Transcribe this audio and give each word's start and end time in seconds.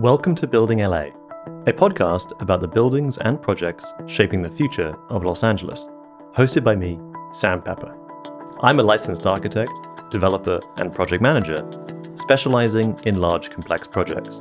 Welcome 0.00 0.34
to 0.36 0.46
Building 0.46 0.78
LA, 0.78 1.08
a 1.66 1.74
podcast 1.74 2.32
about 2.40 2.62
the 2.62 2.66
buildings 2.66 3.18
and 3.18 3.42
projects 3.42 3.92
shaping 4.06 4.40
the 4.40 4.48
future 4.48 4.96
of 5.10 5.24
Los 5.24 5.44
Angeles, 5.44 5.90
hosted 6.34 6.64
by 6.64 6.74
me, 6.74 6.98
Sam 7.32 7.60
Pepper. 7.60 7.94
I'm 8.62 8.80
a 8.80 8.82
licensed 8.82 9.26
architect, 9.26 9.70
developer, 10.10 10.58
and 10.78 10.90
project 10.90 11.20
manager, 11.22 11.62
specializing 12.14 12.98
in 13.04 13.20
large 13.20 13.50
complex 13.50 13.86
projects. 13.86 14.40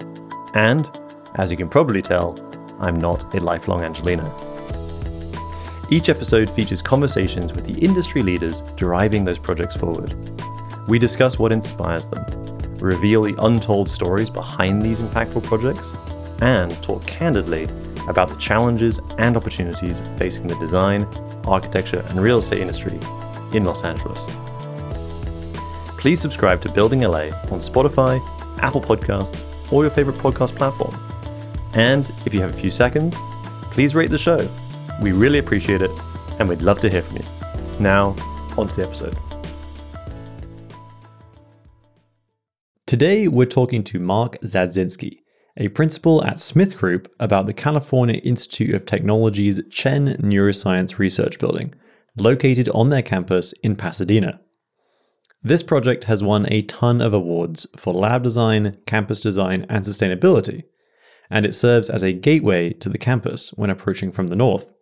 And, 0.54 0.90
as 1.36 1.52
you 1.52 1.58
can 1.58 1.68
probably 1.68 2.02
tell, 2.02 2.40
I'm 2.80 2.96
not 2.96 3.36
a 3.36 3.42
lifelong 3.42 3.84
Angelino. 3.84 4.32
Each 5.90 6.08
episode 6.08 6.50
features 6.50 6.82
conversations 6.82 7.52
with 7.52 7.66
the 7.66 7.78
industry 7.80 8.24
leaders 8.24 8.64
driving 8.78 9.26
those 9.26 9.40
projects 9.40 9.76
forward. 9.76 10.16
We 10.88 11.00
discuss 11.00 11.38
what 11.38 11.52
inspires 11.52 12.08
them, 12.08 12.39
reveal 12.82 13.22
the 13.24 13.36
untold 13.44 13.90
stories 13.90 14.30
behind 14.30 14.82
these 14.82 15.02
impactful 15.02 15.44
projects, 15.44 15.94
and 16.42 16.72
talk 16.82 17.06
candidly 17.06 17.68
about 18.08 18.30
the 18.30 18.36
challenges 18.36 19.00
and 19.18 19.38
opportunities 19.38 20.02
facing 20.18 20.48
the 20.48 20.56
design, 20.56 21.08
architecture, 21.46 22.04
and 22.08 22.22
real 22.22 22.40
estate 22.40 22.62
industry 22.62 23.00
in 23.54 23.64
Los 23.64 23.84
Angeles. 23.84 24.24
Please 25.98 26.22
subscribe 26.22 26.62
to 26.62 26.72
Building 26.72 27.02
LA 27.02 27.28
on 27.52 27.60
Spotify, 27.60 28.20
Apple 28.60 28.82
Podcasts, 28.82 29.44
or 29.72 29.84
your 29.84 29.92
favorite 29.92 30.18
podcast 30.18 30.56
platform. 30.56 30.96
And 31.74 32.10
if 32.26 32.34
you 32.34 32.42
have 32.42 32.54
a 32.54 32.58
few 32.58 32.72
seconds, 32.72 33.16
please 33.72 33.96
rate 33.96 34.10
the 34.10 34.18
show. 34.18 34.50
We 35.02 35.12
really 35.12 35.40
appreciate 35.40 35.82
it, 35.82 35.92
and 36.40 36.50
we'd 36.50 36.62
love 36.62 36.80
to 36.82 36.90
hear 36.90 37.02
from 37.02 37.18
you. 37.18 37.24
Now, 37.80 38.16
on 38.58 38.68
to 38.68 38.76
the 38.76 38.84
episode. 38.86 39.18
Today, 42.90 43.28
we're 43.28 43.46
talking 43.46 43.84
to 43.84 44.00
Mark 44.00 44.40
Zajdzinski, 44.42 45.20
a 45.58 45.68
principal 45.68 46.26
at 46.26 46.40
Smith 46.40 46.76
Group, 46.76 47.08
about 47.20 47.46
the 47.46 47.54
California 47.54 48.16
Institute 48.16 48.74
of 48.74 48.88
Technology's 48.88 49.62
Chen 49.70 50.18
Neuroscience 50.18 50.98
Research 50.98 51.38
Building, 51.38 51.76
located 52.18 52.68
on 52.70 52.90
their 52.90 53.04
campus 53.04 53.54
in 53.62 53.76
Pasadena. 53.76 54.42
This 55.44 55.62
project 55.62 56.06
has 56.06 56.24
won 56.24 56.52
a 56.52 56.64
ton 56.64 57.00
of 57.00 57.14
awards 57.14 57.68
for 57.78 57.94
lab 57.94 58.24
design, 58.24 58.80
campus 58.88 59.20
design, 59.20 59.68
and 59.70 59.86
sustainability, 59.86 60.64
and 61.30 61.46
it 61.46 61.54
serves 61.54 61.92
as 61.92 62.02
a 62.02 62.12
gateway 62.12 62.74
to 62.74 62.90
the 62.90 62.98
campus 62.98 63.52
when 63.52 63.70
approaching 63.70 64.12
from 64.12 64.30
the 64.30 64.36
north. 64.36 64.74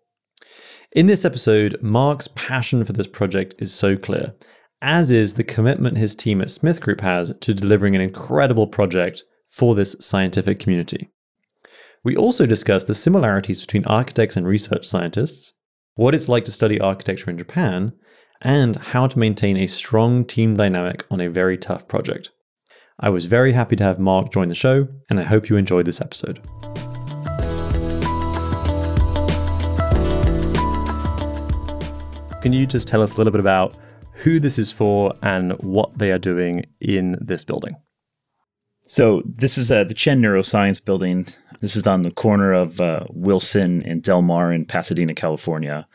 In 0.94 1.08
this 1.08 1.26
episode, 1.26 1.78
Mark's 1.82 2.30
passion 2.30 2.86
for 2.86 2.94
this 2.94 3.06
project 3.06 3.54
is 3.60 3.74
so 3.74 3.98
clear, 3.98 4.34
as 4.82 5.10
is 5.10 5.34
the 5.34 5.44
commitment 5.44 5.98
his 5.98 6.16
team 6.16 6.42
at 6.42 6.52
Smith 6.52 6.82
Group 6.82 7.02
has 7.02 7.34
to 7.42 7.54
delivering 7.54 7.96
an 7.96 8.02
incredible 8.02 8.68
project 8.68 9.24
for 9.48 9.74
this 9.74 9.96
scientific 10.00 10.60
community. 10.60 11.10
We 12.04 12.16
also 12.16 12.46
discuss 12.46 12.84
the 12.84 12.94
similarities 12.94 13.62
between 13.62 13.86
architects 13.86 14.38
and 14.38 14.46
research 14.46 14.86
scientists, 14.86 15.54
what 15.96 16.14
it's 16.14 16.30
like 16.30 16.46
to 16.46 16.52
study 16.52 16.80
architecture 16.80 17.32
in 17.32 17.38
Japan, 17.38 17.94
and 18.42 18.76
how 18.76 19.08
to 19.08 19.18
maintain 19.18 19.58
a 19.58 19.66
strong 19.66 20.24
team 20.24 20.56
dynamic 20.56 21.06
on 21.10 21.22
a 21.22 21.30
very 21.30 21.58
tough 21.58 21.88
project. 21.88 22.30
I 23.00 23.10
was 23.10 23.26
very 23.26 23.54
happy 23.54 23.76
to 23.78 23.84
have 23.84 24.00
Mark 24.00 24.32
join 24.32 24.48
the 24.48 24.56
show, 24.56 24.88
and 25.10 25.20
I 25.20 25.24
hope 25.24 25.50
you 25.50 25.58
enjoyed 25.58 25.86
this 25.86 26.02
episode. 26.02 26.40
Can 32.44 32.54
you 32.54 32.68
just 32.68 32.88
tell 32.88 33.02
us 33.02 33.16
a 33.16 33.18
little 33.18 33.32
bit 33.32 33.42
about 33.42 33.76
who 34.28 34.42
this 34.42 34.60
is 34.60 34.74
for, 34.74 35.14
and 35.22 35.54
what 35.62 35.98
they 35.98 36.12
are 36.12 36.20
doing 36.20 36.66
in 36.82 37.18
this 37.22 37.46
building. 37.46 37.78
So, 38.86 39.22
this 39.26 39.58
is 39.58 39.72
uh, 39.72 39.86
the 39.86 39.94
Chen 39.94 40.22
Neuroscience 40.22 40.84
Building. 40.84 41.28
This 41.62 41.78
is 41.78 41.88
on 41.88 42.02
the 42.02 42.12
corner 42.12 42.52
of 42.52 42.82
uh, 42.82 43.06
Wilson 43.10 43.82
and 43.84 44.04
Del 44.04 44.22
Mar 44.22 44.52
in 44.52 44.66
Pasadena, 44.66 45.14
California. 45.14 45.88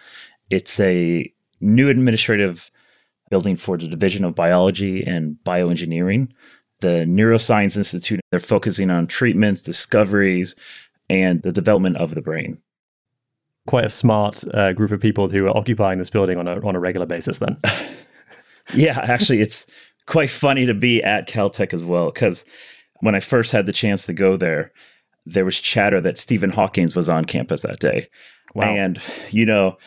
It's 0.48 0.80
a 0.80 1.30
new 1.60 1.90
administrative 1.90 2.70
building 3.28 3.58
for 3.58 3.76
the 3.76 3.86
Division 3.86 4.24
of 4.24 4.34
Biology 4.34 5.04
and 5.04 5.36
Bioengineering. 5.44 6.30
The 6.80 7.04
Neuroscience 7.04 7.76
Institute, 7.76 8.20
they're 8.30 8.40
focusing 8.40 8.90
on 8.90 9.08
treatments, 9.08 9.62
discoveries, 9.62 10.54
and 11.10 11.42
the 11.42 11.52
development 11.52 11.98
of 11.98 12.14
the 12.14 12.22
brain. 12.22 12.62
Quite 13.66 13.84
a 13.84 13.90
smart 13.90 14.42
uh, 14.54 14.72
group 14.72 14.90
of 14.90 15.00
people 15.00 15.28
who 15.28 15.44
are 15.44 15.56
occupying 15.56 15.98
this 15.98 16.10
building 16.10 16.38
on 16.38 16.48
a, 16.48 16.66
on 16.66 16.74
a 16.74 16.80
regular 16.80 17.06
basis, 17.06 17.36
then. 17.36 17.58
yeah, 18.74 18.98
actually, 19.00 19.40
it's 19.40 19.66
quite 20.06 20.30
funny 20.30 20.66
to 20.66 20.74
be 20.74 21.02
at 21.02 21.28
Caltech 21.28 21.72
as 21.72 21.84
well 21.84 22.10
because 22.10 22.44
when 23.00 23.14
I 23.14 23.20
first 23.20 23.52
had 23.52 23.66
the 23.66 23.72
chance 23.72 24.06
to 24.06 24.12
go 24.12 24.36
there, 24.36 24.72
there 25.26 25.44
was 25.44 25.60
chatter 25.60 26.00
that 26.00 26.18
Stephen 26.18 26.50
Hawkins 26.50 26.96
was 26.96 27.08
on 27.08 27.24
campus 27.24 27.62
that 27.62 27.80
day. 27.80 28.06
Wow. 28.54 28.66
And, 28.66 29.00
you 29.30 29.46
know, 29.46 29.78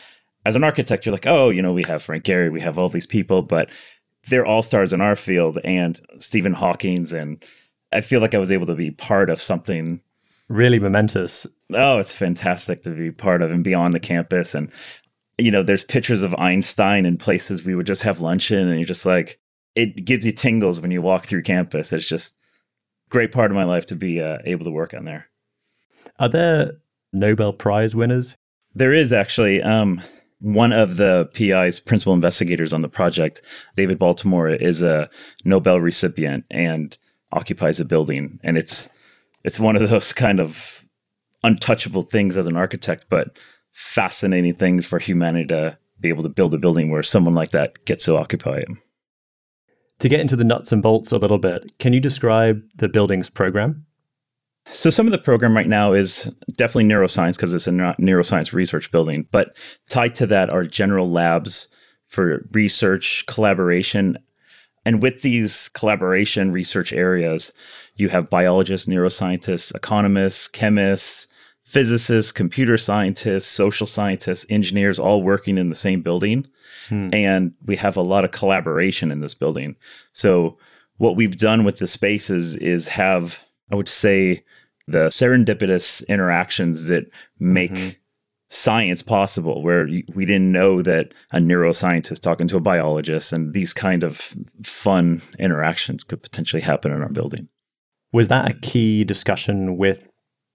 as 0.44 0.56
an 0.56 0.64
architect, 0.64 1.04
you're 1.04 1.12
like, 1.12 1.26
oh, 1.26 1.50
you 1.50 1.62
know, 1.62 1.72
we 1.72 1.84
have 1.84 2.02
Frank 2.02 2.24
Gehry, 2.24 2.52
we 2.52 2.60
have 2.60 2.78
all 2.78 2.88
these 2.88 3.06
people, 3.06 3.42
but 3.42 3.70
they're 4.28 4.46
all 4.46 4.62
stars 4.62 4.92
in 4.92 5.00
our 5.00 5.16
field 5.16 5.58
and 5.64 6.00
Stephen 6.18 6.52
Hawkins. 6.52 7.12
And 7.12 7.44
I 7.92 8.00
feel 8.00 8.20
like 8.20 8.34
I 8.34 8.38
was 8.38 8.52
able 8.52 8.66
to 8.66 8.74
be 8.74 8.90
part 8.90 9.30
of 9.30 9.40
something 9.40 10.00
really 10.48 10.78
momentous. 10.78 11.46
Oh, 11.72 11.98
it's 11.98 12.14
fantastic 12.14 12.82
to 12.82 12.90
be 12.90 13.10
part 13.10 13.42
of 13.42 13.50
and 13.50 13.64
be 13.64 13.74
on 13.74 13.92
the 13.92 14.00
campus. 14.00 14.54
And 14.54 14.70
you 15.38 15.50
know, 15.50 15.62
there's 15.62 15.84
pictures 15.84 16.22
of 16.22 16.34
Einstein 16.36 17.04
in 17.04 17.16
places 17.16 17.64
we 17.64 17.74
would 17.74 17.86
just 17.86 18.02
have 18.02 18.20
lunch 18.20 18.50
in, 18.50 18.68
and 18.68 18.78
you're 18.78 18.86
just 18.86 19.06
like, 19.06 19.38
it 19.74 20.04
gives 20.04 20.24
you 20.24 20.32
tingles 20.32 20.80
when 20.80 20.90
you 20.90 21.02
walk 21.02 21.26
through 21.26 21.42
campus. 21.42 21.92
It's 21.92 22.06
just 22.06 22.42
great 23.10 23.32
part 23.32 23.50
of 23.50 23.56
my 23.56 23.64
life 23.64 23.86
to 23.86 23.94
be 23.94 24.20
uh, 24.22 24.38
able 24.44 24.64
to 24.64 24.70
work 24.70 24.94
on 24.94 25.04
there. 25.04 25.28
Are 26.18 26.28
there 26.28 26.72
Nobel 27.12 27.52
Prize 27.52 27.94
winners? 27.94 28.36
There 28.74 28.92
is 28.92 29.12
actually. 29.12 29.62
Um, 29.62 30.02
one 30.40 30.72
of 30.72 30.96
the 30.96 31.30
PI's 31.34 31.80
principal 31.80 32.12
investigators 32.12 32.72
on 32.72 32.82
the 32.82 32.88
project, 32.88 33.40
David 33.74 33.98
Baltimore, 33.98 34.48
is 34.48 34.82
a 34.82 35.08
Nobel 35.44 35.80
recipient 35.80 36.44
and 36.50 36.96
occupies 37.32 37.80
a 37.80 37.84
building, 37.84 38.38
and 38.42 38.58
it's 38.58 38.88
it's 39.44 39.60
one 39.60 39.76
of 39.76 39.88
those 39.88 40.12
kind 40.12 40.40
of 40.40 40.84
untouchable 41.42 42.02
things 42.02 42.36
as 42.36 42.46
an 42.46 42.56
architect, 42.56 43.06
but 43.08 43.36
fascinating 43.76 44.54
things 44.54 44.86
for 44.86 44.98
humanity 44.98 45.48
to 45.48 45.76
be 46.00 46.08
able 46.08 46.22
to 46.22 46.30
build 46.30 46.54
a 46.54 46.58
building 46.58 46.90
where 46.90 47.02
someone 47.02 47.34
like 47.34 47.50
that 47.50 47.84
gets 47.84 48.06
to 48.06 48.16
occupy 48.16 48.56
it. 48.56 48.68
To 49.98 50.08
get 50.08 50.20
into 50.20 50.34
the 50.34 50.44
nuts 50.44 50.72
and 50.72 50.82
bolts 50.82 51.12
a 51.12 51.18
little 51.18 51.36
bit, 51.36 51.78
can 51.78 51.92
you 51.92 52.00
describe 52.00 52.62
the 52.76 52.88
building's 52.88 53.28
program? 53.28 53.84
So, 54.72 54.88
some 54.88 55.06
of 55.06 55.12
the 55.12 55.18
program 55.18 55.54
right 55.54 55.68
now 55.68 55.92
is 55.92 56.24
definitely 56.56 56.86
neuroscience 56.86 57.36
because 57.36 57.52
it's 57.52 57.66
a 57.66 57.70
neuroscience 57.70 58.54
research 58.54 58.90
building, 58.90 59.26
but 59.30 59.54
tied 59.90 60.14
to 60.16 60.26
that 60.26 60.48
are 60.48 60.64
general 60.64 61.10
labs 61.10 61.68
for 62.08 62.46
research, 62.52 63.24
collaboration. 63.26 64.16
And 64.86 65.02
with 65.02 65.20
these 65.20 65.68
collaboration 65.68 66.50
research 66.50 66.94
areas, 66.94 67.52
you 67.96 68.08
have 68.08 68.30
biologists, 68.30 68.88
neuroscientists, 68.88 69.74
economists, 69.74 70.48
chemists, 70.48 71.28
physicists, 71.66 72.32
computer 72.32 72.78
scientists, 72.78 73.46
social 73.46 73.86
scientists, 73.86 74.46
engineers 74.48 74.98
all 74.98 75.22
working 75.22 75.58
in 75.58 75.68
the 75.68 75.74
same 75.74 76.00
building. 76.00 76.46
Hmm. 76.88 77.10
And 77.12 77.52
we 77.66 77.76
have 77.76 77.96
a 77.96 78.02
lot 78.02 78.24
of 78.24 78.30
collaboration 78.30 79.10
in 79.10 79.20
this 79.20 79.34
building. 79.34 79.76
So, 80.12 80.56
what 80.98 81.16
we've 81.16 81.36
done 81.36 81.64
with 81.64 81.76
the 81.76 81.86
spaces 81.86 82.56
is 82.56 82.88
have, 82.88 83.44
I 83.70 83.74
would 83.74 83.88
say, 83.88 84.42
the 84.86 85.08
serendipitous 85.08 86.06
interactions 86.06 86.86
that 86.86 87.10
make 87.38 87.72
mm-hmm. 87.72 87.90
science 88.48 89.02
possible, 89.02 89.62
where 89.62 89.86
we 90.14 90.24
didn't 90.24 90.52
know 90.52 90.80
that 90.80 91.12
a 91.32 91.38
neuroscientist 91.38 92.22
talking 92.22 92.48
to 92.48 92.56
a 92.56 92.60
biologist 92.60 93.32
and 93.32 93.52
these 93.52 93.74
kind 93.74 94.04
of 94.04 94.34
fun 94.62 95.20
interactions 95.38 96.02
could 96.02 96.22
potentially 96.22 96.62
happen 96.62 96.92
in 96.92 97.02
our 97.02 97.10
building. 97.10 97.48
Was 98.12 98.28
that 98.28 98.50
a 98.50 98.54
key 98.54 99.04
discussion 99.04 99.76
with 99.76 100.08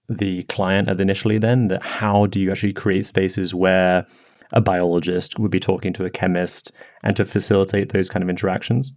the 0.08 0.42
client 0.44 0.88
initially 0.88 1.38
then 1.38 1.68
that 1.68 1.82
how 1.82 2.26
do 2.26 2.40
you 2.40 2.50
actually 2.50 2.72
create 2.72 3.06
spaces 3.06 3.54
where 3.54 4.06
a 4.52 4.60
biologist 4.60 5.38
would 5.38 5.50
be 5.50 5.60
talking 5.60 5.92
to 5.94 6.04
a 6.04 6.10
chemist 6.10 6.72
and 7.02 7.16
to 7.16 7.24
facilitate 7.24 7.90
those 7.90 8.08
kind 8.08 8.22
of 8.22 8.28
interactions? 8.28 8.94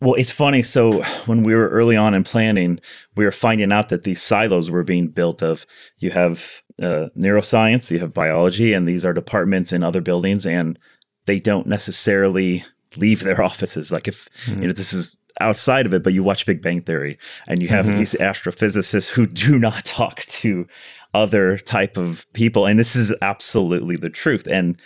Well, 0.00 0.14
it's 0.14 0.30
funny. 0.30 0.62
So 0.62 1.02
when 1.26 1.42
we 1.42 1.54
were 1.54 1.68
early 1.68 1.96
on 1.96 2.14
in 2.14 2.22
planning, 2.22 2.78
we 3.16 3.24
were 3.24 3.32
finding 3.32 3.72
out 3.72 3.88
that 3.88 4.04
these 4.04 4.22
silos 4.22 4.70
were 4.70 4.84
being 4.84 5.08
built 5.08 5.42
of 5.42 5.66
you 5.98 6.12
have 6.12 6.62
uh, 6.80 7.08
neuroscience, 7.16 7.90
you 7.90 7.98
have 7.98 8.12
biology, 8.12 8.72
and 8.72 8.86
these 8.86 9.04
are 9.04 9.12
departments 9.12 9.72
in 9.72 9.82
other 9.82 10.00
buildings, 10.00 10.46
and 10.46 10.78
they 11.26 11.40
don't 11.40 11.66
necessarily 11.66 12.64
leave 12.96 13.24
their 13.24 13.42
offices. 13.48 13.90
Like 13.90 14.06
if 14.06 14.28
mm-hmm. 14.44 14.62
you 14.62 14.68
know 14.68 14.74
this 14.74 14.92
is 14.92 15.16
outside 15.40 15.86
of 15.86 15.94
it, 15.94 16.02
but 16.02 16.12
you 16.12 16.22
watch 16.22 16.46
Big 16.46 16.62
Bang 16.62 16.82
Theory 16.82 17.16
and 17.46 17.62
you 17.62 17.68
have 17.68 17.86
mm-hmm. 17.86 17.98
these 17.98 18.14
astrophysicists 18.14 19.08
who 19.08 19.26
do 19.26 19.58
not 19.58 19.84
talk 19.84 20.20
to 20.26 20.66
other 21.14 21.58
type 21.58 21.96
of 21.96 22.26
people. 22.32 22.66
And 22.66 22.78
this 22.78 22.94
is 22.94 23.12
absolutely 23.22 23.96
the 23.96 24.10
truth. 24.10 24.46
And 24.50 24.80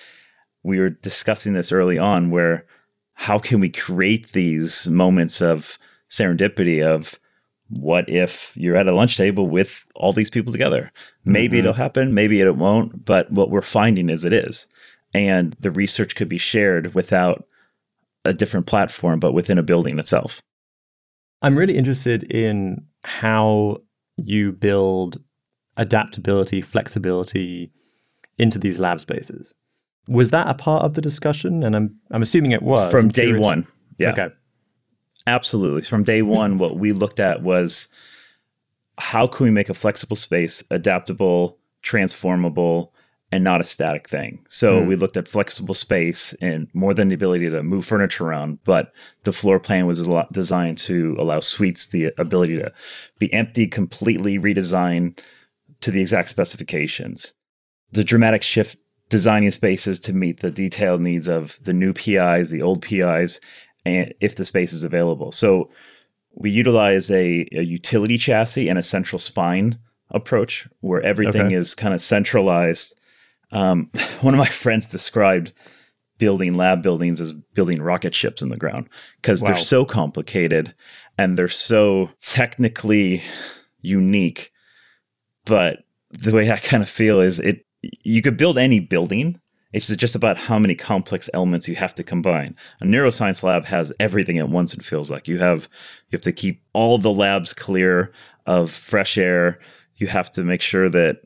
we 0.63 0.79
were 0.79 0.91
discussing 0.91 1.55
this 1.55 1.73
early 1.73 1.99
on 1.99 2.31
where 2.31 2.65
how 3.15 3.39
can 3.39 3.61
we 3.61 3.69
create 3.69 4.33
these 4.33 4.89
moments 4.89 5.41
of 5.41 5.79
serendipity 6.11 6.85
of 6.85 7.19
what 7.69 8.09
if 8.09 8.53
you're 8.57 8.77
at 8.77 8.87
a 8.87 8.95
lunch 8.95 9.17
table 9.17 9.49
with 9.49 9.85
all 9.95 10.13
these 10.13 10.31
people 10.31 10.53
together? 10.53 10.91
Maybe 11.25 11.57
Mhm. 11.57 11.61
it'll 11.61 11.73
happen, 11.73 12.15
maybe 12.15 12.41
it 12.41 12.57
won't, 12.57 13.05
but 13.05 13.31
what 13.33 13.51
we're 13.51 13.63
finding 13.63 14.11
is 14.11 14.25
it 14.25 14.33
is. 14.33 14.67
And 15.15 15.57
the 15.61 15.71
research 15.71 16.15
could 16.15 16.29
be 16.29 16.39
shared 16.39 16.95
without 16.95 17.45
a 18.25 18.33
different 18.33 18.67
platform, 18.67 19.21
but 19.21 19.33
within 19.33 19.59
a 19.59 19.63
building 19.63 19.99
itself. 19.99 20.41
I'm 21.43 21.57
really 21.59 21.77
interested 21.77 22.23
in 22.25 22.85
how 23.03 23.79
you 24.17 24.53
build 24.53 25.21
adaptability, 25.77 26.63
flexibility 26.63 27.73
into 28.39 28.59
these 28.59 28.79
lab 28.79 29.01
spaces. 29.01 29.55
Was 30.09 30.31
that 30.31 30.49
a 30.49 30.55
part 30.55 30.85
of 30.85 30.95
the 30.95 31.01
discussion? 31.01 31.63
And 31.63 31.75
I'm 31.75 31.97
I'm 32.11 32.23
assuming 32.23 32.53
it 32.53 32.63
was 32.63 32.91
From 32.91 33.07
I'm 33.07 33.09
day 33.11 33.27
curious. 33.27 33.45
one. 33.45 33.67
Yeah. 33.99 34.13
Okay. 34.13 34.29
Absolutely. 35.27 35.83
From 35.83 36.03
day 36.03 36.23
one, 36.23 36.59
what 36.59 36.77
we 36.77 36.93
looked 36.93 37.21
at 37.21 37.43
was 37.43 37.89
how 38.99 39.27
can 39.27 39.45
we 39.45 39.51
make 39.51 39.69
a 39.69 39.75
flexible 39.75 40.17
space 40.17 40.63
adaptable, 40.71 41.59
transformable, 41.83 42.93
and 43.33 43.43
not 43.43 43.61
a 43.61 43.65
static 43.65 44.09
thing. 44.09 44.39
So 44.49 44.81
Hmm. 44.83 44.87
we 44.89 44.95
looked 44.97 45.17
at 45.17 45.27
flexible 45.27 45.75
space 45.75 46.35
and 46.41 46.69
more 46.75 46.93
than 46.95 47.09
the 47.09 47.15
ability 47.15 47.49
to 47.51 47.63
move 47.63 47.85
furniture 47.87 48.27
around, 48.27 48.59
but 48.65 48.93
the 49.25 49.33
floor 49.33 49.59
plan 49.59 49.87
was 49.87 49.99
a 50.01 50.11
lot 50.11 50.33
designed 50.33 50.79
to 50.79 51.17
allow 51.19 51.41
suites 51.41 51.87
the 51.87 52.13
ability 52.19 52.59
to 52.59 52.71
be 53.19 53.33
empty, 53.33 53.67
completely 53.67 54.39
redesigned 54.39 55.19
to 55.81 55.91
the 55.91 56.01
exact 56.03 56.29
specifications. 56.29 57.33
The 57.93 58.05
dramatic 58.05 58.43
shift 58.43 58.77
designing 59.09 59.51
spaces 59.51 59.99
to 60.01 60.13
meet 60.13 60.41
the 60.41 60.51
detailed 60.51 61.01
needs 61.01 61.27
of 61.29 61.59
the 61.65 61.73
new 61.73 61.93
PIs, 61.93 62.51
the 62.51 62.63
old 62.63 62.83
PIs, 62.83 63.41
and 63.85 64.13
if 64.21 64.37
the 64.37 64.45
space 64.45 64.73
is 64.73 64.85
available. 64.85 65.33
So 65.33 65.71
we 66.35 66.51
utilize 66.51 67.11
a, 67.11 67.47
a 67.53 67.63
utility 67.63 68.17
chassis 68.17 68.69
and 68.69 68.79
a 68.79 68.83
central 68.83 69.19
spine 69.19 69.79
approach 70.11 70.69
where 70.81 71.03
everything 71.03 71.47
Okay. 71.47 71.55
is 71.57 71.75
kind 71.75 71.93
of 71.95 72.01
centralized. 72.01 72.95
Um, 73.53 73.91
one 74.21 74.35
of 74.35 74.39
my 74.39 74.47
friends 74.47 74.89
described 74.89 75.53
building 76.19 76.55
lab 76.55 76.83
buildings 76.83 77.21
as 77.21 77.33
building 77.33 77.83
rocket 77.83 78.15
ships 78.15 78.43
in 78.43 78.49
the 78.49 78.57
ground 78.57 78.89
because 79.21 79.43
Wow. 79.43 79.49
they're 79.49 79.57
so 79.57 79.85
complicated 79.85 80.73
and 81.19 81.37
they're 81.37 81.49
so 81.49 82.11
technically 82.21 83.23
unique. 83.81 84.51
But 85.45 85.81
the 86.11 86.33
way 86.33 86.51
I 86.51 86.59
kind 86.59 86.83
of 86.83 86.89
feel 86.89 87.21
is 87.21 87.39
it 87.39 87.65
you 88.05 88.23
could 88.23 88.37
build 88.37 88.59
any 88.59 88.79
building. 88.81 89.41
It's 89.73 89.89
just 89.89 90.15
about 90.15 90.37
how 90.37 90.59
many 90.59 90.75
complex 90.75 91.29
elements 91.35 91.67
you 91.67 91.75
have 91.77 91.95
to 91.97 92.05
combine. 92.05 92.55
A 92.83 92.85
neuroscience 92.85 93.43
lab 93.43 93.65
has 93.65 93.93
everything 93.99 94.39
at 94.39 94.51
once. 94.51 94.75
It 94.75 94.85
feels 94.85 95.11
like 95.11 95.27
you 95.27 95.39
have 95.39 95.69
you 96.11 96.17
have 96.17 96.21
to 96.23 96.33
keep 96.33 96.63
all 96.75 96.99
the 96.99 97.11
labs 97.13 97.53
clear 97.53 98.13
of 98.47 98.71
fresh 98.71 99.17
air. 99.19 99.59
You 99.97 100.07
have 100.09 100.31
to 100.33 100.45
make 100.45 100.61
sure 100.61 100.89
that 100.91 101.17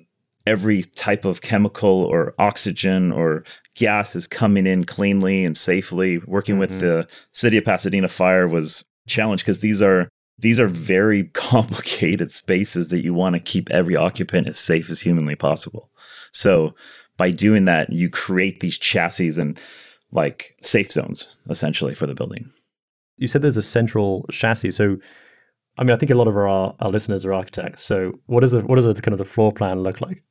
every 0.47 0.83
type 0.83 1.25
of 1.25 1.41
chemical 1.43 1.89
or 2.05 2.35
oxygen 2.39 3.13
or 3.13 3.43
gas 3.75 4.15
is 4.15 4.27
coming 4.27 4.67
in 4.67 4.85
cleanly 4.85 5.45
and 5.45 5.57
safely. 5.57 6.19
Working 6.19 6.59
with 6.59 6.71
Mhm. 6.73 6.81
the 6.81 7.09
city 7.33 7.57
of 7.59 7.65
Pasadena 7.65 8.09
fire 8.09 8.47
was 8.49 8.85
a 9.07 9.11
challenge 9.11 9.43
because 9.43 9.61
these 9.61 9.83
are 9.83 10.09
these 10.39 10.61
are 10.61 10.69
very 10.69 11.25
complicated 11.35 12.31
spaces 12.31 12.89
that 12.89 13.03
you 13.03 13.15
want 13.15 13.35
to 13.35 13.41
keep 13.41 13.71
every 13.71 13.97
occupant 13.97 14.49
as 14.49 14.59
safe 14.59 14.91
as 14.91 15.01
humanly 15.01 15.35
possible. 15.35 15.91
So 16.33 16.75
by 17.17 17.31
doing 17.31 17.65
that, 17.65 17.91
you 17.93 18.11
create 18.11 18.61
these 18.61 18.77
chassis 18.79 19.41
and 19.41 19.59
like 20.13 20.55
safe 20.61 20.93
zones 20.93 21.39
essentially 21.49 21.95
for 21.95 22.07
the 22.07 22.15
building. 22.15 22.51
You 23.17 23.27
said 23.27 23.41
there's 23.43 23.57
a 23.57 23.63
central 23.63 24.27
chassis. 24.31 24.73
So 24.73 24.99
I 25.79 25.85
mean 25.85 25.95
I 25.95 25.99
think 25.99 26.11
a 26.11 26.15
lot 26.15 26.29
of 26.29 26.37
our, 26.37 26.75
our 26.79 26.91
listeners 26.91 27.25
are 27.25 27.33
architects. 27.33 27.83
So 27.83 28.13
what 28.27 28.45
is 28.45 28.53
the 28.53 28.61
what 28.61 28.77
does 28.77 28.85
the 28.85 29.01
kind 29.03 29.15
of 29.15 29.19
the 29.19 29.25
floor 29.25 29.53
plan 29.53 29.83
look 29.83 30.01
like? 30.03 30.23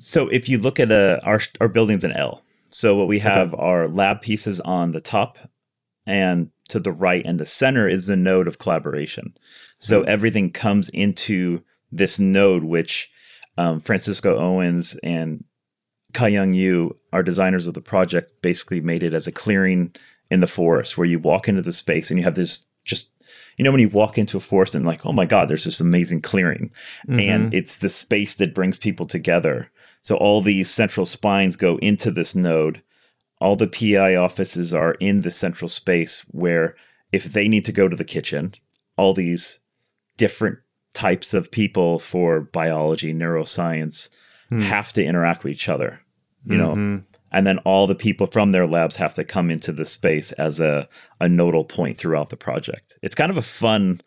So 0.00 0.28
if 0.28 0.48
you 0.48 0.58
look 0.58 0.80
at 0.80 0.90
uh, 0.90 1.20
our 1.24 1.40
our 1.60 1.68
building's 1.68 2.04
an 2.04 2.12
L. 2.12 2.42
So 2.70 2.96
what 2.96 3.08
we 3.08 3.18
have 3.18 3.54
are 3.54 3.88
lab 3.88 4.22
pieces 4.22 4.60
on 4.60 4.92
the 4.92 5.00
top, 5.00 5.38
and 6.06 6.50
to 6.68 6.80
the 6.80 6.92
right 6.92 7.24
and 7.26 7.38
the 7.38 7.44
center 7.44 7.86
is 7.86 8.06
the 8.06 8.16
node 8.16 8.48
of 8.48 8.58
collaboration. 8.58 9.36
So 9.78 10.02
everything 10.02 10.52
comes 10.52 10.88
into 10.90 11.62
this 11.92 12.18
node, 12.18 12.64
which 12.64 13.10
um, 13.58 13.80
Francisco 13.80 14.38
Owens 14.38 14.96
and 15.02 15.44
Kai 16.14 16.28
Young 16.28 16.54
Yu, 16.54 16.96
our 17.12 17.22
designers 17.22 17.66
of 17.66 17.74
the 17.74 17.80
project, 17.82 18.32
basically 18.40 18.80
made 18.80 19.02
it 19.02 19.12
as 19.12 19.26
a 19.26 19.32
clearing 19.32 19.94
in 20.30 20.40
the 20.40 20.46
forest 20.46 20.96
where 20.96 21.06
you 21.06 21.18
walk 21.18 21.48
into 21.48 21.62
the 21.62 21.72
space 21.72 22.08
and 22.08 22.18
you 22.18 22.24
have 22.24 22.36
this 22.36 22.66
just 22.84 23.10
you 23.56 23.64
know 23.64 23.70
when 23.70 23.80
you 23.80 23.88
walk 23.88 24.16
into 24.16 24.36
a 24.38 24.40
forest 24.40 24.74
and 24.74 24.86
like 24.86 25.04
oh 25.04 25.12
my 25.12 25.26
god 25.26 25.48
there's 25.48 25.64
this 25.64 25.80
amazing 25.80 26.22
clearing 26.22 26.72
and 27.20 27.52
it's 27.52 27.78
the 27.78 27.88
space 27.88 28.36
that 28.36 28.54
brings 28.54 28.78
people 28.78 29.06
together. 29.06 29.70
So 30.02 30.16
all 30.16 30.40
these 30.40 30.70
central 30.70 31.06
spines 31.06 31.56
go 31.56 31.76
into 31.78 32.10
this 32.10 32.34
node. 32.34 32.82
All 33.40 33.56
the 33.56 33.66
PI 33.66 34.14
offices 34.16 34.72
are 34.74 34.92
in 35.00 35.20
the 35.22 35.30
central 35.30 35.68
space 35.68 36.24
where 36.30 36.74
if 37.12 37.24
they 37.24 37.48
need 37.48 37.64
to 37.66 37.72
go 37.72 37.88
to 37.88 37.96
the 37.96 38.04
kitchen, 38.04 38.54
all 38.96 39.14
these 39.14 39.60
different 40.16 40.58
types 40.92 41.34
of 41.34 41.50
people 41.50 41.98
for 41.98 42.40
biology, 42.40 43.14
neuroscience 43.14 44.08
Hmm. 44.48 44.60
have 44.62 44.92
to 44.94 45.04
interact 45.04 45.44
with 45.44 45.52
each 45.52 45.68
other, 45.68 46.00
you 46.44 46.56
know, 46.58 46.74
Mhm. 46.74 47.04
and 47.30 47.46
then 47.46 47.58
all 47.58 47.86
the 47.86 47.94
people 47.94 48.26
from 48.26 48.50
their 48.50 48.66
labs 48.66 48.96
have 48.96 49.14
to 49.14 49.22
come 49.24 49.48
into 49.48 49.70
the 49.70 49.84
space 49.84 50.32
as 50.32 50.58
a, 50.58 50.88
a 51.20 51.28
nodal 51.28 51.64
point 51.64 51.96
throughout 51.96 52.30
the 52.30 52.36
project. 52.36 52.98
It's 53.00 53.14
kind 53.14 53.30
of 53.30 53.36
a 53.36 53.42
fun, 53.42 54.00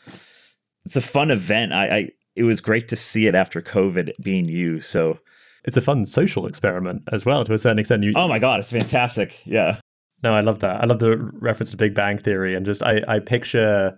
it's 0.86 0.98
a 0.98 1.02
fun 1.02 1.32
event. 1.32 1.72
I, 1.72 1.86
I 1.88 2.10
it 2.36 2.44
was 2.44 2.60
great 2.60 2.88
to 2.90 2.96
see 2.98 3.26
it 3.28 3.36
after 3.36 3.62
COVID 3.62 4.12
being 4.22 4.50
used. 4.50 4.88
So, 4.88 5.20
it's 5.64 5.78
a 5.78 5.82
fun 5.82 6.06
social 6.06 6.46
experiment 6.46 7.04
as 7.12 7.26
well 7.26 7.46
to 7.46 7.54
a 7.54 7.58
certain 7.58 7.80
extent. 7.80 8.04
You, 8.04 8.14
oh 8.16 8.28
my 8.28 8.40
god, 8.40 8.60
it's 8.60 8.72
fantastic. 8.72 9.42
Yeah, 9.46 9.80
No, 10.24 10.34
I 10.34 10.42
love 10.42 10.60
that. 10.60 10.82
I 10.82 10.86
love 10.86 11.00
the 11.00 11.18
reference 11.18 11.72
to 11.72 11.78
Big 11.78 11.94
Bang 11.94 12.18
Theory, 12.18 12.56
and 12.56 12.66
just 12.66 12.84
I, 12.84 13.02
I 13.08 13.20
picture. 13.20 13.98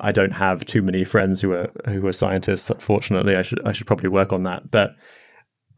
I 0.00 0.12
don't 0.12 0.30
have 0.30 0.64
too 0.64 0.80
many 0.80 1.04
friends 1.04 1.40
who 1.40 1.52
are 1.52 1.70
who 1.86 2.06
are 2.06 2.12
scientists. 2.12 2.70
Unfortunately, 2.70 3.34
I 3.34 3.42
should 3.42 3.64
I 3.66 3.72
should 3.72 3.86
probably 3.86 4.08
work 4.08 4.32
on 4.32 4.44
that. 4.44 4.70
But 4.70 4.90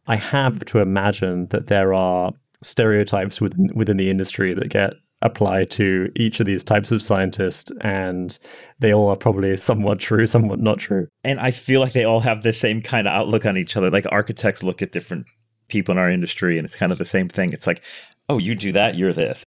I 0.07 0.17
have 0.17 0.65
to 0.67 0.79
imagine 0.81 1.47
that 1.51 1.69
there 1.69 1.95
are 1.95 2.33
stereotypes 2.63 3.41
within 3.41 3.71
within 3.75 3.97
the 3.97 4.11
industry 4.11 4.53
that 4.55 4.69
get 4.69 4.93
applied 5.23 5.71
to 5.71 6.11
each 6.17 6.41
of 6.41 6.47
these 6.47 6.65
types 6.65 6.91
of 6.91 7.03
scientists, 7.03 7.71
and 7.81 8.39
they 8.79 8.93
all 8.93 9.09
are 9.09 9.17
probably 9.17 9.57
somewhat 9.57 9.99
true, 9.99 10.27
somewhat 10.27 10.61
not 10.61 10.79
true. 10.79 11.09
and 11.25 11.39
I 11.41 11.51
feel 11.51 11.81
like 11.81 11.93
they 11.93 12.05
all 12.05 12.21
have 12.21 12.43
the 12.43 12.53
same 12.53 12.81
kind 12.81 13.07
of 13.07 13.13
outlook 13.13 13.45
on 13.47 13.57
each 13.57 13.77
other. 13.77 13.91
Like 13.91 14.07
architects 14.11 14.63
look 14.63 14.83
at 14.83 14.93
different 14.93 15.27
people 15.69 15.93
in 15.93 15.99
our 15.99 16.11
industry, 16.11 16.59
and 16.59 16.65
it's 16.65 16.77
kind 16.77 16.93
of 16.93 16.99
the 16.99 17.05
same 17.05 17.29
thing. 17.29 17.53
It's 17.53 17.67
like, 17.67 17.83
oh, 18.29 18.39
you 18.39 18.55
do 18.55 18.73
that, 18.73 18.97
you're 18.97 19.13
this. 19.13 19.45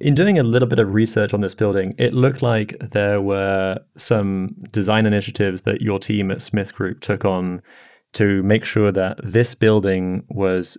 In 0.00 0.14
doing 0.14 0.38
a 0.38 0.42
little 0.42 0.68
bit 0.68 0.78
of 0.78 0.94
research 0.94 1.34
on 1.34 1.42
this 1.42 1.54
building, 1.54 1.94
it 1.98 2.14
looked 2.14 2.40
like 2.40 2.74
there 2.92 3.20
were 3.20 3.78
some 3.96 4.56
design 4.70 5.04
initiatives 5.04 5.62
that 5.62 5.82
your 5.82 5.98
team 5.98 6.30
at 6.30 6.40
Smith 6.40 6.74
Group 6.74 7.00
took 7.00 7.24
on 7.24 7.60
to 8.14 8.42
make 8.42 8.64
sure 8.64 8.90
that 8.90 9.18
this 9.22 9.54
building 9.54 10.24
was 10.30 10.78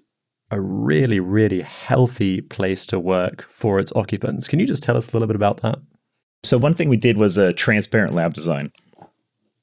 a 0.51 0.60
really, 0.60 1.20
really 1.20 1.62
healthy 1.62 2.41
place 2.41 2.86
to 2.88 3.00
work 3.00 3.46
for 3.50 3.79
its 3.79 3.94
occupants. 3.96 4.48
Can 4.48 4.60
you 4.60 4.65
just 4.65 4.84
tell 4.84 4.98
us 4.98 5.10
a 5.10 5.12
little 5.12 5.27
bit 5.27 5.36
about 5.36 5.62
that? 5.62 5.79
So 6.44 6.58
one 6.58 6.74
thing 6.74 6.89
we 6.89 6.98
did 6.98 7.18
was 7.18 7.38
a 7.38 7.53
transparent 7.53 8.13
lab 8.13 8.34
design. 8.34 8.72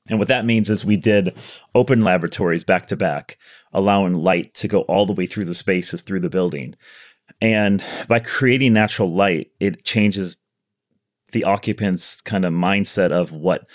And 0.08 0.18
what 0.18 0.28
that 0.28 0.44
means 0.44 0.70
is 0.70 0.84
we 0.84 0.96
did 0.96 1.34
open 1.74 2.02
laboratories 2.02 2.64
back 2.64 2.86
to 2.88 2.96
back, 2.96 3.38
allowing 3.72 4.14
light 4.14 4.54
to 4.54 4.68
go 4.68 4.82
all 4.82 5.06
the 5.06 5.12
way 5.12 5.26
through 5.26 5.46
the 5.46 5.54
spaces 5.54 6.02
through 6.02 6.20
the 6.20 6.30
building. 6.30 6.76
And 7.40 7.82
by 8.06 8.20
creating 8.20 8.72
natural 8.72 9.12
light, 9.12 9.50
it 9.58 9.84
changes 9.84 10.36
the 11.32 11.44
occupants' 11.44 12.20
kind 12.20 12.44
of 12.44 12.52
mindset 12.52 13.10
of 13.10 13.32
what, 13.32 13.66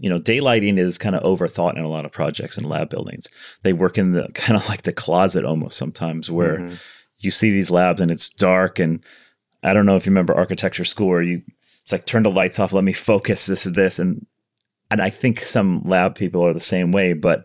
you 0.00 0.08
know, 0.10 0.18
daylighting 0.18 0.78
is 0.78 0.96
kind 0.98 1.14
of 1.14 1.22
overthought 1.22 1.76
in 1.76 1.84
a 1.84 1.88
lot 1.88 2.04
of 2.04 2.10
projects 2.10 2.56
and 2.56 2.66
lab 2.66 2.88
buildings. 2.88 3.28
They 3.62 3.72
work 3.74 3.98
in 3.98 4.12
the 4.12 4.28
kind 4.34 4.56
of 4.60 4.68
like 4.68 4.82
the 4.82 4.92
closet 4.92 5.44
almost 5.44 5.76
sometimes 5.76 6.30
where 6.30 6.58
Mhm. 6.58 6.78
you 7.18 7.30
see 7.30 7.50
these 7.50 7.70
labs 7.70 8.00
and 8.00 8.10
it's 8.10 8.30
dark 8.30 8.78
and 8.78 9.04
I 9.62 9.74
don't 9.74 9.84
know 9.86 9.96
if 9.96 10.06
you 10.06 10.10
remember 10.10 10.34
architecture 10.34 10.84
school 10.86 11.08
where 11.08 11.22
you 11.22 11.42
it's 11.82 11.92
like 11.92 12.06
turn 12.06 12.22
the 12.24 12.30
lights 12.32 12.58
off, 12.58 12.72
let 12.72 12.82
me 12.84 12.92
focus, 12.94 13.46
this 13.46 13.66
is 13.66 13.72
this. 13.74 13.98
And 13.98 14.26
and 14.90 15.00
I 15.00 15.10
think 15.10 15.40
some 15.40 15.82
lab 15.84 16.14
people 16.14 16.44
are 16.44 16.52
the 16.54 16.60
same 16.60 16.92
way, 16.92 17.12
but 17.12 17.44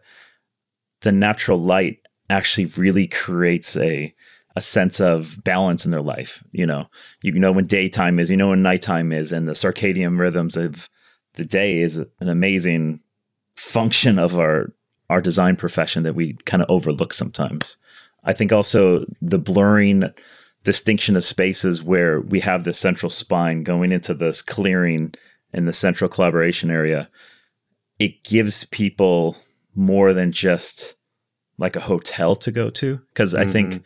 the 1.02 1.12
natural 1.12 1.62
light 1.62 2.00
actually 2.30 2.66
really 2.78 3.08
creates 3.08 3.76
a 3.78 4.14
a 4.58 4.62
sense 4.62 5.02
of 5.02 5.44
balance 5.44 5.84
in 5.84 5.92
their 5.92 6.02
life. 6.02 6.42
You 6.54 6.66
know, 6.66 6.86
you 7.22 7.34
know 7.34 7.52
when 7.52 7.66
daytime 7.68 8.18
is, 8.20 8.30
you 8.30 8.38
know 8.38 8.50
when 8.50 8.62
nighttime 8.62 9.12
is, 9.12 9.34
and 9.34 9.48
the 9.48 9.52
circadian 9.54 10.18
rhythms 10.18 10.56
of 10.56 10.90
the 11.36 11.46
day 11.46 11.80
is 11.80 11.98
an 11.98 12.30
amazing 12.30 13.02
function 13.56 14.20
of 14.20 14.38
our 14.38 14.72
our 15.10 15.22
design 15.22 15.56
profession 15.56 16.02
that 16.04 16.16
we 16.16 16.34
kind 16.46 16.64
of 16.64 16.70
overlook 16.70 17.14
sometimes. 17.14 17.78
I 18.24 18.34
think 18.34 18.52
also 18.52 19.06
the 19.22 19.38
blurring 19.38 20.04
distinction 20.64 21.16
of 21.16 21.24
spaces 21.24 21.84
where 21.84 22.22
we 22.22 22.40
have 22.40 22.64
this 22.64 22.80
central 22.80 23.12
spine 23.12 23.64
going 23.64 23.92
into 23.92 24.16
this 24.16 24.42
clearing 24.42 25.14
in 25.54 25.66
the 25.66 25.74
central 25.74 26.10
collaboration 26.10 26.72
area 26.72 27.08
it 28.00 28.24
gives 28.24 28.66
people 28.66 29.38
more 29.76 30.14
than 30.14 30.32
just 30.32 30.96
like 31.58 31.76
a 31.76 31.82
hotel 31.82 32.36
to 32.36 32.52
go 32.52 32.70
to. 32.70 32.98
Because 33.14 33.34
I 33.34 33.46
think, 33.46 33.76
Mhm. 33.76 33.84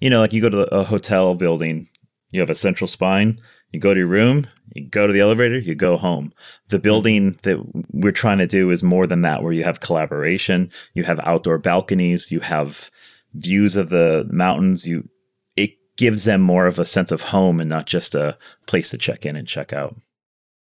you 0.00 0.10
know, 0.10 0.20
like 0.20 0.32
you 0.32 0.40
go 0.40 0.48
to 0.48 0.72
a 0.74 0.84
hotel 0.84 1.34
building, 1.34 1.88
you 2.30 2.40
have 2.40 2.50
a 2.50 2.54
central 2.54 2.88
spine, 2.88 3.40
you 3.72 3.80
go 3.80 3.92
to 3.92 4.00
your 4.00 4.08
room, 4.08 4.46
you 4.74 4.88
go 4.88 5.06
to 5.06 5.12
the 5.12 5.20
elevator, 5.20 5.58
you 5.58 5.74
go 5.74 5.96
home. 5.96 6.32
The 6.68 6.76
mm-hmm. 6.76 6.82
building 6.82 7.38
that 7.42 7.58
we're 7.92 8.12
trying 8.12 8.38
to 8.38 8.46
do 8.46 8.70
is 8.70 8.82
more 8.82 9.06
than 9.06 9.22
that, 9.22 9.42
where 9.42 9.52
you 9.52 9.64
have 9.64 9.80
collaboration, 9.80 10.70
you 10.94 11.04
have 11.04 11.20
outdoor 11.20 11.58
balconies, 11.58 12.30
you 12.30 12.40
have 12.40 12.90
views 13.34 13.76
of 13.76 13.90
the 13.90 14.26
mountains. 14.30 14.86
You 14.86 15.08
it 15.56 15.72
gives 15.96 16.24
them 16.24 16.40
more 16.40 16.66
of 16.66 16.78
a 16.78 16.84
sense 16.84 17.12
of 17.12 17.22
home 17.22 17.60
and 17.60 17.68
not 17.68 17.86
just 17.86 18.14
a 18.14 18.36
place 18.66 18.90
to 18.90 18.98
check 18.98 19.26
in 19.26 19.36
and 19.36 19.46
check 19.46 19.72
out. 19.72 19.96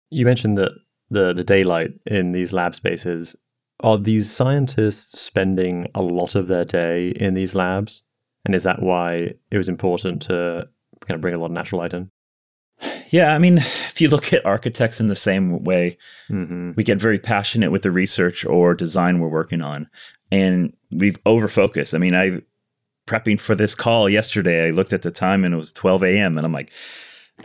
You 0.10 0.26
mentioned 0.26 0.58
that 0.58 0.72
the 1.10 1.34
the 1.34 1.44
daylight 1.44 1.92
in 2.06 2.32
these 2.32 2.54
lab 2.54 2.76
spaces. 2.76 3.36
Are 3.80 3.98
these 3.98 4.32
scientists 4.32 5.20
spending 5.20 5.88
a 5.94 6.02
lot 6.02 6.36
of 6.36 6.48
their 6.48 6.64
day 6.64 7.10
in 7.10 7.34
these 7.34 7.56
labs? 7.56 8.04
And 8.46 8.56
is 8.56 8.64
that 8.64 8.82
why 8.82 9.34
it 9.52 9.58
was 9.58 9.68
important 9.68 10.22
to 10.24 10.70
kind 11.08 11.16
of 11.16 11.22
bring 11.22 11.34
a 11.34 11.38
lot 11.38 11.48
of 11.48 11.52
natural 11.52 11.80
light 11.82 11.94
in? 11.94 12.12
Yeah, 13.10 13.34
I 13.34 13.38
mean, 13.38 13.60
if 13.60 14.02
you 14.02 14.10
look 14.10 14.34
at 14.34 14.46
architects 14.46 15.00
in 15.00 15.08
the 15.08 15.16
same 15.16 15.64
way, 15.64 15.98
Mm-hmm. 16.30 16.72
we 16.76 16.84
get 16.84 17.00
very 17.00 17.20
passionate 17.20 17.72
with 17.72 17.84
the 17.84 17.92
research 17.92 18.46
or 18.46 18.74
design 18.74 19.20
we're 19.20 19.28
working 19.28 19.62
on, 19.62 19.88
and 20.32 20.74
we've 20.96 21.22
overfocused. 21.26 21.94
I 21.94 21.98
mean, 22.00 22.16
I 22.16 22.42
prepping 23.08 23.40
for 23.40 23.54
this 23.56 23.76
call 23.76 24.10
yesterday, 24.10 24.68
I 24.68 24.72
looked 24.72 24.94
at 24.94 25.02
the 25.02 25.12
time 25.12 25.44
and 25.44 25.54
it 25.54 25.58
was 25.58 25.74
12 25.74 26.04
a.m. 26.04 26.38
and 26.38 26.46
I'm 26.46 26.54
like, 26.54 26.72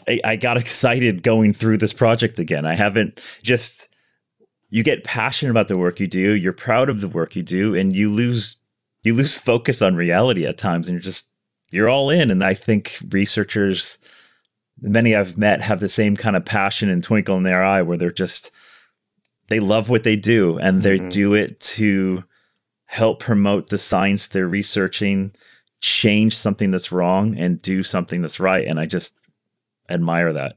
I, 0.07 0.21
I 0.25 0.37
got 0.37 0.57
excited 0.65 1.23
going 1.23 1.53
through 1.53 1.79
this 1.79 1.93
project 1.93 2.39
again. 2.39 2.65
I 2.65 2.75
haven't 2.77 3.21
just 3.43 3.89
you 4.71 4.83
get 4.83 5.03
passionate 5.05 5.51
about 5.51 5.69
the 5.69 5.79
work 5.79 5.99
you 5.99 6.07
do, 6.07 6.33
you're 6.35 6.53
proud 6.53 6.89
of 6.89 7.01
the 7.01 7.09
work 7.09 7.35
you 7.37 7.43
do, 7.43 7.75
and 7.75 7.95
you 7.95 8.09
lose 8.11 8.57
you 9.03 9.15
lose 9.15 9.37
focus 9.37 9.83
on 9.83 9.97
reality 9.97 10.47
at 10.47 10.59
times, 10.59 10.87
and 10.89 10.95
you're 10.95 11.03
just 11.03 11.31
you're 11.71 11.89
all 11.89 12.11
in. 12.11 12.31
And 12.31 12.43
I 12.43 12.55
think 12.55 12.99
researchers, 13.11 13.99
many 14.81 15.15
I've 15.15 15.37
met, 15.37 15.61
have 15.63 15.81
the 15.81 15.89
same 15.89 16.17
kind 16.17 16.37
of 16.37 16.45
passion 16.45 16.89
and 16.89 17.03
twinkle 17.03 17.37
in 17.37 17.43
their 17.43 17.63
eye, 17.65 17.83
where 17.83 17.99
they're 17.99 18.11
just 18.13 18.51
they 19.49 19.61
love 19.61 19.89
what 19.89 20.03
they 20.03 20.17
do 20.17 20.59
and 20.59 20.83
they 20.83 20.99
Mhm. 20.99 21.11
do 21.11 21.35
it 21.35 21.59
to 21.61 22.23
help 22.85 23.19
promote 23.21 23.69
the 23.69 23.79
science 23.79 24.29
they're 24.29 24.47
researching, 24.49 25.33
change 25.81 26.37
something 26.37 26.71
that's 26.71 26.93
wrong, 26.93 27.37
and 27.39 27.61
do 27.63 27.83
something 27.83 28.21
that's 28.23 28.41
right. 28.41 28.67
And 28.67 28.79
I 28.79 28.85
just 28.87 29.15
admire 29.89 30.33
that. 30.35 30.57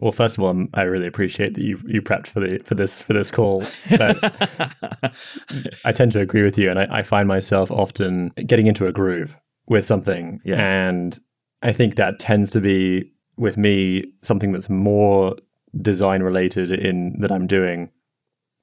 Well, 0.00 0.12
first 0.12 0.36
of 0.38 0.44
all, 0.44 0.66
I 0.74 0.82
really 0.82 1.06
appreciate 1.08 1.54
that 1.54 1.64
you 1.64 1.80
you 1.86 2.00
prepped 2.02 2.28
for 2.28 2.40
the 2.40 2.58
for 2.64 2.74
this 2.76 3.00
for 3.00 3.12
this 3.12 3.30
call. 3.32 3.64
But 3.90 4.16
I 5.84 5.92
tend 5.92 6.12
to 6.12 6.20
agree 6.20 6.42
with 6.42 6.56
you, 6.58 6.70
and 6.70 6.78
I, 6.78 6.86
I 6.98 7.02
find 7.02 7.26
myself 7.28 7.70
often 7.70 8.30
getting 8.46 8.66
into 8.68 8.86
a 8.86 8.92
groove 8.92 9.36
with 9.68 9.84
something, 9.86 10.40
Yeah. 10.44 10.56
and 10.88 11.18
I 11.62 11.72
think 11.72 11.96
that 11.96 12.18
tends 12.18 12.50
to 12.52 12.60
be 12.60 13.10
with 13.36 13.56
me 13.56 14.04
something 14.22 14.52
that's 14.52 14.68
more 14.70 15.36
design 15.82 16.22
related 16.22 16.70
in 16.70 17.16
that 17.20 17.30
I'm 17.30 17.46
doing, 17.46 17.90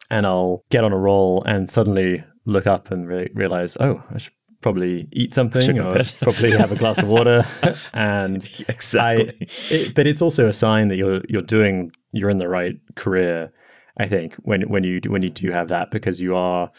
and 0.09 0.25
I'll 0.25 0.63
get 0.69 0.83
on 0.83 0.91
a 0.91 0.97
roll 0.97 1.43
and 1.45 1.69
suddenly 1.69 2.23
look 2.45 2.67
up 2.67 2.91
and 2.91 3.07
re- 3.07 3.29
realize, 3.33 3.77
oh, 3.79 4.03
I 4.13 4.17
should 4.17 4.33
probably 4.61 5.07
eat 5.11 5.33
something 5.33 5.79
or 5.79 6.03
probably 6.21 6.51
have 6.51 6.71
a 6.71 6.75
glass 6.75 7.01
of 7.01 7.07
water, 7.07 7.45
and 7.93 8.43
exactly. 8.67 9.47
it, 9.69 9.93
but 9.95 10.07
it's 10.07 10.21
also 10.21 10.47
a 10.47 10.53
sign 10.53 10.87
that 10.89 10.95
you're 10.97 11.21
you're 11.29 11.41
doing 11.41 11.91
you're 12.13 12.29
in 12.29 12.37
the 12.37 12.49
right 12.49 12.75
career. 12.95 13.51
I 13.97 14.07
think 14.07 14.33
when 14.43 14.63
when 14.63 14.83
you 14.83 14.99
do, 14.99 15.11
when 15.11 15.21
you 15.21 15.29
do 15.29 15.51
have 15.51 15.67
that 15.69 15.91
because 15.91 16.19
you 16.21 16.35
are 16.35 16.71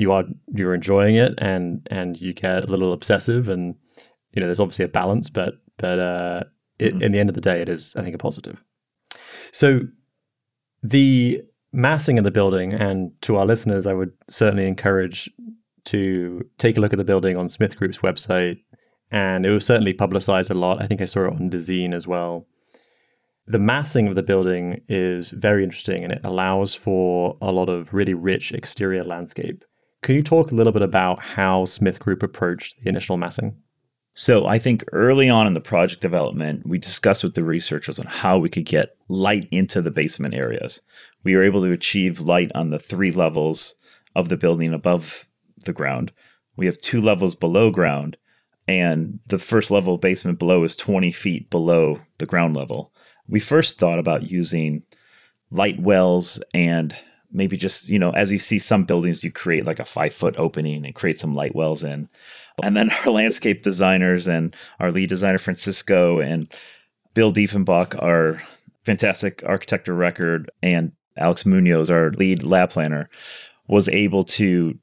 you 0.00 0.12
are 0.12 0.24
you're 0.54 0.74
enjoying 0.74 1.16
it 1.16 1.32
and 1.38 1.86
and 1.90 2.20
you 2.20 2.32
get 2.32 2.64
a 2.64 2.66
little 2.66 2.92
obsessive 2.92 3.48
and 3.48 3.74
you 4.32 4.40
know 4.40 4.46
there's 4.46 4.60
obviously 4.60 4.84
a 4.84 4.88
balance 4.88 5.28
but 5.28 5.54
but 5.78 5.98
uh 5.98 6.42
it, 6.78 6.94
Mhm. 6.94 7.02
in 7.02 7.12
the 7.12 7.18
end 7.20 7.28
of 7.28 7.34
the 7.34 7.40
day 7.50 7.58
it 7.60 7.68
is 7.68 7.94
I 7.96 8.02
think 8.02 8.14
a 8.14 8.18
positive. 8.18 8.62
So 9.52 9.80
the 10.82 11.42
massing 11.72 12.18
of 12.18 12.24
the 12.24 12.30
building 12.30 12.72
and 12.72 13.12
to 13.22 13.36
our 13.36 13.46
listeners 13.46 13.86
I 13.86 13.92
would 13.92 14.12
certainly 14.28 14.66
encourage 14.66 15.30
to 15.86 16.42
take 16.58 16.76
a 16.76 16.80
look 16.80 16.92
at 16.92 16.98
the 16.98 17.04
building 17.12 17.36
on 17.36 17.48
Smith 17.48 17.76
Group's 17.76 17.98
website 17.98 18.58
and 19.10 19.44
it 19.44 19.50
was 19.50 19.66
certainly 19.66 19.92
publicized 19.92 20.50
a 20.50 20.54
lot. 20.54 20.80
I 20.82 20.86
think 20.86 21.00
I 21.00 21.04
saw 21.06 21.26
it 21.26 21.32
on 21.34 21.50
Dezeen 21.50 21.94
as 21.94 22.06
well. 22.06 22.46
The 23.46 23.58
massing 23.58 24.06
of 24.06 24.14
the 24.14 24.22
building 24.22 24.82
is 24.88 25.30
very 25.30 25.64
interesting 25.64 26.04
and 26.04 26.12
it 26.12 26.20
allows 26.24 26.74
for 26.74 27.36
a 27.42 27.50
lot 27.50 27.68
of 27.68 27.92
really 27.92 28.14
rich 28.14 28.52
exterior 28.52 29.02
landscape. 29.02 29.64
Can 30.02 30.14
you 30.14 30.22
talk 30.22 30.50
a 30.50 30.54
little 30.54 30.72
bit 30.72 30.82
about 30.82 31.20
how 31.20 31.66
Smith 31.66 32.00
Group 32.00 32.22
approached 32.22 32.82
the 32.82 32.88
initial 32.88 33.16
massing? 33.18 33.56
So 34.14 34.46
I 34.46 34.58
think 34.58 34.84
early 34.92 35.28
on 35.28 35.46
in 35.46 35.54
the 35.54 35.60
project 35.60 36.00
development, 36.00 36.66
we 36.66 36.78
discussed 36.78 37.22
with 37.22 37.34
the 37.34 37.44
researchers 37.44 37.98
on 37.98 38.06
how 38.06 38.38
we 38.38 38.48
could 38.48 38.64
get 38.64 38.96
light 39.08 39.46
into 39.50 39.82
the 39.82 39.90
basement 39.90 40.34
areas. 40.34 40.80
We 41.22 41.36
were 41.36 41.42
able 41.42 41.60
to 41.62 41.72
achieve 41.72 42.20
light 42.20 42.50
on 42.54 42.70
the 42.70 42.78
three 42.78 43.12
levels 43.12 43.74
of 44.16 44.28
the 44.28 44.36
building 44.36 44.72
above 44.72 45.28
the 45.64 45.72
ground. 45.72 46.12
We 46.56 46.66
have 46.66 46.80
two 46.80 47.00
levels 47.00 47.34
below 47.34 47.70
ground, 47.70 48.16
and 48.66 49.20
the 49.28 49.38
first 49.38 49.70
level 49.70 49.94
of 49.94 50.00
basement 50.00 50.38
below 50.38 50.64
is 50.64 50.76
20 50.76 51.12
feet 51.12 51.50
below 51.50 52.00
the 52.18 52.26
ground 52.26 52.56
level. 52.56 52.92
We 53.28 53.40
first 53.40 53.78
thought 53.78 53.98
about 53.98 54.30
using 54.30 54.82
light 55.50 55.80
wells 55.80 56.42
and 56.52 56.96
maybe 57.32 57.56
just, 57.56 57.88
you 57.88 57.98
know, 57.98 58.10
as 58.10 58.30
you 58.30 58.38
see 58.38 58.58
some 58.58 58.84
buildings, 58.84 59.22
you 59.22 59.30
create 59.30 59.64
like 59.64 59.78
a 59.78 59.84
five 59.84 60.14
foot 60.14 60.34
opening 60.38 60.84
and 60.84 60.94
create 60.94 61.18
some 61.18 61.32
light 61.32 61.54
wells 61.54 61.82
in. 61.82 62.08
And 62.62 62.76
then 62.76 62.90
our 63.06 63.12
landscape 63.12 63.62
designers 63.62 64.28
and 64.28 64.54
our 64.78 64.90
lead 64.90 65.08
designer, 65.08 65.38
Francisco, 65.38 66.20
and 66.20 66.52
Bill 67.14 67.32
Diefenbach, 67.32 68.00
our 68.02 68.42
fantastic 68.84 69.42
architect 69.46 69.88
of 69.88 69.96
record, 69.96 70.50
and 70.62 70.92
Alex 71.16 71.44
Munoz, 71.44 71.90
our 71.90 72.10
lead 72.12 72.42
lab 72.42 72.70
planner, 72.70 73.08
was 73.66 73.88
able 73.88 74.24
to 74.24 74.78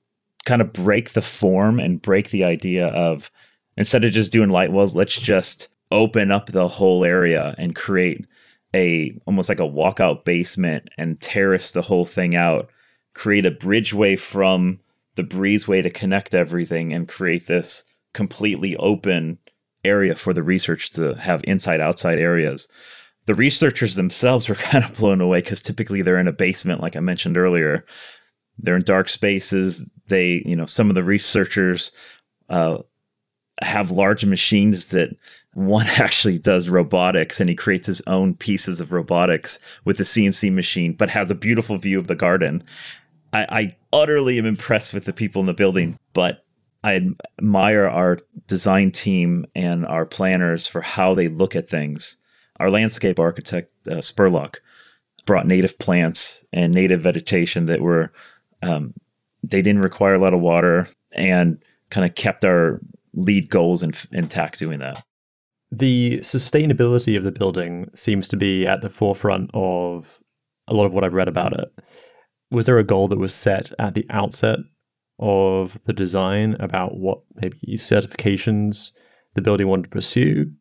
kind 0.46 0.62
of 0.62 0.72
break 0.72 1.12
the 1.12 1.22
form 1.22 1.80
and 1.80 2.01
break 2.01 2.30
the 2.30 2.46
idea 2.46 2.88
of 2.88 3.30
instead 3.75 4.04
of 4.04 4.12
just 4.12 4.32
doing 4.32 4.50
light 4.50 4.72
wells, 4.72 4.96
let's 4.96 5.20
just 5.20 5.68
open 5.92 6.32
up 6.32 6.48
the 6.48 6.68
whole 6.68 7.06
area 7.06 7.56
and 7.58 7.75
create 7.75 8.25
a 8.77 9.19
almost 9.25 9.50
like 9.50 9.60
a 9.60 9.63
walkout 9.63 10.24
basement 10.24 10.89
and 10.98 11.19
terrace 11.19 11.72
the 11.72 11.81
whole 11.81 12.05
thing 12.05 12.36
out, 12.36 12.69
create 13.13 13.46
a 13.46 13.51
bridgeway 13.51 14.17
from 14.19 14.79
the 15.15 15.24
breezeway 15.24 15.81
to 15.81 15.89
connect 15.89 16.36
everything 16.36 16.93
and 16.93 17.07
create 17.07 17.48
this 17.48 17.84
completely 18.13 18.77
open 18.77 19.39
area 19.84 20.15
for 20.15 20.31
the 20.31 20.43
research 20.43 20.91
to 20.91 21.15
have 21.15 21.41
inside 21.46 21.81
outside 21.81 22.19
areas. 22.19 22.67
The 23.25 23.34
researchers 23.34 23.96
themselves 23.96 24.48
were 24.48 24.55
kind 24.69 24.86
of 24.86 24.96
blown 24.98 25.22
away 25.22 25.39
because 25.41 25.62
typically 25.62 26.03
they're 26.03 26.19
in 26.19 26.27
a 26.27 26.31
basement, 26.31 26.81
like 26.81 26.96
I 26.96 27.00
mentioned 27.00 27.38
earlier. 27.38 27.84
They're 28.60 28.75
in 28.75 28.84
dark 28.84 29.10
spaces. 29.10 29.91
They, 30.07 30.43
you 30.46 30.55
know, 30.55 30.65
some 30.65 30.89
of 30.89 30.96
the 30.96 31.03
researchers 31.03 31.91
uh, 32.50 32.77
have 33.62 33.91
large 33.91 34.24
machines 34.24 34.88
that 34.88 35.15
one 35.58 35.88
actually 35.98 36.38
does 36.38 36.70
robotics 36.70 37.40
and 37.40 37.50
he 37.50 37.56
creates 37.56 37.88
his 37.88 38.02
own 38.06 38.36
pieces 38.36 38.80
of 38.80 38.94
robotics 38.94 39.58
with 39.86 39.98
the 39.98 40.04
CNC 40.04 40.54
machine, 40.54 40.94
but 40.94 41.10
has 41.10 41.32
a 41.32 41.36
beautiful 41.36 41.78
view 41.78 41.98
of 41.98 42.06
the 42.06 42.16
garden. 42.16 42.64
I, 43.34 43.46
I 43.50 43.76
utterly 43.92 44.38
am 44.38 44.46
impressed 44.46 44.94
with 44.94 45.06
the 45.06 45.14
people 45.14 45.40
in 45.40 45.48
the 45.48 45.54
building, 45.56 45.98
but 46.14 46.46
I 46.84 47.02
admire 47.40 47.88
our 47.88 48.20
design 48.46 48.92
team 48.92 49.48
and 49.56 49.84
our 49.88 50.06
planners 50.06 50.68
for 50.68 50.82
how 50.82 51.16
they 51.16 51.28
look 51.28 51.56
at 51.56 51.70
things. 51.70 52.18
Our 52.60 52.70
landscape 52.70 53.20
architect, 53.20 53.72
uh, 53.88 53.96
Spurlock, 53.96 54.58
brought 55.26 55.48
native 55.48 55.80
plants 55.80 56.46
and 56.54 56.72
native 56.72 57.02
vegetation 57.02 57.66
that 57.66 57.82
were, 57.82 58.14
um, 58.62 58.94
they 59.42 59.64
didn't 59.64 59.82
require 59.82 60.14
a 60.14 60.20
lot 60.20 60.36
of 60.36 60.40
water 60.40 60.88
and 61.14 61.64
kind 61.90 62.06
of 62.06 62.14
kept 62.14 62.46
our 62.46 62.80
LEED 63.16 63.50
goals 63.50 63.82
in, 63.82 63.92
intact 64.12 64.60
doing 64.60 64.80
that. 64.80 65.04
The 65.72 66.20
sustainability 66.20 67.18
of 67.18 67.24
the 67.24 67.32
building 67.32 67.90
seems 67.94 68.28
to 68.30 68.38
be 68.38 68.66
at 68.66 68.82
the 68.82 68.90
forefront 68.90 69.52
of 69.54 70.20
a 70.68 70.74
lot 70.74 70.86
of 70.86 70.94
what 70.94 71.04
I've 71.04 71.14
read 71.14 71.28
about 71.28 71.60
it. 71.60 71.68
Was 72.52 72.66
there 72.66 72.80
a 72.80 72.84
goal 72.84 73.08
that 73.10 73.20
was 73.20 73.34
set 73.34 73.72
at 73.80 73.94
the 73.94 74.06
outset 74.10 74.60
of 75.20 75.78
the 75.86 75.94
design 75.94 76.56
about 76.60 76.98
what 76.98 77.20
maybe 77.36 77.58
certifications 77.76 78.92
the 79.36 79.42
building 79.42 79.68
wanted 79.68 79.84
to 79.84 79.90
pursue? 79.90 80.52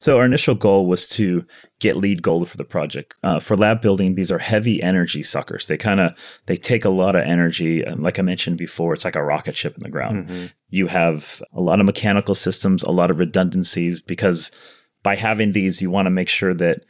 So 0.00 0.16
our 0.18 0.24
initial 0.24 0.54
goal 0.54 0.86
was 0.86 1.08
to 1.10 1.44
get 1.80 1.96
LEED 1.96 2.22
gold 2.22 2.48
for 2.48 2.56
the 2.56 2.64
project. 2.64 3.14
Uh, 3.24 3.40
for 3.40 3.56
lab 3.56 3.80
building, 3.80 4.14
these 4.14 4.30
are 4.30 4.38
heavy 4.38 4.80
energy 4.80 5.24
suckers. 5.24 5.66
They 5.66 5.76
kind 5.76 5.98
of 5.98 6.12
they 6.46 6.56
take 6.56 6.84
a 6.84 6.90
lot 6.90 7.16
of 7.16 7.22
energy. 7.22 7.82
And 7.82 8.02
like 8.02 8.18
I 8.18 8.22
mentioned 8.22 8.58
before, 8.58 8.94
it's 8.94 9.04
like 9.04 9.16
a 9.16 9.24
rocket 9.24 9.56
ship 9.56 9.74
in 9.74 9.82
the 9.82 9.90
ground. 9.90 10.28
Mhm. 10.28 10.52
You 10.70 10.86
have 10.86 11.42
a 11.52 11.60
lot 11.60 11.80
of 11.80 11.86
mechanical 11.86 12.36
systems, 12.36 12.82
a 12.84 12.90
lot 12.92 13.10
of 13.10 13.18
redundancies 13.18 14.00
because 14.00 14.52
by 15.02 15.16
having 15.16 15.52
these, 15.52 15.82
you 15.82 15.90
want 15.90 16.06
to 16.06 16.10
make 16.10 16.28
sure 16.28 16.54
that 16.54 16.84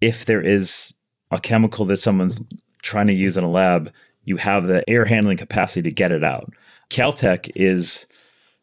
if 0.00 0.24
there 0.24 0.40
is 0.40 0.94
a 1.30 1.40
chemical 1.40 1.84
that 1.86 1.96
someone's 1.96 2.42
trying 2.82 3.06
to 3.06 3.12
use 3.12 3.36
in 3.36 3.44
a 3.44 3.50
lab, 3.50 3.90
you 4.24 4.36
have 4.36 4.66
the 4.66 4.88
air 4.88 5.04
handling 5.04 5.36
capacity 5.36 5.82
to 5.88 5.94
get 5.94 6.12
it 6.12 6.22
out. 6.22 6.52
Caltech 6.90 7.50
is 7.56 8.06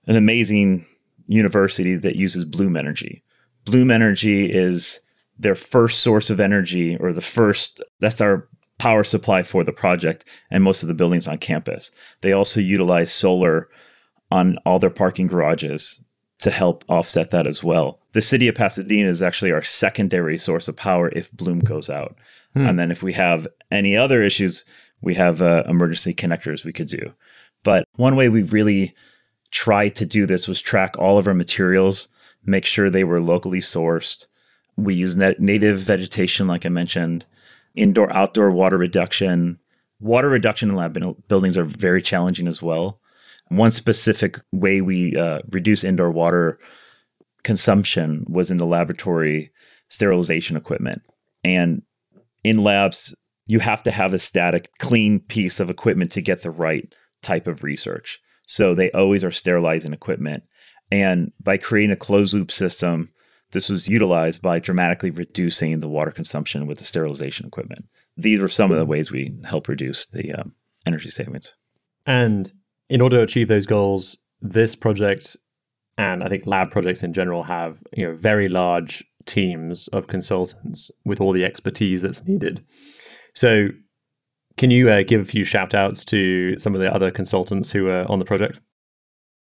an 0.07 0.15
amazing 0.15 0.85
university 1.27 1.95
that 1.95 2.15
uses 2.15 2.45
bloom 2.45 2.77
energy. 2.77 3.21
Bloom 3.69 3.91
energy 3.91 4.51
is 4.51 4.99
their 5.37 5.55
first 5.55 5.99
source 5.99 6.29
of 6.29 6.39
energy, 6.39 6.97
or 6.97 7.13
the 7.13 7.21
first, 7.21 7.83
that's 7.99 8.19
our 8.19 8.47
power 8.79 9.03
supply 9.03 9.43
for 9.43 9.63
the 9.63 9.71
project 9.71 10.25
and 10.49 10.63
most 10.63 10.81
of 10.81 10.87
the 10.87 10.95
buildings 10.95 11.27
on 11.27 11.37
campus. 11.37 11.91
They 12.21 12.31
also 12.31 12.59
utilize 12.59 13.11
solar 13.11 13.69
on 14.31 14.55
all 14.65 14.79
their 14.79 14.89
parking 14.89 15.27
garages 15.27 16.03
to 16.39 16.49
help 16.49 16.83
offset 16.89 17.29
that 17.29 17.45
as 17.45 17.63
well. 17.63 17.99
The 18.13 18.21
city 18.21 18.47
of 18.47 18.55
Pasadena 18.55 19.07
is 19.07 19.21
actually 19.21 19.51
our 19.51 19.61
secondary 19.61 20.37
source 20.37 20.67
of 20.67 20.75
power 20.75 21.09
if 21.09 21.31
Bloom 21.31 21.59
goes 21.59 21.89
out. 21.89 22.15
Hmm. 22.53 22.65
And 22.65 22.79
then 22.79 22.91
if 22.91 23.03
we 23.03 23.13
have 23.13 23.47
any 23.69 23.95
other 23.95 24.23
issues, 24.23 24.65
we 25.01 25.13
have 25.15 25.41
uh, 25.41 25.63
emergency 25.67 26.13
connectors 26.13 26.65
we 26.65 26.73
could 26.73 26.87
do. 26.87 27.11
But 27.63 27.83
one 27.97 28.15
way 28.15 28.29
we 28.29 28.43
really 28.43 28.95
tried 29.51 29.95
to 29.95 30.05
do 30.05 30.25
this 30.25 30.47
was 30.47 30.61
track 30.61 30.97
all 30.97 31.17
of 31.17 31.27
our 31.27 31.33
materials, 31.33 32.07
make 32.49 32.65
sure 32.65 32.89
they 32.89 33.03
were 33.03 33.21
locally 33.21 33.59
sourced. 33.59 34.25
We 34.75 34.95
use 34.95 35.15
native 35.15 35.79
vegetation, 35.79 36.47
like 36.47 36.65
I 36.65 36.69
mentioned, 36.69 37.25
indoor 37.75 38.11
outdoor 38.13 38.51
water 38.51 38.77
reduction. 38.77 39.59
Water 39.99 40.29
reduction 40.29 40.69
in 40.69 40.75
lab 40.75 40.97
buildings 41.27 41.57
are 41.57 41.65
very 41.65 42.01
challenging 42.01 42.47
as 42.47 42.61
well. 42.61 42.99
One 43.49 43.71
specific 43.71 44.39
way 44.51 44.81
we 44.81 45.15
uh, 45.17 45.39
reduce 45.49 45.83
indoor 45.83 46.11
water 46.11 46.59
consumption 47.43 48.25
was 48.29 48.51
in 48.51 48.57
the 48.57 48.65
laboratory 48.65 49.51
sterilization 49.89 50.55
equipment. 50.55 51.01
And 51.43 51.81
in 52.43 52.61
labs, 52.61 53.15
you 53.47 53.59
have 53.59 53.83
to 53.83 53.91
have 53.91 54.13
a 54.13 54.19
static, 54.19 54.69
clean 54.77 55.19
piece 55.19 55.59
of 55.59 55.69
equipment 55.69 56.11
to 56.11 56.21
get 56.21 56.43
the 56.43 56.51
right 56.51 56.93
type 57.21 57.47
of 57.47 57.63
research. 57.63 58.19
So 58.45 58.73
they 58.73 58.91
always 58.91 59.23
are 59.23 59.31
sterilizing 59.31 59.93
equipment. 59.93 60.43
And 60.91 61.31
by 61.41 61.57
creating 61.57 61.91
a 61.91 61.95
closed 61.95 62.33
loop 62.33 62.51
system, 62.51 63.11
this 63.51 63.69
was 63.69 63.87
utilized 63.87 64.41
by 64.41 64.59
dramatically 64.59 65.11
reducing 65.11 65.79
the 65.79 65.87
water 65.87 66.11
consumption 66.11 66.67
with 66.67 66.77
the 66.77 66.83
sterilization 66.83 67.45
equipment. 67.45 67.85
These 68.17 68.39
were 68.39 68.49
some 68.49 68.71
of 68.71 68.77
the 68.77 68.85
ways 68.85 69.11
we 69.11 69.33
help 69.45 69.67
reduce 69.67 70.05
the 70.07 70.33
um, 70.33 70.51
energy 70.85 71.09
savings. 71.09 71.53
And 72.05 72.51
in 72.89 73.01
order 73.01 73.17
to 73.17 73.23
achieve 73.23 73.47
those 73.47 73.65
goals, 73.65 74.17
this 74.41 74.75
project 74.75 75.37
and 75.99 76.23
I 76.23 76.29
think 76.29 76.47
lab 76.47 76.71
projects 76.71 77.03
in 77.03 77.11
general 77.11 77.43
have 77.43 77.77
you 77.91 78.07
know 78.07 78.15
very 78.15 78.47
large 78.47 79.03
teams 79.25 79.89
of 79.89 80.07
consultants 80.07 80.89
with 81.03 81.19
all 81.19 81.33
the 81.33 81.43
expertise 81.43 82.01
that's 82.01 82.25
needed. 82.25 82.63
So, 83.35 83.67
can 84.57 84.71
you 84.71 84.89
uh, 84.89 85.03
give 85.03 85.21
a 85.21 85.25
few 85.25 85.43
shout 85.43 85.75
outs 85.75 86.05
to 86.05 86.57
some 86.57 86.73
of 86.73 86.79
the 86.79 86.93
other 86.93 87.11
consultants 87.11 87.69
who 87.71 87.87
are 87.89 88.09
on 88.09 88.19
the 88.19 88.25
project? 88.25 88.59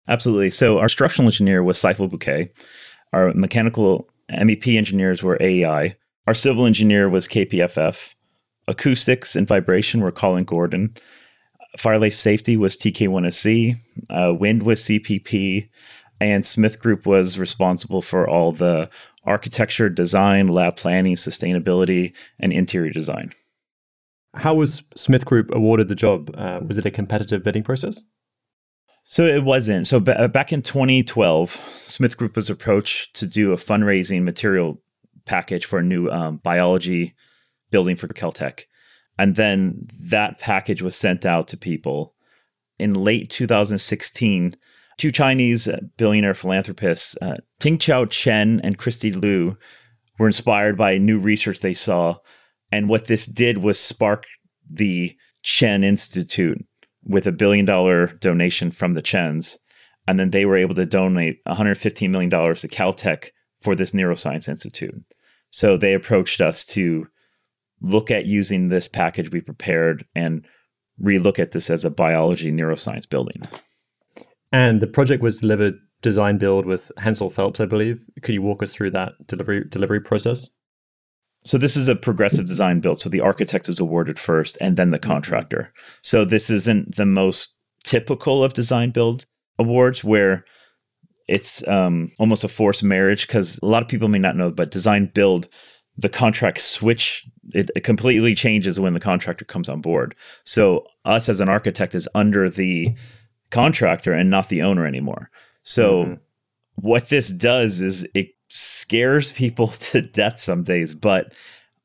Absolutely. 0.09 0.50
So, 0.50 0.78
our 0.78 0.88
structural 0.88 1.26
engineer 1.26 1.62
was 1.62 1.78
Saiful 1.78 2.11
Bouquet. 2.11 2.50
Our 3.12 3.33
mechanical 3.35 4.09
MEP 4.30 4.76
engineers 4.76 5.23
were 5.23 5.40
AEI. 5.40 5.97
Our 6.26 6.35
civil 6.35 6.66
engineer 6.66 7.09
was 7.09 7.28
KPFF. 7.28 8.14
Acoustics 8.69 9.35
and 9.35 9.49
vibration 9.49 10.00
were 10.00 10.12
Colin 10.12 10.45
Gordon. 10.45 10.95
Fire 11.76 11.99
life 11.99 12.14
safety 12.14 12.57
was 12.57 12.76
TK1SC, 12.76 13.76
uh, 14.11 14.35
wind 14.35 14.64
was 14.64 14.83
CPP, 14.83 15.66
and 16.21 16.45
Smith 16.45 16.80
Group 16.80 17.07
was 17.07 17.38
responsible 17.38 18.02
for 18.02 18.28
all 18.28 18.52
the 18.52 18.90
architecture, 19.25 19.88
design, 19.88 20.49
lab 20.49 20.76
planning, 20.76 21.14
sustainability, 21.14 22.12
and 22.38 22.52
interior 22.52 22.90
design. 22.90 23.33
How 24.35 24.54
was 24.54 24.83
Smith 24.97 25.25
Group 25.25 25.50
awarded 25.52 25.88
the 25.88 25.95
job? 25.95 26.35
Uh, 26.37 26.61
was 26.66 26.78
it 26.78 26.87
a 26.87 26.90
competitive 26.90 27.42
bidding 27.42 27.62
process? 27.62 28.02
So 29.04 29.25
it 29.25 29.45
wasn't. 29.45 29.87
So 29.87 29.99
b- 29.99 30.28
back 30.28 30.52
in 30.52 30.62
2012, 30.62 31.50
Smith 31.50 32.17
Group 32.17 32.36
was 32.36 32.50
approached 32.50 33.15
to 33.17 33.26
do 33.26 33.52
a 33.52 33.56
fundraising 33.56 34.23
material 34.23 34.80
package 35.25 35.65
for 35.65 35.78
a 35.78 35.84
new 35.84 36.08
um, 36.10 36.36
biology 36.39 37.15
building 37.71 37.97
for 37.97 38.08
Caltech. 38.08 38.65
And 39.19 39.36
then 39.36 39.86
that 40.08 40.39
package 40.39 40.82
was 40.82 40.97
sent 40.97 41.26
out 41.26 41.49
to 41.49 41.56
people. 41.56 42.15
In 42.78 42.95
late 42.95 43.28
2016, 43.28 44.56
two 44.97 45.13
Chinese 45.13 45.69
uh, 45.69 45.80
billionaire 45.97 46.34
philanthropists, 46.34 47.17
uh, 47.21 47.36
Tianqiao 47.60 48.10
Chen 48.10 48.60
and 48.63 48.78
Christy 48.78 49.13
Liu, 49.13 49.56
were 50.19 50.26
inspired 50.26 50.76
by 50.76 50.99
new 50.99 51.19
research 51.19 51.60
they 51.60 51.75
saw. 51.75 52.17
And 52.73 52.89
what 52.89 53.06
this 53.06 53.26
did 53.26 53.58
was 53.58 53.78
spark 53.78 54.25
the 54.71 55.17
Chen 55.43 55.82
Institute 55.82 56.65
with 57.04 57.26
a 57.26 57.32
billion 57.32 57.65
dollar 57.65 58.08
donation 58.21 58.71
from 58.71 58.95
the 58.95 59.02
Chens. 59.02 59.58
And 60.06 60.19
then 60.19 60.30
they 60.30 60.45
were 60.45 60.56
able 60.56 60.75
to 60.75 60.86
donate 60.86 61.43
$115 61.45 62.10
million 62.10 62.30
to 62.30 62.69
Caltech 62.69 63.28
for 63.60 63.75
this 63.75 63.93
neuroscience 63.93 64.49
institute. 64.49 64.95
So 65.50 65.76
they 65.76 65.95
approached 65.95 66.41
us 66.41 66.65
to 66.67 67.06
look 67.80 68.10
at 68.10 68.26
using 68.26 68.69
this 68.69 68.89
package 68.89 69.30
we 69.30 69.41
prepared 69.41 70.06
and 70.15 70.47
relook 71.02 71.39
at 71.39 71.52
this 71.52 71.71
as 71.71 71.84
a 71.84 71.91
biology 71.91 72.52
neuroscience 72.52 73.08
building. 73.08 73.43
And 74.52 74.80
the 74.80 74.86
project 74.86 75.23
was 75.23 75.39
delivered 75.39 75.75
design 76.02 76.39
build 76.39 76.67
with 76.67 76.91
Hensel 76.99 77.30
Phelps, 77.30 77.60
I 77.60 77.67
believe. 77.67 78.04
Could 78.23 78.34
you 78.34 78.43
walk 78.43 78.63
us 78.63 78.75
through 78.75 78.91
that 78.93 79.13
delivery 79.26 79.65
delivery 79.69 80.00
process? 80.00 80.49
So 81.45 81.57
this 81.57 81.76
is 81.76 81.89
a 81.89 81.95
progressive 81.95 82.47
design 82.47 82.81
build. 82.81 83.00
So 83.00 83.09
the 83.09 83.21
architect 83.21 83.69
is 83.69 83.81
awarded 83.81 84.19
first 84.19 84.59
and 84.61 84.76
then 84.76 84.91
the 84.91 84.99
contractor. 84.99 85.71
So 86.03 86.25
this 86.25 86.50
isn't 86.50 86.97
the 86.97 87.07
most 87.07 87.55
typical 87.83 88.45
of 88.45 88.53
design 88.53 88.91
build 88.91 89.26
awards 89.59 90.05
where 90.05 90.45
it's 91.29 91.67
um, 91.67 92.11
almost 92.19 92.45
a 92.45 92.49
forced 92.49 92.83
marriage 92.83 93.26
because 93.26 93.59
a 93.63 93.67
lot 93.67 93.83
of 93.83 93.89
people 93.89 94.09
may 94.09 94.19
not 94.19 94.37
know, 94.37 94.50
but 94.50 94.71
design 94.71 95.11
build 95.15 95.49
the 95.97 96.09
contract 96.09 96.61
switch 96.61 97.26
it, 97.53 97.71
it, 97.76 97.85
completely 97.85 98.35
changes 98.35 98.81
when 98.81 98.95
the 98.95 99.00
contractor 99.00 99.45
comes 99.45 99.69
on 99.69 99.81
board 99.81 100.15
so 100.45 100.87
us 101.05 101.29
as 101.29 101.41
an 101.41 101.49
architect 101.49 101.95
is 101.95 102.09
under 102.15 102.49
the 102.49 102.95
contractor 103.50 104.13
and 104.13 104.31
not 104.31 104.49
the 104.49 104.63
owner 104.63 104.87
anymore 104.87 105.31
so 105.63 106.05
mm-hmm. 106.05 106.15
what 106.76 107.09
this 107.09 107.29
does 107.29 107.81
is 107.83 108.09
it 108.15 108.29
scares 108.52 109.32
people 109.43 109.69
to 109.69 110.00
death 110.00 110.39
some 110.39 110.63
days 110.63 110.95
but 110.95 111.32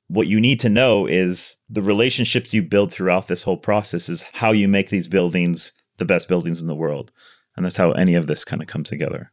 what 0.08 0.28
you 0.28 0.40
need 0.40 0.60
to 0.60 0.70
know 0.70 1.08
is 1.08 1.58
the 1.68 1.82
relationships 1.82 2.54
you 2.54 2.62
build 2.62 2.92
throughout 2.92 3.28
this 3.28 3.42
whole 3.42 3.58
process 3.58 4.08
is 4.08 4.24
how 4.34 4.52
you 4.52 4.68
make 4.68 4.90
these 4.90 5.08
buildings 5.08 5.74
the 5.98 6.06
best 6.06 6.28
buildings 6.28 6.62
in 6.62 6.68
the 6.68 6.76
world 6.76 7.12
and 7.56 7.66
that's 7.66 7.78
how 7.78 7.92
any 7.94 8.14
of 8.16 8.28
this 8.28 8.44
kind 8.44 8.62
of 8.62 8.68
comes 8.68 8.90
together 8.90 9.32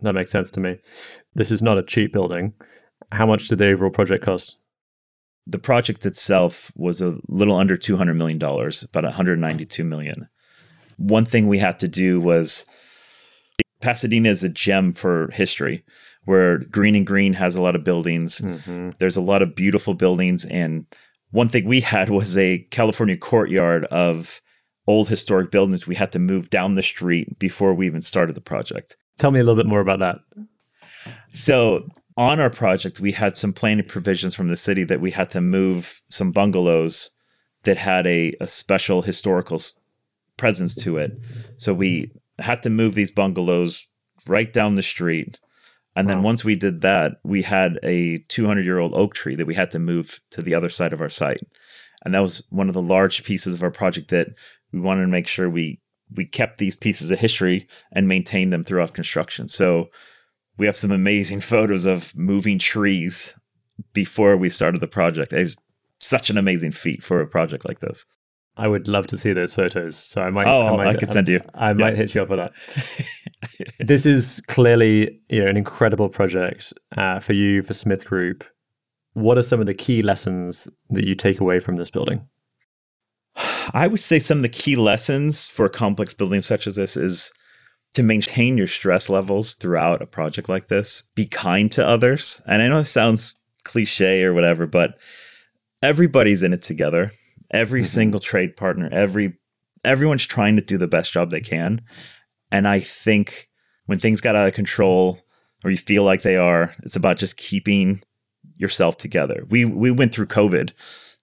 that 0.00 0.14
makes 0.14 0.30
sense 0.30 0.50
to 0.50 0.60
me 0.60 0.78
this 1.34 1.50
is 1.50 1.62
not 1.62 1.78
a 1.78 1.82
cheap 1.82 2.12
building 2.12 2.54
how 3.12 3.26
much 3.26 3.48
did 3.48 3.58
the 3.58 3.68
overall 3.68 3.90
project 3.90 4.24
cost? 4.24 4.56
The 5.46 5.58
project 5.58 6.04
itself 6.04 6.72
was 6.74 7.00
a 7.00 7.18
little 7.28 7.56
under 7.56 7.76
$200 7.76 8.16
million, 8.16 8.42
about 8.42 9.04
192 9.04 9.84
million. 9.84 10.28
One 10.96 11.24
thing 11.24 11.46
we 11.46 11.58
had 11.58 11.78
to 11.80 11.88
do 11.88 12.20
was 12.20 12.66
Pasadena 13.86 14.30
is 14.30 14.42
a 14.42 14.48
gem 14.48 14.90
for 14.90 15.30
history 15.30 15.84
where 16.24 16.58
Greene 16.58 16.96
and 16.96 17.06
Greene 17.06 17.34
has 17.34 17.54
a 17.54 17.62
lot 17.62 17.76
of 17.76 17.84
buildings. 17.84 18.40
Mm-hmm. 18.40 18.90
There's 18.98 19.16
a 19.16 19.20
lot 19.20 19.42
of 19.42 19.54
beautiful 19.54 19.94
buildings. 19.94 20.44
And 20.44 20.86
one 21.30 21.46
thing 21.46 21.66
we 21.66 21.80
had 21.80 22.10
was 22.20 22.36
a 22.36 22.66
California 22.72 23.16
courtyard 23.16 23.84
of 23.84 24.42
old 24.88 25.08
historic 25.08 25.52
buildings 25.52 25.86
we 25.86 25.94
had 25.94 26.10
to 26.12 26.18
move 26.18 26.50
down 26.50 26.74
the 26.74 26.82
street 26.82 27.38
before 27.38 27.74
we 27.74 27.86
even 27.86 28.02
started 28.02 28.34
the 28.34 28.40
project. 28.40 28.96
Tell 29.18 29.30
me 29.30 29.38
a 29.38 29.44
little 29.44 29.62
bit 29.62 29.70
more 29.70 29.80
about 29.80 30.00
that. 30.00 30.16
So 31.30 31.88
on 32.16 32.40
our 32.40 32.50
project, 32.50 32.98
we 32.98 33.12
had 33.12 33.36
some 33.36 33.52
planning 33.52 33.86
provisions 33.86 34.34
from 34.34 34.48
the 34.48 34.56
city 34.56 34.82
that 34.82 35.00
we 35.00 35.12
had 35.12 35.30
to 35.30 35.40
move 35.40 36.02
some 36.10 36.32
bungalows 36.32 37.10
that 37.62 37.76
had 37.76 38.04
a, 38.08 38.34
a 38.40 38.48
special 38.48 39.02
historical 39.02 39.60
presence 40.36 40.74
to 40.74 40.96
it. 40.96 41.16
So 41.58 41.72
we 41.72 42.10
had 42.38 42.62
to 42.62 42.70
move 42.70 42.94
these 42.94 43.10
bungalows 43.10 43.86
right 44.26 44.52
down 44.52 44.74
the 44.74 44.82
street. 44.82 45.38
And 45.94 46.10
then 46.10 46.22
once 46.22 46.44
we 46.44 46.56
did 46.56 46.82
that, 46.82 47.20
we 47.24 47.40
had 47.40 47.78
a 47.82 48.18
200 48.28 48.64
year 48.64 48.78
old 48.78 48.92
oak 48.92 49.14
tree 49.14 49.34
that 49.34 49.46
we 49.46 49.54
had 49.54 49.70
to 49.70 49.78
move 49.78 50.20
to 50.30 50.42
the 50.42 50.54
other 50.54 50.68
side 50.68 50.92
of 50.92 51.00
our 51.00 51.08
site. 51.08 51.40
And 52.04 52.14
that 52.14 52.20
was 52.20 52.46
one 52.50 52.68
of 52.68 52.74
the 52.74 52.82
large 52.82 53.24
pieces 53.24 53.54
of 53.54 53.62
our 53.62 53.70
project 53.70 54.10
that 54.10 54.28
we 54.72 54.80
wanted 54.80 55.02
to 55.02 55.08
make 55.08 55.26
sure 55.26 55.48
we 55.48 55.80
we 56.14 56.24
kept 56.24 56.58
these 56.58 56.76
pieces 56.76 57.10
of 57.10 57.18
history 57.18 57.66
and 57.92 58.06
maintained 58.06 58.52
them 58.52 58.62
throughout 58.62 58.94
construction. 58.94 59.48
So 59.48 59.88
we 60.56 60.66
have 60.66 60.76
some 60.76 60.92
amazing 60.92 61.40
photos 61.52 61.84
of 61.84 62.14
moving 62.14 62.58
trees 62.58 63.34
before 63.92 64.36
we 64.36 64.48
started 64.48 64.80
the 64.80 64.86
project. 64.86 65.32
It 65.32 65.42
was 65.42 65.56
such 65.98 66.30
an 66.30 66.38
amazing 66.38 66.72
feat 66.72 67.02
for 67.02 67.20
a 67.20 67.26
project 67.26 67.66
like 67.66 67.80
this. 67.80 68.06
I 68.56 68.68
would 68.68 68.88
love 68.88 69.06
to 69.08 69.16
see 69.16 69.32
those 69.32 69.52
photos. 69.52 69.96
So 69.96 70.22
I 70.22 70.30
might. 70.30 70.46
Oh, 70.46 70.68
I, 70.68 70.76
might, 70.76 70.86
I 70.88 70.94
could 70.94 71.10
send 71.10 71.28
you. 71.28 71.40
I, 71.54 71.70
I 71.70 71.72
might 71.74 71.96
hit 71.96 72.14
you 72.14 72.22
up 72.22 72.28
for 72.28 72.36
that. 72.36 72.52
this 73.80 74.06
is 74.06 74.42
clearly, 74.48 75.20
you 75.28 75.42
know, 75.42 75.50
an 75.50 75.56
incredible 75.56 76.08
project 76.08 76.72
uh, 76.96 77.20
for 77.20 77.34
you 77.34 77.62
for 77.62 77.74
Smith 77.74 78.06
Group. 78.06 78.44
What 79.12 79.38
are 79.38 79.42
some 79.42 79.60
of 79.60 79.66
the 79.66 79.74
key 79.74 80.02
lessons 80.02 80.68
that 80.90 81.06
you 81.06 81.14
take 81.14 81.40
away 81.40 81.60
from 81.60 81.76
this 81.76 81.90
building? 81.90 82.26
I 83.74 83.86
would 83.86 84.00
say 84.00 84.18
some 84.18 84.38
of 84.38 84.42
the 84.42 84.48
key 84.48 84.76
lessons 84.76 85.48
for 85.48 85.66
a 85.66 85.70
complex 85.70 86.14
building 86.14 86.40
such 86.40 86.66
as 86.66 86.76
this 86.76 86.96
is 86.96 87.30
to 87.94 88.02
maintain 88.02 88.58
your 88.58 88.66
stress 88.66 89.08
levels 89.08 89.54
throughout 89.54 90.02
a 90.02 90.06
project 90.06 90.48
like 90.48 90.68
this. 90.68 91.02
Be 91.14 91.26
kind 91.26 91.70
to 91.72 91.86
others. 91.86 92.42
And 92.46 92.62
I 92.62 92.68
know 92.68 92.80
it 92.80 92.86
sounds 92.86 93.36
cliche 93.64 94.22
or 94.22 94.34
whatever, 94.34 94.66
but 94.66 94.98
everybody's 95.82 96.42
in 96.42 96.52
it 96.52 96.62
together. 96.62 97.10
Every 97.50 97.80
mm-hmm. 97.80 97.86
single 97.86 98.20
trade 98.20 98.56
partner, 98.56 98.88
every 98.92 99.38
everyone's 99.84 100.26
trying 100.26 100.56
to 100.56 100.62
do 100.62 100.78
the 100.78 100.88
best 100.88 101.12
job 101.12 101.30
they 101.30 101.40
can. 101.40 101.80
And 102.50 102.66
I 102.66 102.80
think 102.80 103.48
when 103.86 103.98
things 103.98 104.20
got 104.20 104.36
out 104.36 104.48
of 104.48 104.54
control 104.54 105.20
or 105.64 105.70
you 105.70 105.76
feel 105.76 106.04
like 106.04 106.22
they 106.22 106.36
are, 106.36 106.74
it's 106.82 106.96
about 106.96 107.18
just 107.18 107.36
keeping 107.36 108.02
yourself 108.56 108.96
together. 108.96 109.44
We 109.48 109.64
we 109.64 109.90
went 109.90 110.12
through 110.12 110.26
COVID 110.26 110.72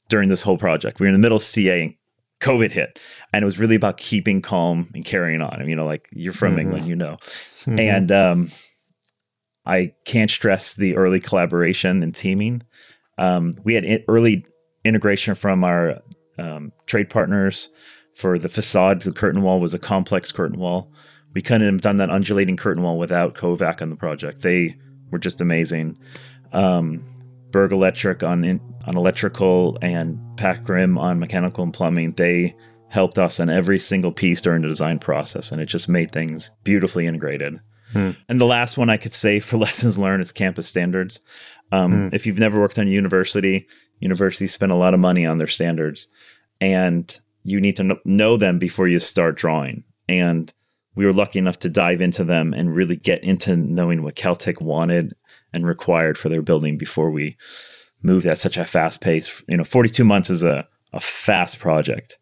during 0.10 0.30
this 0.30 0.42
whole 0.42 0.58
project. 0.58 1.00
We 1.00 1.06
were 1.06 1.10
in 1.10 1.14
the 1.14 1.20
middle 1.20 1.38
of 1.38 1.42
CA 1.42 1.82
and 1.82 1.96
COVID 2.40 2.72
hit, 2.72 3.00
and 3.32 3.42
it 3.42 3.46
was 3.46 3.60
really 3.60 3.76
about 3.76 3.98
keeping 3.98 4.42
calm 4.42 4.90
and 4.94 5.06
carrying 5.06 5.42
on. 5.42 5.54
I 5.54 5.60
mean, 5.60 5.70
you 5.70 5.76
know, 5.76 5.86
like 5.86 6.10
you're 6.12 6.34
from 6.34 6.52
mm-hmm. 6.52 6.60
England, 6.60 6.88
you 6.88 6.96
know, 6.96 7.18
mm-hmm. 7.66 7.80
and 7.80 8.12
um, 8.12 8.50
I 9.66 9.94
can't 10.06 10.30
stress 10.30 10.74
the 10.74 10.96
early 10.98 11.20
collaboration 11.20 12.04
and 12.04 12.14
teaming. 12.14 12.64
Um, 13.18 13.54
we 13.64 13.76
had 13.76 14.04
early 14.08 14.46
integration 14.84 15.36
from 15.36 15.64
our 15.64 16.02
um, 16.38 16.72
trade 16.86 17.10
partners 17.10 17.70
for 18.16 18.38
the 18.38 18.50
facade. 18.50 19.02
The 19.02 19.12
curtain 19.12 19.42
wall 19.42 19.60
was 19.60 19.74
a 19.74 19.80
complex 19.80 20.32
curtain 20.32 20.60
wall. 20.60 20.92
We 21.34 21.42
couldn't 21.42 21.68
have 21.68 21.82
done 21.82 21.98
that 21.98 22.12
undulating 22.12 22.58
curtain 22.58 22.84
wall 22.84 22.98
without 22.98 23.36
Kovach 23.36 23.82
on 23.82 23.90
the 23.90 23.96
project. 23.96 24.42
They 24.42 24.76
were 25.12 25.20
just 25.20 25.42
amazing. 25.42 25.98
Um, 26.52 27.04
Berg 27.52 27.72
Electric 27.72 28.24
on 28.24 28.44
in, 28.44 28.60
on 28.86 28.98
electrical 28.98 29.78
and 29.82 30.20
Pac 30.38 30.68
Rim 30.68 30.98
on 30.98 31.20
mechanical 31.20 31.64
and 31.64 31.74
plumbing. 31.74 32.14
They 32.14 32.56
helped 32.90 33.18
us 33.18 33.40
on 33.40 33.50
every 33.50 33.80
single 33.80 34.12
piece 34.12 34.42
during 34.42 34.62
the 34.62 34.68
design 34.68 35.00
process, 35.00 35.52
and 35.52 35.62
it 35.62 35.66
just 35.66 35.90
made 35.90 36.12
things 36.12 36.52
beautifully 36.64 37.08
integrated. 37.08 37.60
Hmm. 37.92 38.12
And 38.28 38.42
the 38.42 38.46
last 38.46 38.78
one 38.78 38.90
I 38.90 38.98
could 38.98 39.14
say 39.14 39.40
for 39.40 39.58
lessons 39.60 39.98
learned 39.98 40.22
is 40.22 40.32
campus 40.32 40.68
standards. 40.68 41.20
Um, 41.72 41.92
hmm. 41.92 42.16
If 42.16 42.28
you've 42.28 42.40
never 42.40 42.60
worked 42.60 42.78
on 42.78 42.88
a 42.88 42.92
university, 42.92 43.68
universities 44.04 44.54
spend 44.54 44.72
a 44.72 44.76
lot 44.76 44.94
of 44.94 45.00
money 45.00 45.26
on 45.26 45.38
their 45.38 45.48
standards, 45.48 46.08
and 46.62 47.20
you 47.44 47.60
need 47.60 47.76
to 47.78 47.98
know 48.06 48.38
them 48.38 48.60
before 48.60 48.88
you 48.88 49.00
start 49.00 49.36
drawing. 49.36 49.84
And 50.08 50.54
we 50.96 51.06
were 51.06 51.14
lucky 51.14 51.40
enough 51.40 51.60
to 51.60 51.70
dive 51.70 52.02
into 52.02 52.24
them 52.24 52.54
and 52.54 52.76
really 52.76 52.96
get 52.96 53.24
into 53.24 53.56
knowing 53.56 54.04
what 54.04 54.16
Caltech 54.16 54.62
wanted 54.62 55.16
and 55.54 55.66
required 55.66 56.18
for 56.18 56.30
their 56.30 56.42
building 56.42 56.78
before 56.78 57.10
we 57.10 57.38
moved 58.02 58.26
at 58.26 58.38
such 58.38 58.58
a 58.58 58.66
fast 58.66 59.02
pace. 59.02 59.42
You 59.48 59.58
know, 59.58 59.64
42 59.64 60.04
months 60.04 60.30
is 60.30 60.44
a, 60.44 60.68
a 60.92 61.00
fast 61.00 61.60
project. 61.60 62.18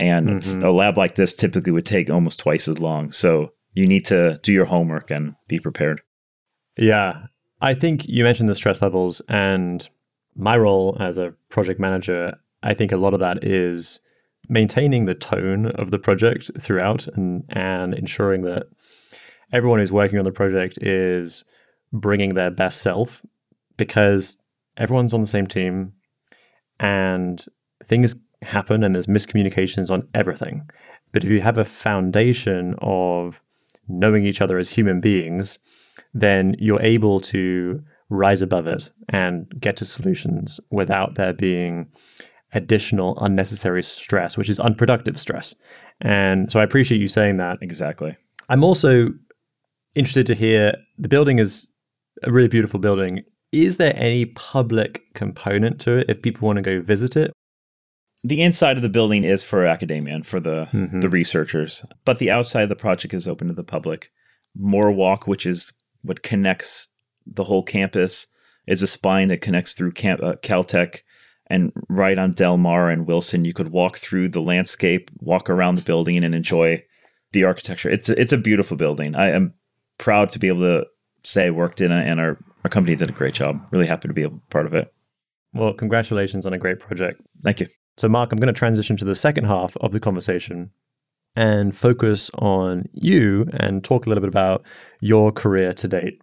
And 0.00 0.40
mm-hmm. 0.40 0.62
a 0.62 0.70
lab 0.70 0.96
like 0.96 1.16
this 1.16 1.34
typically 1.34 1.72
would 1.72 1.86
take 1.86 2.10
almost 2.10 2.40
twice 2.40 2.68
as 2.68 2.78
long. 2.78 3.12
So 3.12 3.52
you 3.74 3.86
need 3.86 4.04
to 4.06 4.38
do 4.42 4.52
your 4.52 4.64
homework 4.64 5.10
and 5.10 5.34
be 5.48 5.58
prepared. 5.58 6.00
Yeah. 6.76 7.26
I 7.60 7.74
think 7.74 8.06
you 8.06 8.24
mentioned 8.24 8.48
the 8.48 8.54
stress 8.54 8.80
levels 8.80 9.20
and 9.28 9.88
my 10.38 10.56
role 10.56 10.96
as 11.00 11.18
a 11.18 11.34
project 11.50 11.78
manager, 11.78 12.32
I 12.62 12.72
think 12.72 12.92
a 12.92 12.96
lot 12.96 13.12
of 13.12 13.20
that 13.20 13.44
is 13.44 14.00
maintaining 14.48 15.04
the 15.04 15.14
tone 15.14 15.66
of 15.72 15.90
the 15.90 15.98
project 15.98 16.50
throughout 16.58 17.06
and 17.08 17.44
and 17.50 17.92
ensuring 17.92 18.42
that 18.42 18.68
everyone 19.52 19.80
who's 19.80 19.92
working 19.92 20.18
on 20.18 20.24
the 20.24 20.32
project 20.32 20.78
is 20.80 21.44
bringing 21.92 22.34
their 22.34 22.50
best 22.50 22.80
self 22.80 23.26
because 23.76 24.38
everyone's 24.76 25.12
on 25.12 25.20
the 25.20 25.26
same 25.26 25.46
team 25.46 25.92
and 26.78 27.44
things 27.84 28.14
happen 28.42 28.84
and 28.84 28.94
there's 28.94 29.06
miscommunications 29.06 29.90
on 29.90 30.06
everything. 30.14 30.68
But 31.12 31.24
if 31.24 31.30
you 31.30 31.40
have 31.40 31.58
a 31.58 31.64
foundation 31.64 32.74
of 32.80 33.40
knowing 33.88 34.24
each 34.24 34.40
other 34.40 34.58
as 34.58 34.70
human 34.70 35.00
beings, 35.00 35.58
then 36.14 36.54
you're 36.58 36.82
able 36.82 37.20
to 37.20 37.82
rise 38.10 38.42
above 38.42 38.66
it 38.66 38.90
and 39.08 39.46
get 39.60 39.76
to 39.76 39.84
solutions 39.84 40.60
without 40.70 41.14
there 41.14 41.32
being 41.32 41.86
additional 42.52 43.18
unnecessary 43.20 43.82
stress, 43.82 44.36
which 44.36 44.48
is 44.48 44.58
unproductive 44.60 45.18
stress. 45.18 45.54
And 46.00 46.50
so 46.50 46.60
I 46.60 46.62
appreciate 46.62 47.00
you 47.00 47.08
saying 47.08 47.36
that. 47.38 47.58
Exactly. 47.60 48.16
I'm 48.48 48.64
also 48.64 49.10
interested 49.94 50.26
to 50.28 50.34
hear 50.34 50.74
the 50.96 51.08
building 51.08 51.38
is 51.38 51.70
a 52.22 52.32
really 52.32 52.48
beautiful 52.48 52.80
building. 52.80 53.22
Is 53.52 53.76
there 53.76 53.94
any 53.96 54.26
public 54.26 55.02
component 55.14 55.80
to 55.80 55.98
it 55.98 56.06
if 56.08 56.22
people 56.22 56.46
want 56.46 56.56
to 56.56 56.62
go 56.62 56.80
visit 56.82 57.16
it? 57.16 57.32
The 58.24 58.42
inside 58.42 58.76
of 58.76 58.82
the 58.82 58.88
building 58.88 59.24
is 59.24 59.44
for 59.44 59.64
academia 59.64 60.14
and 60.14 60.26
for 60.26 60.40
the 60.40 60.68
mm-hmm. 60.72 61.00
the 61.00 61.08
researchers, 61.08 61.84
but 62.04 62.18
the 62.18 62.30
outside 62.30 62.62
of 62.62 62.68
the 62.68 62.76
project 62.76 63.14
is 63.14 63.28
open 63.28 63.46
to 63.46 63.54
the 63.54 63.62
public. 63.62 64.10
Moore 64.56 64.90
Walk, 64.90 65.26
which 65.26 65.46
is 65.46 65.72
what 66.02 66.22
connects 66.22 66.88
the 67.32 67.44
whole 67.44 67.62
campus, 67.62 68.26
is 68.66 68.82
a 68.82 68.86
spine 68.86 69.28
that 69.28 69.40
connects 69.40 69.74
through 69.74 69.92
Camp, 69.92 70.22
uh, 70.22 70.34
Caltech 70.42 71.00
and 71.48 71.72
right 71.88 72.18
on 72.18 72.32
Del 72.32 72.58
Mar 72.58 72.90
and 72.90 73.06
Wilson, 73.06 73.44
you 73.44 73.54
could 73.54 73.70
walk 73.70 73.96
through 73.96 74.28
the 74.28 74.40
landscape, 74.40 75.10
walk 75.20 75.48
around 75.48 75.76
the 75.76 75.82
building, 75.82 76.22
and 76.22 76.34
enjoy 76.34 76.82
the 77.32 77.44
architecture. 77.44 77.88
It's 77.88 78.08
a, 78.08 78.20
it's 78.20 78.32
a 78.32 78.38
beautiful 78.38 78.76
building. 78.76 79.14
I 79.14 79.30
am 79.30 79.54
proud 79.96 80.30
to 80.30 80.38
be 80.38 80.48
able 80.48 80.60
to 80.60 80.86
say 81.24 81.46
I 81.46 81.50
worked 81.50 81.80
in 81.80 81.90
it, 81.90 82.06
and 82.06 82.20
our 82.20 82.38
our 82.64 82.70
company 82.70 82.96
did 82.96 83.08
a 83.08 83.12
great 83.12 83.34
job. 83.34 83.60
Really 83.70 83.86
happy 83.86 84.08
to 84.08 84.14
be 84.14 84.24
a 84.24 84.30
part 84.50 84.66
of 84.66 84.74
it. 84.74 84.92
Well, 85.54 85.72
congratulations 85.72 86.44
on 86.44 86.52
a 86.52 86.58
great 86.58 86.80
project. 86.80 87.16
Thank 87.42 87.60
you. 87.60 87.68
So, 87.96 88.08
Mark, 88.08 88.32
I'm 88.32 88.38
going 88.38 88.52
to 88.52 88.52
transition 88.52 88.96
to 88.98 89.04
the 89.04 89.14
second 89.14 89.44
half 89.44 89.76
of 89.78 89.92
the 89.92 90.00
conversation 90.00 90.70
and 91.36 91.76
focus 91.76 92.30
on 92.34 92.88
you 92.92 93.48
and 93.54 93.82
talk 93.82 94.06
a 94.06 94.08
little 94.08 94.20
bit 94.20 94.28
about 94.28 94.64
your 95.00 95.32
career 95.32 95.72
to 95.74 95.88
date. 95.88 96.20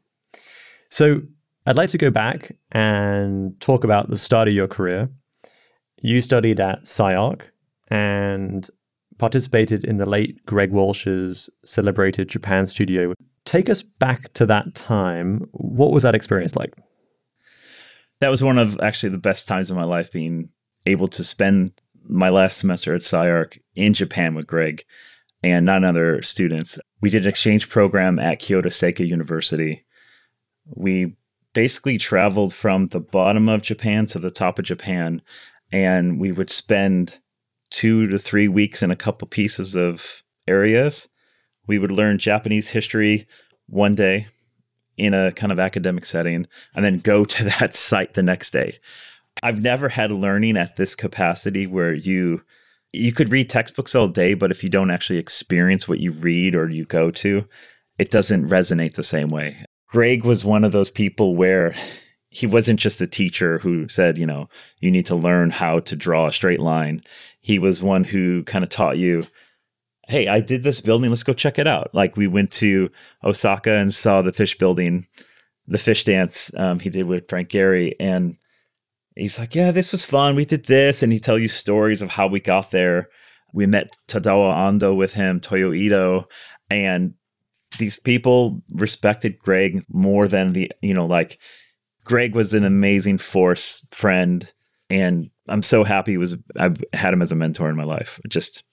So, 0.89 1.21
I'd 1.65 1.78
like 1.78 1.89
to 1.89 1.98
go 1.98 2.12
back 2.12 2.56
and 2.71 3.60
talk 3.60 3.84
about 3.84 4.10
the 4.10 4.17
start 4.17 4.48
of 4.48 4.54
your 4.54 4.67
career. 4.67 5.10
You 6.02 6.21
studied 6.21 6.60
at 6.60 6.84
SCI-Arc 6.84 7.52
and 7.88 8.69
participated 9.17 9.84
in 9.84 9.98
the 9.98 10.06
late 10.06 10.45
Greg 10.45 10.71
Walsh's 10.71 11.50
celebrated 11.65 12.30
Japan 12.30 12.67
studio. 12.67 13.13
Take 13.45 13.69
us 13.69 13.82
back 13.82 14.32
to 14.34 14.45
that 14.45 14.76
time. 14.76 15.48
What 15.52 15.91
was 15.91 16.04
that 16.04 16.15
experience 16.15 16.56
like? 16.56 16.74
That 18.19 18.30
was 18.30 18.43
one 18.43 18.60
of 18.60 18.80
actually 18.80 19.10
the 19.10 19.17
best 19.17 19.48
times 19.48 19.71
of 19.71 19.78
my 19.78 19.84
life 19.84 20.12
being 20.12 20.50
able 20.86 21.08
to 21.10 21.24
spend 21.24 21.71
my 22.08 22.30
last 22.30 22.60
semester 22.60 22.93
at 22.93 23.02
SCI-Arc 23.02 23.58
in 23.76 23.95
Japan 23.95 24.36
with 24.36 24.45
Greg 24.45 24.84
and 25.41 25.65
nine 25.65 25.84
other 25.84 26.21
students. 26.21 26.78
We 27.02 27.10
did 27.10 27.24
an 27.24 27.30
exchange 27.30 27.69
program 27.69 28.19
at 28.19 28.39
Kyoto 28.39 28.69
Seika 28.69 29.08
University. 29.08 29.82
We 30.73 31.15
basically 31.54 31.97
traveled 31.97 32.54
from 32.54 32.88
the 32.88 32.99
bottom 32.99 33.49
of 33.49 33.62
Japan 33.62 34.06
to 34.08 34.19
the 34.19 34.30
top 34.30 34.60
of 34.60 34.65
Japan, 34.65 35.21
and 35.71 36.19
we 36.19 36.32
would 36.32 36.49
spend 36.49 37.19
two 37.69 38.08
to 38.08 38.19
three 38.19 38.47
weeks 38.47 38.84
in 38.84 38.91
a 38.91 38.95
couple 38.95 39.28
pieces 39.28 39.75
of 39.75 40.23
areas. 40.47 41.08
We 41.67 41.80
would 41.80 41.91
learn 41.91 42.19
Japanese 42.19 42.69
history 42.69 43.25
one 43.67 43.95
day 43.95 44.28
in 44.97 45.13
a 45.13 45.32
kind 45.32 45.51
of 45.51 45.60
academic 45.60 46.06
setting, 46.06 46.47
and 46.75 46.86
then 46.86 46.99
go 46.99 47.25
to 47.25 47.43
that 47.60 47.73
site 47.73 48.13
the 48.13 48.23
next 48.23 48.51
day. 48.51 48.78
I've 49.43 49.62
never 49.62 49.89
had 49.89 50.12
learning 50.12 50.58
at 50.58 50.75
this 50.75 50.95
capacity 50.95 51.67
where 51.67 51.93
you 51.93 52.41
you 52.93 53.12
could 53.12 53.32
read 53.32 53.49
textbooks 53.49 53.93
all 53.93 54.08
day, 54.08 54.36
but 54.36 54.51
if 54.51 54.63
you 54.63 54.69
don't 54.69 54.91
actually 54.91 55.19
experience 55.19 55.86
what 55.86 55.99
you 55.99 56.12
read 56.12 56.56
or 56.56 56.69
you 56.69 56.86
go 56.86 57.12
to, 57.12 57.45
it 57.99 58.10
doesn't 58.10 58.47
resonate 58.47 58.93
the 58.93 59.04
same 59.04 59.28
way. 59.28 59.65
Greg 59.96 60.26
was 60.26 60.44
one 60.44 60.66
of 60.66 60.74
those 60.74 60.92
people 60.92 61.38
where 61.38 61.74
he 62.28 62.46
wasn't 62.46 62.82
just 62.82 63.00
a 63.00 63.08
teacher 63.08 63.60
who 63.60 63.88
said, 63.88 64.18
you 64.18 64.26
know, 64.26 64.50
you 64.82 64.92
need 64.92 65.06
to 65.06 65.16
learn 65.16 65.52
how 65.52 65.80
to 65.80 65.96
draw 65.96 66.26
a 66.26 66.34
straight 66.34 66.60
line. 66.60 67.02
He 67.40 67.60
was 67.60 67.82
one 67.82 68.04
who 68.04 68.44
kind 68.44 68.66
of 68.66 68.70
taught 68.70 68.98
you, 68.98 69.24
hey, 70.10 70.28
I 70.28 70.42
did 70.42 70.64
this 70.64 70.82
building, 70.82 71.12
let's 71.12 71.24
go 71.24 71.32
check 71.32 71.58
it 71.58 71.66
out. 71.66 71.96
Like 71.96 72.18
we 72.18 72.28
went 72.28 72.52
to 72.52 72.90
Osaka 73.24 73.72
and 73.72 73.94
saw 73.94 74.22
the 74.22 74.34
fish 74.34 74.58
building, 74.58 75.08
the 75.66 75.78
fish 75.78 76.04
dance 76.04 76.52
um, 76.58 76.80
he 76.80 76.90
did 76.90 77.08
with 77.08 77.30
Frank 77.30 77.48
Gehry. 77.48 77.94
And 77.98 78.36
he's 79.16 79.40
like, 79.40 79.56
yeah, 79.56 79.72
this 79.72 79.94
was 79.94 80.04
fun. 80.04 80.36
We 80.36 80.44
did 80.44 80.66
this. 80.66 81.04
And 81.04 81.14
he 81.14 81.22
tell 81.22 81.40
you 81.40 81.48
stories 81.48 82.02
of 82.02 82.10
how 82.10 82.28
we 82.28 82.42
got 82.42 82.72
there. 82.72 83.08
We 83.54 83.66
met 83.66 83.96
Tadao 84.10 84.54
Ando 84.54 84.94
with 84.94 85.14
him, 85.14 85.40
Toyo 85.40 85.72
Ito, 85.72 86.28
and 86.70 87.14
these 87.78 88.00
people 88.00 88.62
respected 88.74 89.40
Greg 89.40 89.84
more 89.90 90.28
than 90.28 90.54
the, 90.54 90.72
you 90.82 90.94
know, 90.94 91.06
like 91.06 91.40
Greg 92.04 92.36
was 92.36 92.54
an 92.54 92.64
amazing 92.64 93.18
force 93.18 93.86
friend. 93.92 94.52
And 94.90 95.30
I'm 95.48 95.62
so 95.62 95.84
happy 95.84 96.12
he 96.12 96.18
was, 96.18 96.38
I've 96.58 96.84
had 96.94 97.14
him 97.14 97.22
as 97.22 97.32
a 97.32 97.36
mentor 97.36 97.70
in 97.70 97.76
my 97.76 97.84
life. 97.84 98.20
Just 98.28 98.64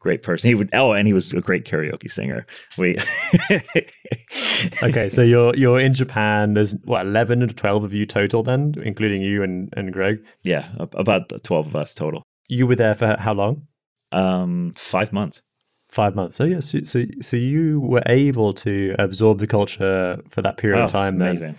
great 0.00 0.22
person. 0.22 0.48
He 0.48 0.54
would, 0.54 0.68
oh, 0.74 0.92
and 0.92 1.06
he 1.06 1.14
was 1.14 1.32
a 1.32 1.40
great 1.40 1.64
karaoke 1.64 2.10
singer. 2.10 2.46
We, 2.76 2.98
okay. 4.82 5.08
So 5.08 5.22
you're, 5.22 5.54
you're 5.56 5.80
in 5.80 5.94
Japan. 5.94 6.54
There's 6.54 6.74
what, 6.84 7.06
11 7.06 7.40
to 7.40 7.46
12 7.46 7.84
of 7.84 7.92
you 7.92 8.04
total 8.04 8.42
then, 8.42 8.74
including 8.82 9.22
you 9.22 9.42
and, 9.42 9.72
and 9.76 9.92
Greg? 9.92 10.22
Yeah. 10.42 10.68
About 10.78 11.32
12 11.42 11.68
of 11.68 11.76
us 11.76 11.94
total. 11.94 12.22
You 12.48 12.66
were 12.66 12.76
there 12.76 12.94
for 12.94 13.16
how 13.18 13.32
long? 13.32 13.66
Um, 14.12 14.72
five 14.76 15.12
months. 15.12 15.42
Five 15.94 16.16
months. 16.16 16.36
So 16.36 16.42
yeah, 16.42 16.58
so, 16.58 16.82
so 16.82 17.04
so 17.20 17.36
you 17.36 17.78
were 17.78 18.02
able 18.06 18.52
to 18.54 18.96
absorb 18.98 19.38
the 19.38 19.46
culture 19.46 20.20
for 20.30 20.42
that 20.42 20.56
period 20.56 20.80
Oh, 20.80 20.84
of 20.86 20.90
time. 20.90 21.14
it's 21.14 21.18
then. 21.20 21.28
amazing. 21.28 21.58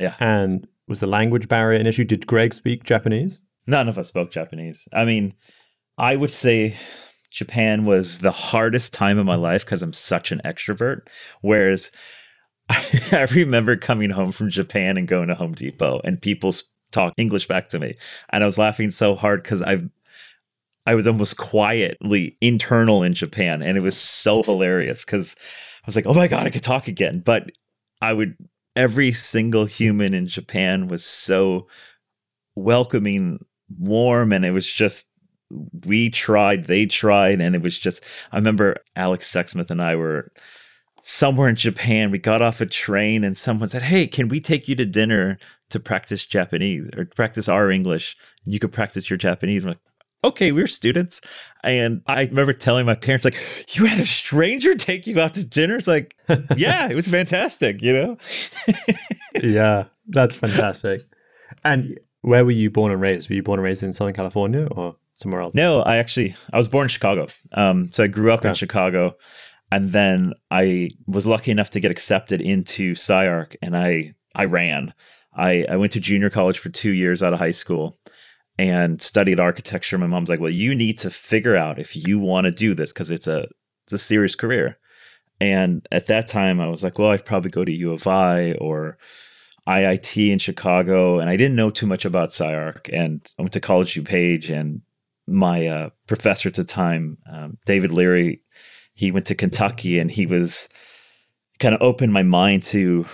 Yeah. 0.00 0.14
And 0.20 0.66
was 0.88 1.00
the 1.00 1.06
language 1.06 1.48
barrier 1.48 1.78
an 1.78 1.86
issue? 1.86 2.04
Did 2.04 2.26
Greg 2.26 2.54
speak 2.54 2.84
Japanese? 2.84 3.44
None 3.66 3.90
of 3.90 3.98
us 3.98 4.08
spoke 4.08 4.30
Japanese. 4.30 4.88
I 4.94 5.04
mean, 5.04 5.34
I 5.98 6.16
would 6.16 6.30
say 6.30 6.76
Japan 7.30 7.84
was 7.84 8.20
the 8.20 8.30
hardest 8.30 8.94
time 8.94 9.18
of 9.18 9.26
my 9.26 9.34
life 9.36 9.66
because 9.66 9.82
I'm 9.82 9.92
such 9.92 10.32
an 10.32 10.40
extrovert. 10.46 11.02
Whereas 11.42 11.90
I 12.70 13.26
remember 13.32 13.76
coming 13.76 14.08
home 14.08 14.32
from 14.32 14.48
Japan 14.48 14.96
and 14.96 15.06
going 15.06 15.28
to 15.28 15.34
Home 15.34 15.52
Depot 15.52 16.00
and 16.04 16.20
people 16.22 16.54
talk 16.90 17.12
English 17.18 17.48
back 17.48 17.68
to 17.68 17.78
me. 17.78 17.96
And 18.30 18.42
I 18.42 18.46
was 18.46 18.56
laughing 18.56 18.90
so 18.90 19.14
hard 19.14 19.42
because 19.42 19.60
I've 19.60 19.88
I 20.86 20.94
was 20.94 21.06
almost 21.06 21.36
quietly 21.36 22.36
internal 22.40 23.02
in 23.02 23.14
Japan. 23.14 23.62
And 23.62 23.76
it 23.76 23.82
was 23.82 23.96
so 23.96 24.42
hilarious 24.42 25.04
because 25.04 25.36
I 25.82 25.86
was 25.86 25.96
like, 25.96 26.06
oh 26.06 26.14
my 26.14 26.28
God, 26.28 26.46
I 26.46 26.50
could 26.50 26.62
talk 26.62 26.88
again. 26.88 27.20
But 27.20 27.50
I 28.00 28.12
would 28.12 28.36
every 28.74 29.12
single 29.12 29.64
human 29.64 30.14
in 30.14 30.26
Japan 30.26 30.88
was 30.88 31.04
so 31.04 31.68
welcoming, 32.56 33.44
warm, 33.78 34.32
and 34.32 34.44
it 34.44 34.50
was 34.50 34.70
just 34.70 35.08
we 35.84 36.08
tried, 36.08 36.66
they 36.66 36.86
tried, 36.86 37.40
and 37.40 37.54
it 37.54 37.62
was 37.62 37.78
just 37.78 38.04
I 38.32 38.36
remember 38.36 38.76
Alex 38.96 39.30
Sexsmith 39.30 39.70
and 39.70 39.82
I 39.82 39.96
were 39.96 40.32
somewhere 41.02 41.48
in 41.48 41.56
Japan. 41.56 42.10
We 42.10 42.18
got 42.18 42.42
off 42.42 42.60
a 42.60 42.66
train 42.66 43.24
and 43.24 43.36
someone 43.36 43.68
said, 43.68 43.82
Hey, 43.82 44.06
can 44.06 44.28
we 44.28 44.40
take 44.40 44.68
you 44.68 44.74
to 44.76 44.86
dinner 44.86 45.38
to 45.70 45.80
practice 45.80 46.24
Japanese 46.24 46.88
or 46.96 47.04
practice 47.04 47.48
our 47.48 47.70
English? 47.70 48.16
You 48.44 48.58
could 48.58 48.72
practice 48.72 49.10
your 49.10 49.16
Japanese. 49.16 49.64
Like, 49.64 49.78
okay, 50.24 50.52
we're 50.52 50.66
students. 50.66 51.20
And 51.64 52.02
I 52.06 52.24
remember 52.24 52.52
telling 52.52 52.86
my 52.86 52.94
parents, 52.94 53.24
like, 53.24 53.36
you 53.76 53.86
had 53.86 54.00
a 54.00 54.06
stranger 54.06 54.74
take 54.74 55.06
you 55.06 55.20
out 55.20 55.34
to 55.34 55.44
dinner. 55.44 55.76
It's 55.76 55.86
like, 55.86 56.16
yeah, 56.56 56.88
it 56.88 56.94
was 56.94 57.08
fantastic, 57.08 57.82
you 57.82 57.92
know? 57.92 58.16
yeah, 59.42 59.84
that's 60.08 60.34
fantastic. 60.34 61.06
And 61.64 61.98
where 62.22 62.44
were 62.44 62.50
you 62.50 62.70
born 62.70 62.92
and 62.92 63.00
raised? 63.00 63.28
Were 63.28 63.36
you 63.36 63.42
born 63.42 63.58
and 63.58 63.64
raised 63.64 63.82
in 63.82 63.92
Southern 63.92 64.14
California 64.14 64.66
or 64.70 64.96
somewhere 65.14 65.42
else? 65.42 65.54
No, 65.54 65.82
I 65.82 65.96
actually 65.96 66.34
I 66.52 66.58
was 66.58 66.68
born 66.68 66.84
in 66.84 66.88
Chicago. 66.88 67.28
Um, 67.52 67.90
so 67.92 68.04
I 68.04 68.06
grew 68.06 68.32
up 68.32 68.44
in 68.44 68.54
Chicago, 68.54 69.14
and 69.70 69.92
then 69.92 70.32
I 70.50 70.90
was 71.06 71.26
lucky 71.26 71.50
enough 71.50 71.70
to 71.70 71.80
get 71.80 71.90
accepted 71.90 72.40
into 72.40 72.94
SciArc, 72.94 73.56
and 73.62 73.76
I 73.76 74.14
I 74.34 74.44
ran. 74.44 74.94
I 75.34 75.64
I 75.68 75.76
went 75.76 75.92
to 75.92 76.00
junior 76.00 76.30
college 76.30 76.58
for 76.58 76.68
two 76.68 76.92
years 76.92 77.22
out 77.22 77.32
of 77.32 77.38
high 77.38 77.52
school, 77.52 77.96
and 78.58 79.00
studied 79.00 79.40
architecture. 79.40 79.98
My 79.98 80.06
mom's 80.06 80.28
like, 80.28 80.40
"Well, 80.40 80.52
you 80.52 80.74
need 80.74 80.98
to 81.00 81.10
figure 81.10 81.56
out 81.56 81.78
if 81.78 81.96
you 81.96 82.18
want 82.18 82.44
to 82.44 82.50
do 82.50 82.74
this 82.74 82.92
because 82.92 83.10
it's 83.10 83.26
a 83.26 83.46
it's 83.84 83.92
a 83.92 83.98
serious 83.98 84.34
career." 84.34 84.76
And 85.40 85.86
at 85.90 86.06
that 86.06 86.28
time, 86.28 86.60
I 86.60 86.68
was 86.68 86.82
like, 86.82 86.98
"Well, 86.98 87.10
I'd 87.10 87.24
probably 87.24 87.50
go 87.50 87.64
to 87.64 87.72
U 87.72 87.92
of 87.92 88.06
I 88.06 88.52
or." 88.52 88.98
IIT 89.68 90.32
in 90.32 90.40
Chicago, 90.40 91.20
and 91.20 91.30
I 91.30 91.36
didn't 91.36 91.54
know 91.54 91.70
too 91.70 91.86
much 91.86 92.04
about 92.04 92.30
SciArc. 92.30 92.90
And 92.92 93.24
I 93.38 93.42
went 93.42 93.52
to 93.52 93.60
College 93.60 93.94
DuPage, 93.94 94.50
and 94.50 94.82
my 95.26 95.66
uh, 95.66 95.90
professor 96.06 96.48
at 96.48 96.54
the 96.54 96.64
time, 96.64 97.18
um, 97.32 97.58
David 97.64 97.92
Leary, 97.92 98.42
he 98.94 99.10
went 99.10 99.26
to 99.26 99.34
Kentucky, 99.34 99.98
and 99.98 100.10
he 100.10 100.26
was 100.26 100.68
kind 101.58 101.74
of 101.74 101.82
opened 101.82 102.12
my 102.12 102.24
mind 102.24 102.64
to 102.64 103.06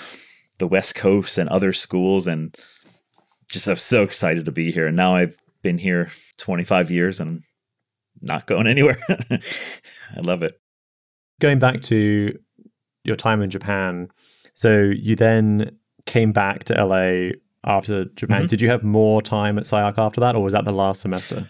the 0.59 0.66
West 0.66 0.94
Coast 0.94 1.38
and 1.38 1.48
other 1.51 1.72
schools, 1.72 2.27
and 2.27 2.57
just 3.50 3.66
I'm 3.68 3.76
so 3.76 4.02
excited 4.02 4.44
to 4.44 4.52
be 4.52 4.70
here. 4.72 4.87
And 4.87 4.96
now 4.96 5.14
I've 5.16 5.34
been 5.62 5.78
here 5.78 6.11
25 6.38 6.90
years 6.90 7.20
and 7.20 7.28
I'm 7.38 7.44
not 8.20 8.46
going 8.46 8.66
anywhere. 8.74 8.98
I 9.30 10.20
love 10.20 10.42
it. 10.42 10.61
Going 11.40 11.58
back 11.58 11.82
to 11.82 12.37
your 13.04 13.16
time 13.16 13.42
in 13.42 13.50
Japan, 13.50 14.08
so 14.54 14.78
you 14.78 15.14
then 15.16 15.70
came 16.04 16.32
back 16.32 16.64
to 16.64 16.74
LA 16.74 17.30
after 17.64 18.06
Japan. 18.16 18.44
Mhm. 18.44 18.48
Did 18.48 18.61
you 18.61 18.68
have 18.68 18.82
more 18.82 19.22
time 19.22 19.56
at 19.56 19.64
SciArc 19.64 19.98
after 19.98 20.20
that, 20.20 20.34
or 20.34 20.42
was 20.42 20.52
that 20.52 20.64
the 20.64 20.72
last 20.72 21.00
semester? 21.00 21.48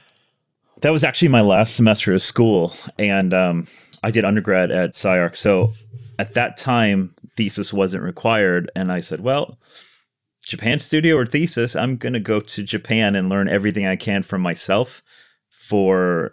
That 0.82 0.90
was 0.90 1.04
actually 1.04 1.28
my 1.28 1.40
last 1.40 1.74
semester 1.74 2.12
of 2.12 2.20
school, 2.22 2.74
and 2.98 3.32
um, 3.32 3.66
I 4.02 4.10
did 4.10 4.24
undergrad 4.24 4.70
at 4.70 4.90
SciArc. 4.92 5.36
So 5.36 5.72
at 6.18 6.34
that 6.34 6.56
time, 6.58 7.14
thesis 7.30 7.72
wasn't 7.72 8.02
required, 8.02 8.70
and 8.76 8.92
I 8.92 9.00
said, 9.00 9.20
"Well, 9.20 9.58
Japan 10.48 10.78
studio 10.78 11.14
or 11.14 11.26
thesis, 11.26 11.76
I'm 11.76 11.96
going 11.96 12.14
to 12.14 12.20
go 12.20 12.40
to 12.40 12.62
Japan 12.62 13.14
and 13.14 13.28
learn 13.28 13.48
everything 13.48 13.86
I 13.86 13.96
can 13.96 14.22
from 14.22 14.40
myself 14.40 15.02
for 15.50 16.32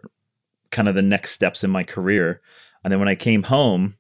kind 0.71 0.87
of 0.87 0.95
the 0.95 1.01
next 1.01 1.31
steps 1.31 1.63
in 1.63 1.69
my 1.69 1.83
career." 1.83 2.41
And 2.83 2.91
then 2.91 2.99
when 2.99 3.09
I 3.09 3.15
came 3.15 3.43
home, 3.43 3.97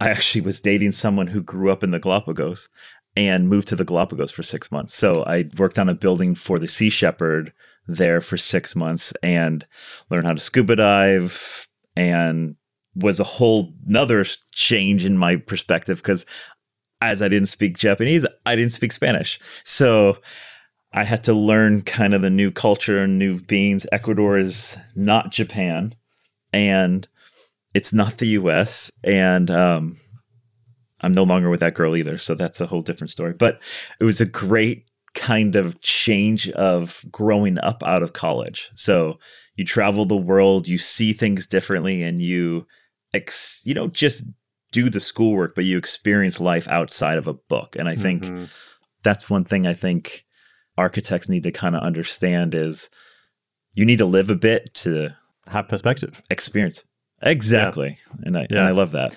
I 0.00 0.08
actually 0.08 0.40
was 0.40 0.60
dating 0.60 0.92
someone 0.92 1.28
who 1.28 1.42
grew 1.42 1.70
up 1.70 1.84
in 1.84 1.90
the 1.90 1.98
Galapagos 2.00 2.70
and 3.14 3.48
moved 3.48 3.68
to 3.68 3.76
the 3.76 3.84
Galapagos 3.84 4.32
for 4.32 4.42
six 4.42 4.72
months. 4.72 4.94
So 4.94 5.22
I 5.24 5.50
worked 5.58 5.78
on 5.78 5.88
a 5.88 5.94
building 5.94 6.34
for 6.34 6.58
the 6.58 6.66
Sea 6.66 6.88
Shepherd 6.88 7.52
there 7.86 8.20
for 8.20 8.38
six 8.38 8.74
months 8.74 9.12
and 9.22 9.66
learned 10.08 10.26
how 10.26 10.32
to 10.32 10.40
scuba 10.40 10.76
dive 10.76 11.68
and 11.94 12.56
was 12.94 13.20
a 13.20 13.24
whole 13.24 13.74
nother 13.86 14.24
change 14.52 15.04
in 15.04 15.16
my 15.16 15.36
perspective 15.36 15.98
because 15.98 16.26
as 17.02 17.20
I 17.20 17.28
didn't 17.28 17.48
speak 17.48 17.76
Japanese, 17.76 18.24
I 18.46 18.54
didn't 18.54 18.72
speak 18.72 18.92
Spanish. 18.92 19.40
So 19.64 20.18
I 20.92 21.04
had 21.04 21.24
to 21.24 21.32
learn 21.32 21.82
kind 21.82 22.14
of 22.14 22.22
the 22.22 22.30
new 22.30 22.50
culture 22.50 23.02
and 23.02 23.18
new 23.18 23.40
beings. 23.40 23.86
Ecuador 23.90 24.38
is 24.38 24.76
not 24.94 25.32
Japan 25.32 25.94
and 26.52 27.08
it's 27.74 27.92
not 27.92 28.18
the 28.18 28.28
US. 28.28 28.92
And 29.02 29.50
um, 29.50 29.96
I'm 31.00 31.12
no 31.12 31.24
longer 31.24 31.50
with 31.50 31.60
that 31.60 31.74
girl 31.74 31.96
either. 31.96 32.18
So 32.18 32.36
that's 32.36 32.60
a 32.60 32.66
whole 32.66 32.82
different 32.82 33.10
story. 33.10 33.32
But 33.32 33.60
it 34.00 34.04
was 34.04 34.20
a 34.20 34.26
great 34.26 34.86
kind 35.14 35.56
of 35.56 35.80
change 35.80 36.50
of 36.50 37.04
growing 37.10 37.58
up 37.60 37.82
out 37.82 38.04
of 38.04 38.12
college. 38.12 38.70
So 38.76 39.18
you 39.56 39.64
travel 39.64 40.06
the 40.06 40.16
world, 40.16 40.68
you 40.68 40.78
see 40.78 41.12
things 41.12 41.48
differently, 41.48 42.02
and 42.02 42.22
you, 42.22 42.66
ex- 43.12 43.60
you 43.64 43.74
don't 43.74 43.92
just 43.92 44.24
do 44.72 44.90
the 44.90 45.00
schoolwork, 45.00 45.54
but 45.54 45.64
you 45.64 45.78
experience 45.78 46.40
life 46.40 46.66
outside 46.68 47.18
of 47.18 47.28
a 47.28 47.34
book. 47.34 47.76
And 47.78 47.88
I 47.88 47.94
think 47.94 48.24
Mhm. 48.24 48.48
that's 49.04 49.30
one 49.30 49.44
thing 49.44 49.66
I 49.66 49.74
think 49.74 50.24
architects 50.76 51.28
need 51.28 51.42
to 51.44 51.52
kind 51.52 51.76
of 51.76 51.82
understand 51.82 52.54
is 52.54 52.90
you 53.74 53.84
need 53.84 53.98
to 53.98 54.06
live 54.06 54.30
a 54.30 54.34
bit 54.34 54.74
to 54.74 55.14
have 55.46 55.68
perspective. 55.68 56.20
experience. 56.30 56.82
Exactly. 57.22 57.98
And 58.24 58.36
I 58.36 58.42
and 58.42 58.50
Yeah. 58.52 58.66
I 58.66 58.72
love 58.72 58.92
that. 58.92 59.14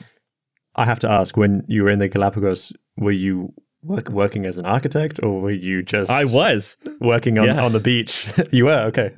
I 0.75 0.85
have 0.85 0.99
to 0.99 1.09
ask: 1.09 1.35
when 1.37 1.63
you 1.67 1.83
were 1.83 1.89
in 1.89 1.99
the 1.99 2.07
Galapagos, 2.09 2.73
were 2.97 3.11
you 3.11 3.53
work, 3.85 4.09
working 4.09 4.45
as 4.45 4.57
an 4.57 4.65
architect, 4.65 5.19
or 5.23 5.39
were 5.41 5.51
you 5.51 5.83
just 5.83 6.09
I 6.11 6.25
was. 6.25 6.75
working 6.99 7.37
on, 7.39 7.45
Yeah. 7.45 7.63
on 7.63 7.71
the 7.71 7.79
beach? 7.79 8.27
you 8.51 8.65
were 8.65 8.79
okay. 8.89 9.13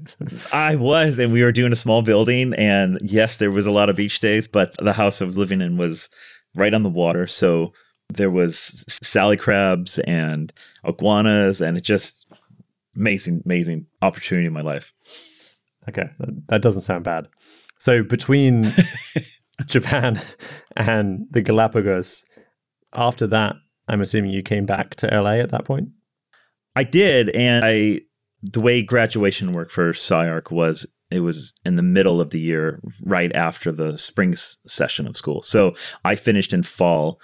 I 0.51 0.75
was, 0.75 1.19
and 1.19 1.31
we 1.33 1.43
were 1.43 1.51
doing 1.51 1.71
a 1.71 1.75
small 1.77 2.01
building, 2.01 2.53
and 2.55 2.99
yes, 3.01 3.37
there 3.37 3.51
was 3.51 3.65
a 3.65 3.71
lot 3.71 3.89
of 3.89 3.95
beach 3.95 4.19
days, 4.19 4.47
but 4.47 4.75
the 4.79 4.93
house 4.93 5.21
I 5.21 5.25
was 5.25 5.37
living 5.37 5.61
in 5.61 5.77
was 5.77 6.09
right 6.55 6.73
on 6.73 6.83
the 6.83 6.89
water, 6.89 7.27
so 7.27 7.73
there 8.13 8.31
was 8.31 8.83
sally 9.03 9.37
crabs 9.37 9.99
and 9.99 10.51
iguanas, 10.85 11.61
and 11.61 11.77
it 11.77 11.81
just 11.81 12.25
amazing, 12.95 13.41
amazing 13.45 13.85
opportunity 14.01 14.47
in 14.47 14.53
my 14.53 14.61
life. 14.61 14.93
Okay, 15.89 16.09
that, 16.19 16.47
that 16.47 16.61
doesn't 16.61 16.81
sound 16.81 17.03
bad. 17.03 17.27
So 17.79 18.03
between 18.03 18.71
Japan 19.65 20.21
and 20.75 21.27
the 21.31 21.41
Galapagos, 21.41 22.25
after 22.95 23.27
that, 23.27 23.55
I'm 23.87 24.01
assuming 24.01 24.31
you 24.31 24.43
came 24.43 24.65
back 24.65 24.95
to 24.95 25.07
LA 25.07 25.35
at 25.35 25.51
that 25.51 25.65
point. 25.65 25.89
I 26.75 26.83
did, 26.83 27.29
and 27.29 27.63
I 27.65 28.01
the 28.43 28.59
way 28.61 28.81
graduation 28.83 29.51
worked 29.51 29.71
for 29.71 29.91
SciArc 29.93 30.51
was 30.51 30.85
it 31.09 31.21
was 31.21 31.55
in 31.65 31.75
the 31.75 31.83
middle 31.83 32.19
of 32.21 32.31
the 32.31 32.39
year, 32.39 32.79
right 33.03 33.33
after 33.33 33.71
the 33.71 33.97
spring 33.97 34.35
session 34.35 35.07
of 35.07 35.15
school. 35.17 35.41
So 35.41 35.73
I 36.03 36.15
finished 36.15 36.53
in 36.53 36.63
fall 36.63 37.19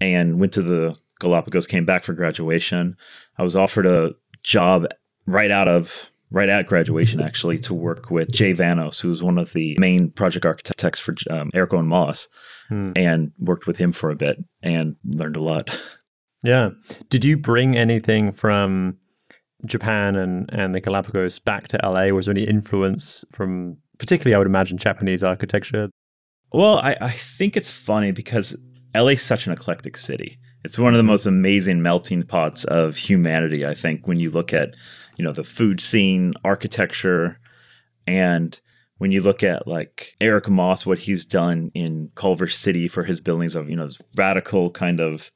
and 0.00 0.40
went 0.40 0.52
to 0.54 0.62
the 0.62 0.96
Galapagos, 1.20 1.66
came 1.66 1.84
back 1.84 2.02
for 2.02 2.12
graduation. 2.12 2.96
I 3.38 3.42
was 3.42 3.54
offered 3.54 3.86
a 3.86 4.14
job 4.42 4.86
right 5.26 5.50
out 5.50 5.68
of 5.68 6.10
right 6.32 6.48
at 6.48 6.66
graduation 6.66 7.20
actually 7.20 7.58
to 7.58 7.74
work 7.74 8.10
with 8.10 8.30
Jay 8.32 8.54
Vanos, 8.54 9.00
who's 9.00 9.22
one 9.22 9.38
of 9.38 9.52
the 9.52 9.76
main 9.78 10.10
project 10.10 10.46
architects 10.46 11.00
for 11.00 11.14
um, 11.30 11.50
Eric 11.54 11.72
Owen 11.74 11.86
Moss, 11.86 12.28
Hmm. 12.68 12.92
and 12.94 13.32
worked 13.36 13.66
with 13.66 13.78
him 13.78 13.90
for 13.90 14.10
a 14.10 14.14
bit 14.16 14.38
and 14.62 14.94
learned 15.04 15.34
a 15.36 15.42
lot. 15.42 15.68
Yeah. 16.42 16.70
Did 17.08 17.24
you 17.24 17.36
bring 17.36 17.76
anything 17.76 18.32
from 18.32 18.96
Japan 19.66 20.16
and, 20.16 20.48
and 20.52 20.74
the 20.74 20.80
Galapagos 20.80 21.38
back 21.38 21.68
to 21.68 21.80
LA? 21.82 22.06
Was 22.06 22.26
there 22.26 22.34
any 22.34 22.44
influence 22.44 23.24
from, 23.32 23.76
particularly, 23.98 24.34
I 24.34 24.38
would 24.38 24.46
imagine, 24.46 24.78
Japanese 24.78 25.22
architecture? 25.22 25.90
Well, 26.52 26.78
I, 26.78 26.96
I 27.00 27.10
think 27.10 27.56
it's 27.56 27.70
funny 27.70 28.12
because 28.12 28.56
LA 28.94 29.10
is 29.10 29.22
such 29.22 29.46
an 29.46 29.52
eclectic 29.52 29.96
city. 29.96 30.38
It's 30.64 30.78
one 30.78 30.92
of 30.92 30.98
the 30.98 31.04
most 31.04 31.26
amazing 31.26 31.82
melting 31.82 32.24
pots 32.24 32.64
of 32.64 32.96
humanity, 32.96 33.64
I 33.64 33.74
think, 33.74 34.06
when 34.06 34.18
you 34.18 34.30
look 34.30 34.52
at, 34.52 34.74
you 35.16 35.24
know, 35.24 35.32
the 35.32 35.44
food 35.44 35.80
scene, 35.80 36.34
architecture, 36.44 37.38
and 38.06 38.58
when 38.98 39.12
you 39.12 39.22
look 39.22 39.42
at 39.42 39.66
like 39.66 40.14
Eric 40.20 40.48
Moss, 40.48 40.84
what 40.84 40.98
he's 40.98 41.24
done 41.24 41.70
in 41.74 42.10
Culver 42.14 42.48
City 42.48 42.88
for 42.88 43.04
his 43.04 43.20
buildings 43.20 43.54
of, 43.54 43.70
you 43.70 43.76
know, 43.76 43.86
this 43.86 44.00
radical 44.16 44.70
kind 44.70 45.00
of 45.00 45.30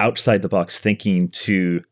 outside 0.00 0.42
the 0.42 0.48
box 0.48 0.78
thinking 0.78 1.28
to 1.30 1.82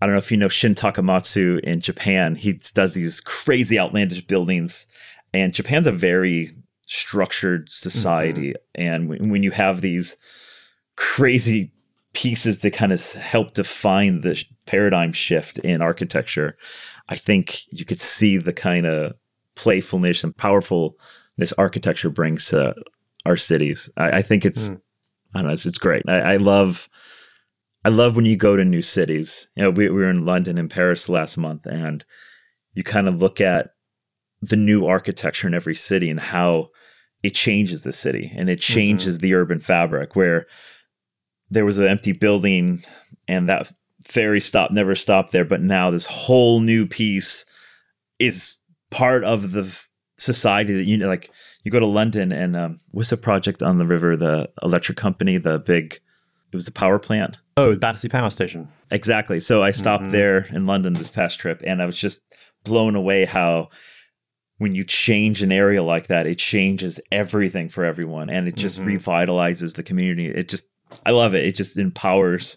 I 0.00 0.06
don't 0.06 0.14
know 0.14 0.18
if 0.18 0.30
you 0.30 0.36
know 0.36 0.48
Shin 0.48 0.74
Takamatsu 0.74 1.60
in 1.60 1.80
Japan. 1.80 2.34
He 2.34 2.60
does 2.74 2.94
these 2.94 3.20
crazy 3.20 3.78
outlandish 3.78 4.26
buildings 4.26 4.86
and 5.32 5.54
Japan's 5.54 5.86
a 5.86 5.92
very 5.92 6.50
structured 6.86 7.70
society 7.70 8.50
mm-hmm. 8.50 8.82
and 8.82 9.08
when, 9.08 9.30
when 9.30 9.42
you 9.42 9.50
have 9.50 9.80
these 9.80 10.16
crazy 10.96 11.72
pieces 12.12 12.60
that 12.60 12.72
kind 12.72 12.92
of 12.92 13.12
help 13.12 13.54
define 13.54 14.20
the 14.20 14.42
paradigm 14.66 15.12
shift 15.12 15.58
in 15.58 15.82
architecture, 15.82 16.56
I 17.08 17.16
think 17.16 17.62
you 17.70 17.84
could 17.84 18.00
see 18.00 18.36
the 18.36 18.52
kind 18.52 18.86
of 18.86 19.14
playfulness 19.56 20.24
and 20.24 20.36
powerfulness 20.36 21.52
architecture 21.58 22.10
brings 22.10 22.46
to 22.46 22.74
our 23.26 23.36
cities. 23.36 23.90
I, 23.96 24.18
I 24.18 24.22
think 24.22 24.44
it's 24.44 24.70
mm. 24.70 24.80
I 25.34 25.38
don't 25.38 25.48
know, 25.48 25.52
it's, 25.52 25.66
it's 25.66 25.78
great. 25.78 26.04
I, 26.08 26.34
I, 26.34 26.36
love 26.36 26.88
I 27.84 27.90
love 27.90 28.16
when 28.16 28.24
you 28.24 28.36
go 28.36 28.56
to 28.56 28.64
new 28.64 28.82
cities. 28.82 29.48
You 29.56 29.64
know, 29.64 29.70
we, 29.70 29.88
we 29.88 29.96
were 29.96 30.10
in 30.10 30.24
London 30.24 30.56
and 30.58 30.70
Paris 30.70 31.08
last 31.08 31.36
month, 31.36 31.66
and 31.66 32.04
you 32.74 32.82
kind 32.82 33.08
of 33.08 33.16
look 33.16 33.40
at 33.40 33.70
the 34.40 34.56
new 34.56 34.86
architecture 34.86 35.46
in 35.46 35.54
every 35.54 35.74
city 35.74 36.10
and 36.10 36.20
how 36.20 36.70
it 37.22 37.34
changes 37.34 37.82
the 37.82 37.92
city 37.92 38.30
and 38.36 38.48
it 38.50 38.58
mm-hmm. 38.58 38.74
changes 38.74 39.16
mm-hmm. 39.16 39.22
the 39.22 39.34
urban 39.34 39.60
fabric 39.60 40.14
where 40.14 40.46
there 41.50 41.64
was 41.64 41.78
an 41.78 41.86
empty 41.86 42.12
building 42.12 42.84
and 43.26 43.48
that 43.48 43.72
ferry 44.04 44.40
stop 44.40 44.70
never 44.70 44.94
stopped 44.94 45.32
there 45.32 45.44
but 45.44 45.62
now 45.62 45.90
this 45.90 46.06
whole 46.06 46.60
new 46.60 46.86
piece 46.86 47.46
is 48.18 48.58
part 48.90 49.24
of 49.24 49.52
the 49.52 49.88
society 50.18 50.76
that 50.76 50.84
you 50.84 50.96
know 50.96 51.08
like 51.08 51.30
you 51.64 51.70
go 51.70 51.80
to 51.80 51.86
london 51.86 52.30
and 52.30 52.54
um, 52.54 52.78
what's 52.90 53.10
the 53.10 53.16
project 53.16 53.62
on 53.62 53.78
the 53.78 53.86
river 53.86 54.16
the 54.16 54.48
electric 54.62 54.98
company 54.98 55.38
the 55.38 55.58
big 55.58 55.98
it 56.54 56.56
was 56.56 56.66
the 56.66 56.72
power 56.72 56.98
plant 56.98 57.38
oh 57.56 57.74
battersea 57.76 58.08
power 58.08 58.30
station 58.30 58.68
exactly 58.90 59.40
so 59.40 59.62
i 59.62 59.70
stopped 59.70 60.04
mm-hmm. 60.04 60.12
there 60.12 60.38
in 60.50 60.66
london 60.66 60.94
this 60.94 61.10
past 61.10 61.38
trip 61.38 61.62
and 61.66 61.82
i 61.82 61.86
was 61.86 61.98
just 61.98 62.22
blown 62.64 62.94
away 62.94 63.24
how 63.24 63.68
when 64.58 64.74
you 64.74 64.84
change 64.84 65.42
an 65.42 65.52
area 65.52 65.82
like 65.82 66.06
that 66.06 66.26
it 66.26 66.38
changes 66.38 67.00
everything 67.10 67.68
for 67.68 67.84
everyone 67.84 68.30
and 68.30 68.48
it 68.48 68.56
just 68.56 68.80
mm-hmm. 68.80 68.90
revitalizes 68.90 69.74
the 69.74 69.82
community 69.82 70.28
it 70.28 70.48
just 70.48 70.66
i 71.04 71.10
love 71.10 71.34
it 71.34 71.44
it 71.44 71.54
just 71.54 71.76
empowers 71.76 72.56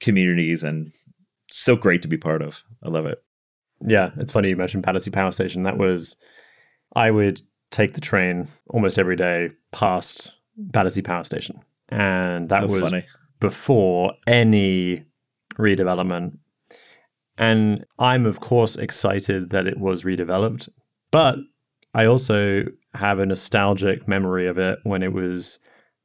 communities 0.00 0.62
and 0.62 0.92
so 1.50 1.74
great 1.74 2.02
to 2.02 2.08
be 2.08 2.18
part 2.18 2.42
of 2.42 2.62
i 2.84 2.88
love 2.88 3.06
it 3.06 3.22
yeah, 3.86 4.10
it's 4.16 4.32
funny 4.32 4.48
you 4.48 4.56
mentioned 4.56 4.82
Battersea 4.84 5.10
Power 5.10 5.32
Station. 5.32 5.62
That 5.62 5.78
was, 5.78 6.16
I 6.96 7.10
would 7.10 7.42
take 7.70 7.94
the 7.94 8.00
train 8.00 8.48
almost 8.68 8.98
every 8.98 9.16
day 9.16 9.50
past 9.72 10.32
Battersea 10.56 11.02
Power 11.02 11.24
Station. 11.24 11.60
And 11.88 12.48
that 12.48 12.64
oh, 12.64 12.66
was 12.66 12.82
funny. 12.82 13.06
Before 13.40 14.12
any 14.26 15.04
redevelopment. 15.58 16.38
And 17.36 17.84
I'm, 17.98 18.26
of 18.26 18.40
course, 18.40 18.76
excited 18.76 19.50
that 19.50 19.66
it 19.66 19.78
was 19.78 20.04
redeveloped. 20.04 20.68
But 21.10 21.36
I 21.94 22.06
also 22.06 22.64
have 22.94 23.18
a 23.18 23.26
nostalgic 23.26 24.08
memory 24.08 24.48
of 24.48 24.58
it 24.58 24.78
when 24.82 25.02
it 25.02 25.12
was 25.12 25.60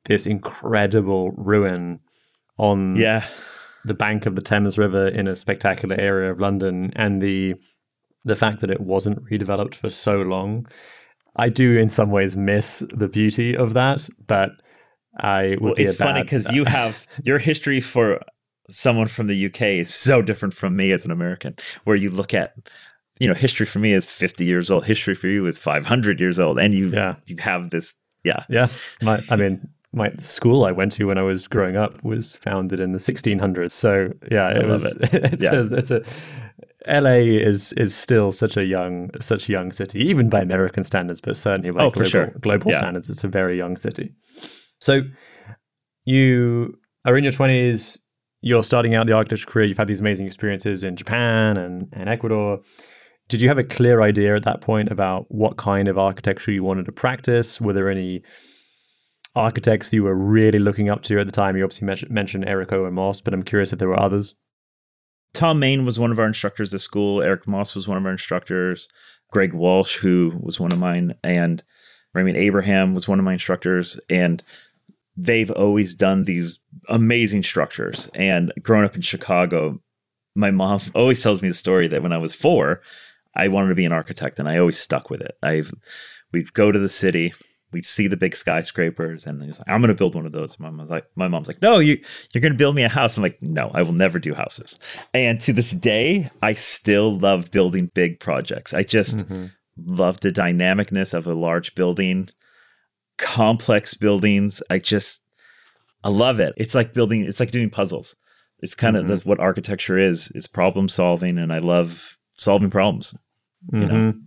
this 0.05 0.25
incredible 0.25 1.31
ruin 1.31 1.99
on 2.57 2.95
yeah 2.95 3.25
the 3.85 3.93
bank 3.93 4.25
of 4.25 4.35
the 4.35 4.41
Thames 4.41 4.77
River 4.77 5.07
in 5.07 5.27
a 5.27 5.35
spectacular 5.35 5.95
area 5.99 6.31
of 6.31 6.39
London 6.39 6.91
and 6.95 7.21
the 7.21 7.55
the 8.25 8.35
fact 8.35 8.61
that 8.61 8.71
it 8.71 8.79
wasn't 8.79 9.23
redeveloped 9.29 9.75
for 9.75 9.89
so 9.89 10.21
long. 10.21 10.65
I 11.35 11.49
do 11.49 11.77
in 11.77 11.89
some 11.89 12.09
ways 12.09 12.35
miss 12.35 12.83
the 12.93 13.07
beauty 13.07 13.57
of 13.57 13.73
that, 13.73 14.07
but 14.27 14.51
I 15.17 15.57
well, 15.61 15.73
it's 15.77 15.95
funny 15.95 16.23
because 16.23 16.51
you 16.51 16.65
have 16.65 17.07
your 17.23 17.37
history 17.37 17.81
for 17.81 18.19
someone 18.69 19.07
from 19.07 19.27
the 19.27 19.45
UK 19.45 19.61
is 19.61 19.93
so 19.93 20.21
different 20.21 20.53
from 20.53 20.75
me 20.75 20.91
as 20.91 21.05
an 21.05 21.11
American, 21.11 21.55
where 21.83 21.95
you 21.95 22.09
look 22.09 22.33
at 22.33 22.55
you 23.19 23.27
know 23.27 23.33
history 23.33 23.65
for 23.65 23.79
me 23.79 23.93
is 23.93 24.07
50 24.07 24.43
years 24.43 24.71
old 24.71 24.85
history 24.85 25.13
for 25.13 25.27
you 25.27 25.45
is 25.45 25.59
500 25.59 26.19
years 26.19 26.39
old 26.39 26.57
and 26.57 26.73
you 26.73 26.89
yeah. 26.89 27.15
you 27.27 27.35
have 27.37 27.69
this 27.69 27.95
yeah 28.23 28.43
yeah 28.49 28.67
my, 29.03 29.21
i 29.29 29.35
mean 29.35 29.69
my 29.93 30.11
school 30.21 30.65
I 30.65 30.71
went 30.71 30.91
to 30.93 31.05
when 31.05 31.17
I 31.17 31.21
was 31.21 31.47
growing 31.47 31.77
up 31.77 32.03
was 32.03 32.35
founded 32.37 32.79
in 32.79 32.91
the 32.91 32.97
1600s. 32.97 33.71
So 33.71 34.11
yeah, 34.31 34.49
it 34.49 34.67
was. 34.67 34.85
It. 34.85 35.13
it's, 35.13 35.43
yeah. 35.43 35.53
A, 35.53 35.73
it's 35.73 35.91
a 35.91 36.01
LA 36.87 37.11
is 37.11 37.73
is 37.73 37.95
still 37.95 38.31
such 38.31 38.57
a 38.57 38.65
young 38.65 39.09
such 39.21 39.47
a 39.47 39.51
young 39.51 39.71
city, 39.71 39.99
even 39.99 40.29
by 40.29 40.41
American 40.41 40.83
standards, 40.83 41.21
but 41.21 41.37
certainly 41.37 41.71
by 41.71 41.83
oh, 41.83 41.91
global, 41.91 42.09
sure. 42.09 42.33
global 42.41 42.71
yeah. 42.71 42.79
standards, 42.79 43.09
it's 43.09 43.23
a 43.23 43.27
very 43.27 43.57
young 43.57 43.77
city. 43.77 44.13
So 44.83 45.03
you 46.03 46.77
are 47.05 47.15
in 47.15 47.23
your 47.23 47.31
twenties. 47.31 47.97
You're 48.41 48.63
starting 48.63 48.95
out 48.95 49.07
the 49.07 49.13
architecture 49.13 49.45
career. 49.45 49.65
You've 49.65 49.77
had 49.77 49.87
these 49.87 50.01
amazing 50.01 50.25
experiences 50.25 50.83
in 50.83 50.97
Japan 50.97 51.55
and, 51.55 51.87
and 51.93 52.09
Ecuador. 52.09 52.59
Did 53.29 53.41
you 53.41 53.47
have 53.47 53.57
a 53.57 53.63
clear 53.63 54.01
idea 54.01 54.35
at 54.35 54.43
that 54.43 54.59
point 54.59 54.91
about 54.91 55.25
what 55.29 55.55
kind 55.55 55.87
of 55.87 55.97
architecture 55.97 56.51
you 56.51 56.65
wanted 56.65 56.85
to 56.87 56.91
practice? 56.91 57.61
Were 57.61 57.71
there 57.71 57.89
any 57.89 58.23
architects 59.37 59.93
you 59.93 60.03
were 60.03 60.15
really 60.15 60.59
looking 60.59 60.89
up 60.89 61.01
to 61.03 61.17
at 61.17 61.27
the 61.27 61.31
time? 61.31 61.55
You 61.55 61.63
obviously 61.63 62.09
mentioned, 62.09 62.43
Eric 62.45 62.73
Owen 62.73 62.93
Moss, 62.93 63.21
but 63.21 63.33
I'm 63.33 63.43
curious 63.43 63.71
if 63.71 63.79
there 63.79 63.87
were 63.87 63.97
others. 63.97 64.35
Thom 65.33 65.59
Mayne 65.59 65.85
was 65.85 65.97
one 65.97 66.11
of 66.11 66.19
our 66.19 66.27
instructors 66.27 66.73
at 66.73 66.81
school. 66.81 67.21
Eric 67.21 67.47
Moss 67.47 67.73
was 67.73 67.87
one 67.87 67.97
of 67.97 68.05
our 68.05 68.11
instructors. 68.11 68.89
Greg 69.31 69.53
Walsh, 69.53 69.95
who 69.99 70.33
was 70.41 70.59
one 70.59 70.73
of 70.73 70.77
mine, 70.77 71.13
and 71.23 71.63
Raimund 72.13 72.37
Abraham 72.37 72.93
was 72.93 73.07
one 73.07 73.17
of 73.17 73.23
my 73.23 73.33
instructors. 73.33 73.97
And 74.09 74.43
they've 75.15 75.51
always 75.51 75.95
done 75.95 76.23
these 76.23 76.59
amazing 76.89 77.43
structures. 77.43 78.09
And 78.13 78.51
growing 78.61 78.85
up 78.85 78.95
in 78.95 79.01
Chicago, 79.01 79.81
my 80.35 80.51
mom 80.51 80.81
always 80.95 81.21
tells 81.21 81.41
me 81.41 81.49
the 81.49 81.55
story 81.55 81.87
that 81.87 82.03
when 82.03 82.13
I 82.13 82.17
was 82.17 82.33
four, 82.33 82.81
I 83.35 83.47
wanted 83.47 83.69
to 83.69 83.75
be 83.75 83.85
an 83.85 83.93
architect, 83.93 84.37
and 84.37 84.47
I 84.47 84.57
always 84.59 84.77
stuck 84.77 85.09
with 85.09 85.21
it. 85.21 85.37
I've 85.41 85.73
we'd 86.31 86.53
go 86.53 86.71
to 86.71 86.79
the 86.79 86.89
city 86.89 87.33
we'd 87.73 87.85
see 87.85 88.07
the 88.07 88.15
big 88.15 88.35
skyscrapers 88.35 89.25
and 89.25 89.41
like, 89.41 89.59
I'm 89.67 89.81
gonna 89.81 89.95
build 89.95 90.15
one 90.15 90.25
of 90.25 90.31
those. 90.31 90.59
My 90.59 90.69
mom's 90.69 90.89
like, 90.89 91.05
my 91.15 91.27
mom's 91.27 91.47
like, 91.47 91.61
no, 91.61 91.79
you 91.79 91.99
you're 92.33 92.41
gonna 92.41 92.53
build 92.53 92.75
me 92.75 92.83
a 92.83 92.89
house. 92.89 93.17
I'm 93.17 93.23
like, 93.23 93.41
no, 93.41 93.71
I 93.73 93.81
will 93.81 93.93
never 93.93 94.19
do 94.19 94.33
houses. 94.33 94.79
And 95.13 95.41
to 95.41 95.51
this 95.51 95.71
day, 95.71 96.29
I 96.41 96.53
still 96.53 97.17
love 97.17 97.51
building 97.51 97.91
big 97.93 98.19
projects. 98.19 98.73
I 98.73 98.83
just 98.83 99.17
mm-hmm. 99.17 99.47
love 99.77 100.21
the 100.21 100.31
dynamicness 100.31 101.13
of 101.13 101.27
a 101.27 101.33
large 101.33 101.75
building, 101.75 102.29
complex 103.17 103.93
buildings. 103.93 104.61
I 104.69 104.79
just 104.79 105.23
I 106.03 106.09
love 106.09 106.39
it. 106.39 106.53
It's 106.57 106.75
like 106.75 106.93
building, 106.93 107.21
it's 107.21 107.39
like 107.39 107.51
doing 107.51 107.69
puzzles. 107.69 108.15
It's 108.59 108.75
kind 108.75 108.95
of 108.95 109.03
mm-hmm. 109.03 109.09
that's 109.09 109.25
what 109.25 109.39
architecture 109.39 109.97
is. 109.97 110.31
It's 110.35 110.47
problem 110.47 110.89
solving 110.89 111.37
and 111.37 111.51
I 111.51 111.59
love 111.59 112.17
solving 112.31 112.69
problems. 112.69 113.15
Mm-hmm. 113.71 113.81
You 113.81 113.87
know. 113.87 113.93
Mm-hmm. 113.93 114.19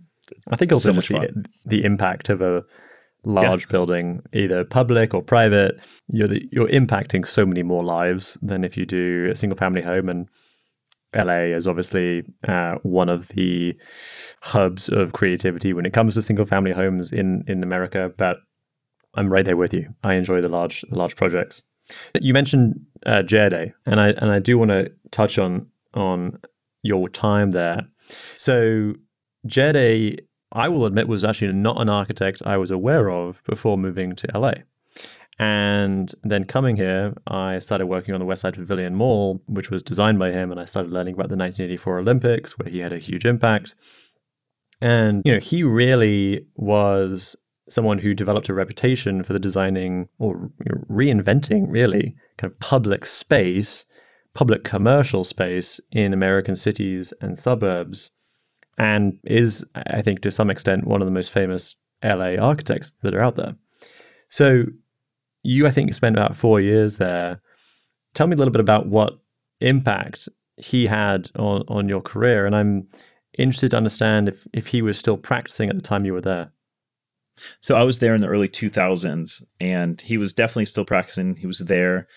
I 0.51 0.55
think 0.57 0.71
also 0.73 0.91
so 0.91 0.99
just 0.99 1.09
the, 1.09 1.45
the 1.65 1.85
impact 1.85 2.29
of 2.29 2.41
a 2.41 2.63
large 3.23 3.65
yeah. 3.65 3.71
building, 3.71 4.21
either 4.33 4.63
public 4.63 5.13
or 5.13 5.21
private, 5.21 5.79
you're 6.07 6.27
the, 6.27 6.47
you're 6.51 6.67
impacting 6.67 7.27
so 7.27 7.45
many 7.45 7.63
more 7.63 7.83
lives 7.83 8.37
than 8.41 8.63
if 8.63 8.77
you 8.77 8.85
do 8.85 9.29
a 9.31 9.35
single 9.35 9.57
family 9.57 9.81
home. 9.81 10.09
And 10.09 10.27
LA 11.15 11.55
is 11.55 11.67
obviously 11.67 12.23
uh, 12.47 12.75
one 12.83 13.09
of 13.09 13.27
the 13.29 13.75
hubs 14.41 14.89
of 14.89 15.13
creativity 15.13 15.73
when 15.73 15.85
it 15.85 15.93
comes 15.93 16.15
to 16.15 16.21
single 16.21 16.45
family 16.45 16.71
homes 16.71 17.11
in 17.11 17.43
in 17.47 17.63
America. 17.63 18.11
But 18.17 18.37
I'm 19.17 19.31
right 19.31 19.45
there 19.45 19.57
with 19.57 19.73
you. 19.73 19.87
I 20.03 20.13
enjoy 20.13 20.41
the 20.41 20.49
large 20.49 20.85
the 20.89 20.97
large 20.97 21.15
projects. 21.15 21.63
You 22.21 22.33
mentioned 22.33 22.79
uh, 23.05 23.23
Jerde, 23.23 23.73
and 23.85 23.99
I 23.99 24.09
and 24.09 24.31
I 24.31 24.39
do 24.39 24.57
want 24.57 24.71
to 24.71 24.91
touch 25.11 25.37
on 25.37 25.67
on 25.93 26.39
your 26.83 27.09
time 27.09 27.51
there. 27.51 27.81
So 28.35 28.93
Jerde 29.47 30.19
I 30.51 30.69
will 30.69 30.85
admit 30.85 31.07
was 31.07 31.25
actually 31.25 31.53
not 31.53 31.81
an 31.81 31.89
architect 31.89 32.41
I 32.45 32.57
was 32.57 32.71
aware 32.71 33.09
of 33.09 33.43
before 33.43 33.77
moving 33.77 34.15
to 34.15 34.27
LA. 34.33 34.53
And 35.39 36.13
then 36.23 36.45
coming 36.45 36.77
here, 36.77 37.13
I 37.27 37.59
started 37.59 37.85
working 37.85 38.15
on 38.15 38.19
the 38.19 38.25
West 38.25 38.41
Side 38.41 38.55
Pavilion 38.55 38.95
Mall, 38.95 39.39
which 39.47 39.69
was 39.69 39.83
designed 39.83 40.17
by 40.17 40.31
him, 40.31 40.49
and 40.49 40.59
I 40.59 40.65
started 40.65 40.91
learning 40.91 41.13
about 41.13 41.29
the 41.29 41.35
1984 41.35 41.99
Olympics, 41.99 42.57
where 42.57 42.69
he 42.69 42.79
had 42.79 42.91
a 42.91 42.97
huge 42.97 43.23
impact. 43.23 43.75
And 44.81 45.21
you 45.25 45.33
know, 45.33 45.39
he 45.39 45.63
really 45.63 46.47
was 46.55 47.35
someone 47.69 47.99
who 47.99 48.13
developed 48.13 48.49
a 48.49 48.53
reputation 48.53 49.23
for 49.23 49.33
the 49.33 49.39
designing 49.39 50.07
or 50.19 50.49
reinventing, 50.89 51.65
really, 51.67 52.15
kind 52.37 52.51
of 52.51 52.59
public 52.59 53.05
space, 53.05 53.85
public 54.33 54.63
commercial 54.63 55.23
space 55.23 55.79
in 55.91 56.13
American 56.13 56.55
cities 56.55 57.13
and 57.21 57.37
suburbs 57.37 58.11
and 58.77 59.17
is, 59.23 59.65
I 59.75 60.01
think, 60.01 60.21
to 60.21 60.31
some 60.31 60.49
extent, 60.49 60.85
one 60.85 61.01
of 61.01 61.07
the 61.07 61.11
most 61.11 61.31
famous 61.31 61.75
LA 62.03 62.35
architects 62.35 62.93
that 63.01 63.15
are 63.15 63.21
out 63.21 63.35
there. 63.35 63.55
So, 64.29 64.65
you, 65.43 65.65
I 65.65 65.71
think, 65.71 65.93
spent 65.93 66.15
about 66.15 66.37
four 66.37 66.61
years 66.61 66.97
there. 66.97 67.41
Tell 68.13 68.27
me 68.27 68.35
a 68.35 68.37
little 68.37 68.51
bit 68.51 68.61
about 68.61 68.87
what 68.87 69.19
impact 69.61 70.29
he 70.57 70.85
had 70.85 71.31
on, 71.35 71.63
on 71.67 71.89
your 71.89 72.01
career. 72.01 72.45
And 72.45 72.55
I'm 72.55 72.87
interested 73.37 73.71
to 73.71 73.77
understand 73.77 74.27
if, 74.27 74.47
if 74.53 74.67
he 74.67 74.81
was 74.81 74.97
still 74.97 75.17
practicing 75.17 75.69
at 75.69 75.75
the 75.75 75.81
time 75.81 76.05
you 76.05 76.13
were 76.13 76.21
there. 76.21 76.51
So 77.61 77.75
I 77.75 77.83
was 77.83 77.99
there 77.99 78.15
in 78.15 78.21
the 78.21 78.27
early 78.27 78.49
2000s 78.49 79.43
and 79.59 80.01
he 80.01 80.17
was 80.17 80.33
definitely 80.33 80.65
still 80.65 80.85
practicing. 80.85 81.35
He 81.35 81.47
was 81.47 81.59
there. 81.59 82.07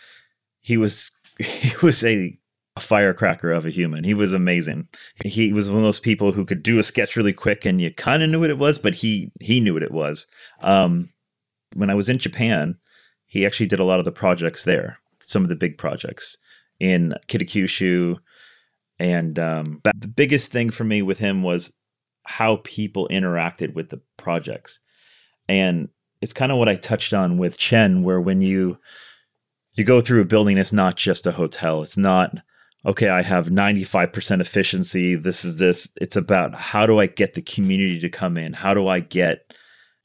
He 0.60 0.76
was 0.76 1.10
he 1.38 1.72
was 1.82 2.04
a, 2.04 2.38
a 2.76 2.80
firecracker 2.80 3.50
of 3.50 3.66
a 3.66 3.70
human. 3.70 4.04
He 4.04 4.14
was 4.14 4.32
amazing. 4.32 4.88
He 5.24 5.52
was 5.52 5.68
one 5.68 5.78
of 5.78 5.84
those 5.84 6.00
people 6.00 6.32
who 6.32 6.44
could 6.44 6.62
do 6.62 6.78
a 6.78 6.82
sketch 6.82 7.16
really 7.16 7.32
quick 7.32 7.64
and 7.64 7.80
you 7.80 7.92
kind 7.92 8.22
of 8.22 8.30
knew 8.30 8.40
what 8.40 8.50
it 8.50 8.58
was, 8.58 8.78
but 8.78 8.94
he 8.94 9.32
he 9.40 9.60
knew 9.60 9.74
what 9.74 9.82
it 9.82 9.92
was. 9.92 10.26
Um, 10.60 11.10
when 11.74 11.90
I 11.90 11.94
was 11.94 12.08
in 12.08 12.18
Japan, 12.18 12.76
he 13.26 13.46
actually 13.46 13.66
did 13.66 13.80
a 13.80 13.84
lot 13.84 14.00
of 14.00 14.04
the 14.04 14.12
projects 14.12 14.64
there, 14.64 14.98
some 15.20 15.42
of 15.42 15.48
the 15.48 15.56
big 15.56 15.78
projects 15.78 16.36
in 16.80 17.14
Kitakyushu. 17.28 18.16
And 18.98 19.38
um, 19.38 19.80
the 19.94 20.08
biggest 20.08 20.50
thing 20.50 20.70
for 20.70 20.84
me 20.84 21.00
with 21.00 21.18
him 21.18 21.42
was 21.42 21.72
how 22.24 22.56
people 22.64 23.08
interacted 23.10 23.74
with 23.74 23.90
the 23.90 24.00
projects. 24.16 24.80
And 25.50 25.88
it's 26.20 26.32
kind 26.32 26.52
of 26.52 26.58
what 26.58 26.68
I 26.68 26.76
touched 26.76 27.12
on 27.12 27.36
with 27.36 27.58
Chen, 27.58 28.04
where 28.04 28.20
when 28.20 28.40
you 28.40 28.78
you 29.74 29.84
go 29.84 30.00
through 30.00 30.20
a 30.20 30.26
building, 30.26 30.58
it's 30.58 30.72
not 30.72 30.96
just 30.96 31.26
a 31.26 31.32
hotel. 31.32 31.82
It's 31.82 31.96
not 31.96 32.36
okay. 32.86 33.08
I 33.08 33.22
have 33.22 33.48
95% 33.48 34.40
efficiency. 34.40 35.16
This 35.16 35.44
is 35.44 35.56
this. 35.56 35.90
It's 36.00 36.16
about 36.16 36.54
how 36.54 36.86
do 36.86 37.00
I 37.00 37.06
get 37.06 37.34
the 37.34 37.42
community 37.42 37.98
to 38.00 38.08
come 38.08 38.38
in? 38.38 38.52
How 38.52 38.74
do 38.74 38.86
I 38.86 39.00
get 39.00 39.52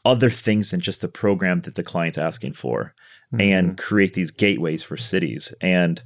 other 0.04 0.30
things 0.30 0.72
than 0.72 0.80
just 0.80 1.02
the 1.02 1.08
program 1.08 1.62
that 1.62 1.76
the 1.76 1.84
client's 1.84 2.18
asking 2.18 2.54
for, 2.54 2.94
mm-hmm. 3.34 3.42
and 3.42 3.78
create 3.78 4.14
these 4.14 4.32
gateways 4.32 4.84
for 4.84 4.98
cities. 4.98 5.54
And 5.62 6.02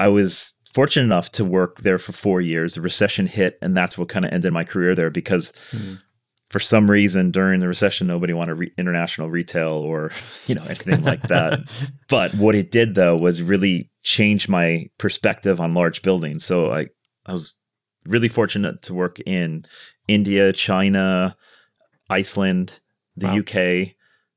I 0.00 0.08
was 0.08 0.54
fortunate 0.72 1.04
enough 1.04 1.30
to 1.32 1.44
work 1.44 1.78
there 1.78 1.98
for 1.98 2.12
four 2.12 2.40
years. 2.40 2.74
The 2.74 2.80
recession 2.80 3.26
hit, 3.26 3.58
and 3.62 3.76
that's 3.76 3.96
what 3.96 4.08
kind 4.08 4.24
of 4.24 4.32
ended 4.32 4.52
my 4.52 4.64
career 4.64 4.94
there 4.94 5.10
because 5.10 5.52
mm-hmm 5.70 5.94
for 6.48 6.60
some 6.60 6.90
reason 6.90 7.30
during 7.30 7.60
the 7.60 7.68
recession 7.68 8.06
nobody 8.06 8.32
wanted 8.32 8.54
re- 8.54 8.72
international 8.78 9.28
retail 9.28 9.72
or 9.72 10.10
you 10.46 10.54
know 10.54 10.64
anything 10.64 11.02
like 11.02 11.22
that. 11.22 11.60
But 12.08 12.34
what 12.34 12.54
it 12.54 12.70
did 12.70 12.94
though 12.94 13.16
was 13.16 13.42
really 13.42 13.90
change 14.02 14.48
my 14.48 14.88
perspective 14.98 15.60
on 15.60 15.74
large 15.74 16.02
buildings. 16.02 16.44
So 16.44 16.72
i 16.72 16.86
i 17.26 17.32
was 17.32 17.54
really 18.06 18.28
fortunate 18.28 18.82
to 18.82 18.94
work 18.94 19.18
in 19.26 19.66
india 20.06 20.52
china 20.52 21.36
iceland 22.08 22.78
the 23.16 23.26
wow. 23.26 23.38
uk 23.38 23.88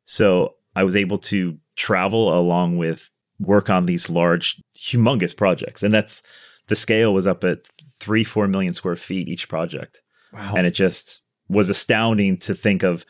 so 0.05 0.55
i 0.75 0.83
was 0.83 0.95
able 0.95 1.19
to 1.19 1.55
travel 1.75 2.37
along 2.37 2.77
with 2.77 3.11
work 3.39 3.69
on 3.69 3.85
these 3.85 4.09
large 4.09 4.61
humongous 4.75 5.35
projects. 5.35 5.81
And 5.81 5.93
that's 5.93 6.21
the 6.67 6.75
scale 6.75 7.13
was 7.13 7.25
up 7.25 7.43
at 7.43 7.67
three 7.99 8.23
four 8.23 8.47
million 8.47 8.73
square 8.73 8.95
feet 8.95 9.27
each 9.27 9.49
project. 9.49 10.01
Wow. 10.31 10.53
and 10.55 10.67
it 10.67 10.75
just 10.75 11.23
was 11.49 11.69
astounding 11.69 12.37
to 12.37 12.53
think 12.53 12.83
of 12.83 13.05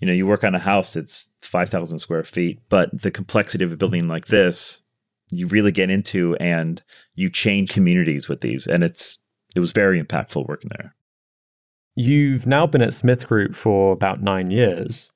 you 0.00 0.06
know 0.06 0.12
you 0.12 0.26
work 0.26 0.44
on 0.44 0.54
a 0.54 0.58
house 0.58 0.94
that's 0.94 1.30
5000 1.42 1.98
square 1.98 2.24
feet 2.24 2.60
but 2.68 3.02
the 3.02 3.10
complexity 3.10 3.64
of 3.64 3.72
a 3.72 3.76
building 3.76 4.08
like 4.08 4.26
this 4.26 4.82
you 5.30 5.46
really 5.48 5.72
get 5.72 5.90
into 5.90 6.36
and 6.36 6.82
you 7.14 7.30
change 7.30 7.70
communities 7.70 8.28
with 8.28 8.40
these 8.40 8.66
and 8.66 8.84
it's 8.84 9.18
it 9.54 9.60
was 9.60 9.72
very 9.72 10.02
impactful 10.02 10.48
working 10.48 10.70
there. 10.76 10.94
You've 11.94 12.46
now 12.46 12.66
been 12.66 12.82
at 12.82 12.92
smith 12.92 13.26
group 13.26 13.54
for 13.54 13.92
about 13.92 14.22
nine 14.22 14.50
years. 14.50 15.10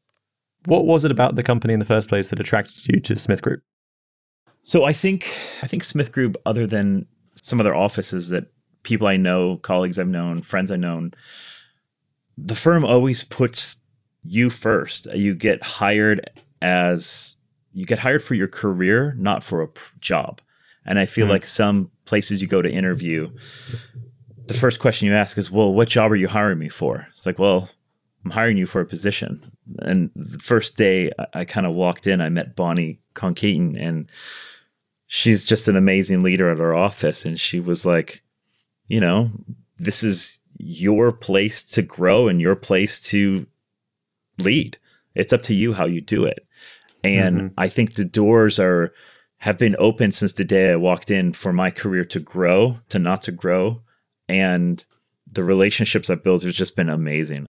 What 0.66 0.87
was 0.87 1.05
it 1.05 1.11
about 1.11 1.35
the 1.35 1.43
company 1.43 1.73
in 1.75 1.81
the 1.81 1.87
first 1.87 2.09
place 2.09 2.31
that 2.31 2.41
attracted 2.41 2.87
you 2.87 3.01
to 3.01 3.16
smith 3.16 3.43
group? 3.43 3.62
So 4.62 4.85
i 4.85 4.93
think 4.93 5.35
i 5.62 5.66
think 5.66 5.85
smith 5.85 6.12
group 6.12 6.37
other 6.45 6.66
than 6.66 7.07
some 7.43 7.61
other 7.61 7.75
offices 7.75 8.29
that 8.31 8.53
people 8.83 9.07
i 9.07 9.16
know 9.16 9.57
colleagues 9.59 9.99
i've 9.99 10.09
known 10.09 10.43
friends 10.43 10.71
i've 10.71 10.81
known 10.81 11.12
the 12.45 12.55
firm 12.55 12.84
always 12.84 13.24
puts 13.24 13.78
you 14.22 14.51
first. 14.51 15.07
You 15.14 15.34
get 15.34 15.62
hired 15.62 16.30
as 16.62 17.36
you 17.72 17.86
get 17.86 17.99
hired 17.99 18.22
for 18.22 18.34
your 18.34 18.49
career, 18.49 19.14
not 19.18 19.43
for 19.43 19.62
a 19.62 19.68
job. 20.01 20.41
And 20.84 20.99
I 20.99 21.07
feel 21.07 21.24
mm-hmm. 21.24 21.32
like 21.32 21.47
some 21.47 21.91
places 22.07 22.41
you 22.41 22.49
go 22.49 22.62
to 22.62 22.70
interview, 22.70 23.30
the 24.47 24.55
first 24.55 24.80
question 24.80 25.07
you 25.07 25.14
ask 25.14 25.36
is, 25.36 25.51
"Well, 25.51 25.74
what 25.74 25.89
job 25.89 26.11
are 26.11 26.16
you 26.16 26.28
hiring 26.28 26.59
me 26.59 26.68
for?" 26.68 27.07
It's 27.12 27.26
like, 27.26 27.39
"Well, 27.39 27.68
I'm 28.24 28.30
hiring 28.30 28.57
you 28.57 28.66
for 28.66 28.80
a 28.80 28.86
position." 28.86 29.53
And 29.80 30.11
the 30.16 30.39
first 30.39 30.76
day 30.76 31.12
I, 31.18 31.41
I 31.41 31.45
kind 31.45 31.66
of 31.66 31.74
walked 31.74 32.07
in, 32.07 32.20
I 32.20 32.30
met 32.30 32.57
Bonnie 32.57 33.01
Conkeaton, 33.14 33.78
and 33.78 34.11
she's 35.07 35.45
just 35.45 35.68
an 35.68 35.76
amazing 35.76 36.22
leader 36.22 36.51
at 36.51 36.61
our 36.61 36.74
office. 36.74 37.26
And 37.26 37.39
she 37.39 37.61
was 37.61 37.84
like, 37.84 38.22
"You 38.86 39.01
know, 39.01 39.30
this 39.76 40.03
is 40.03 40.41
your 40.59 41.12
place 41.12 41.62
to 41.62 41.82
grow 41.82 42.28
and 42.28 42.40
your 42.40 42.56
place 42.56 43.00
to 43.00 43.46
lead. 44.38 44.78
It's 45.14 45.32
up 45.32 45.42
to 45.42 45.54
you 45.54 45.72
how 45.72 45.86
you 45.86 46.00
do 46.00 46.24
it. 46.24 46.46
And 47.02 47.36
mm-hmm. 47.36 47.54
I 47.56 47.68
think 47.68 47.94
the 47.94 48.04
doors 48.04 48.59
are 48.59 48.92
have 49.38 49.56
been 49.56 49.76
open 49.78 50.11
since 50.11 50.32
the 50.32 50.44
day 50.44 50.72
I 50.72 50.76
walked 50.76 51.11
in 51.12 51.32
for 51.32 51.52
my 51.52 51.70
career 51.70 52.04
to 52.06 52.18
grow, 52.18 52.78
to 52.88 52.98
not 52.98 53.22
to 53.22 53.32
grow. 53.32 53.82
And 54.28 54.84
the 55.30 55.44
relationships 55.44 56.11
I've 56.11 56.24
built 56.24 56.42
has 56.42 56.56
just 56.56 56.74
been 56.74 56.88
amazing. 56.88 57.46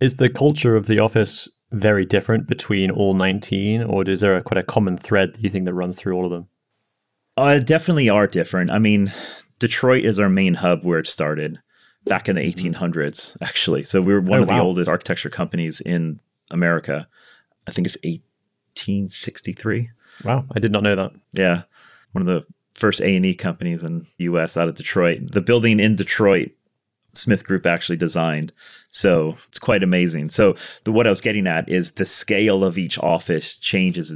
Is 0.00 0.16
the 0.16 0.30
culture 0.30 0.76
of 0.76 0.86
the 0.86 0.98
office 0.98 1.48
very 1.72 2.06
different 2.06 2.46
between 2.46 2.90
all 2.90 3.12
19, 3.12 3.82
or 3.82 4.08
is 4.08 4.20
there 4.20 4.36
a, 4.36 4.42
quite 4.42 4.58
a 4.58 4.62
common 4.62 4.96
thread 4.96 5.34
that 5.34 5.42
you 5.42 5.50
think 5.50 5.66
that 5.66 5.74
runs 5.74 5.98
through 5.98 6.14
all 6.14 6.24
of 6.24 6.30
them? 6.30 6.48
Uh, 7.36 7.58
definitely 7.58 8.08
are 8.08 8.26
different. 8.26 8.70
I 8.70 8.78
mean, 8.78 9.12
Detroit 9.58 10.04
is 10.04 10.18
our 10.18 10.30
main 10.30 10.54
hub 10.54 10.84
where 10.84 10.98
it 10.98 11.06
started 11.06 11.60
back 12.06 12.28
in 12.28 12.36
the 12.36 12.40
1800s, 12.40 12.72
mm-hmm. 12.72 13.44
actually. 13.44 13.82
So 13.82 14.00
we 14.00 14.14
were 14.14 14.20
one 14.20 14.40
oh, 14.40 14.42
of 14.42 14.48
the 14.48 14.58
oldest 14.58 14.88
architecture 14.88 15.30
companies 15.30 15.80
in 15.80 16.20
America. 16.50 17.06
I 17.66 17.72
think 17.72 17.86
it's 17.86 17.96
1863. 17.96 19.90
Wow, 20.24 20.44
I 20.54 20.58
did 20.60 20.72
not 20.72 20.82
know 20.82 20.96
that. 20.96 21.12
Yeah, 21.32 21.62
one 22.12 22.26
of 22.26 22.26
the 22.26 22.46
first 22.72 23.00
A 23.00 23.16
and 23.16 23.26
E 23.26 23.34
companies 23.34 23.82
in 23.82 24.00
the 24.00 24.24
U.S. 24.24 24.56
out 24.56 24.68
of 24.68 24.74
Detroit. 24.74 25.32
The 25.32 25.40
building 25.40 25.80
in 25.80 25.96
Detroit, 25.96 26.52
Smith 27.12 27.44
Group 27.44 27.66
actually 27.66 27.96
designed. 27.96 28.52
So 28.90 29.36
it's 29.48 29.58
quite 29.58 29.82
amazing. 29.82 30.30
So 30.30 30.54
the, 30.84 30.92
what 30.92 31.06
I 31.06 31.10
was 31.10 31.20
getting 31.20 31.46
at 31.46 31.68
is 31.68 31.92
the 31.92 32.04
scale 32.04 32.64
of 32.64 32.78
each 32.78 32.98
office 32.98 33.56
changes 33.56 34.10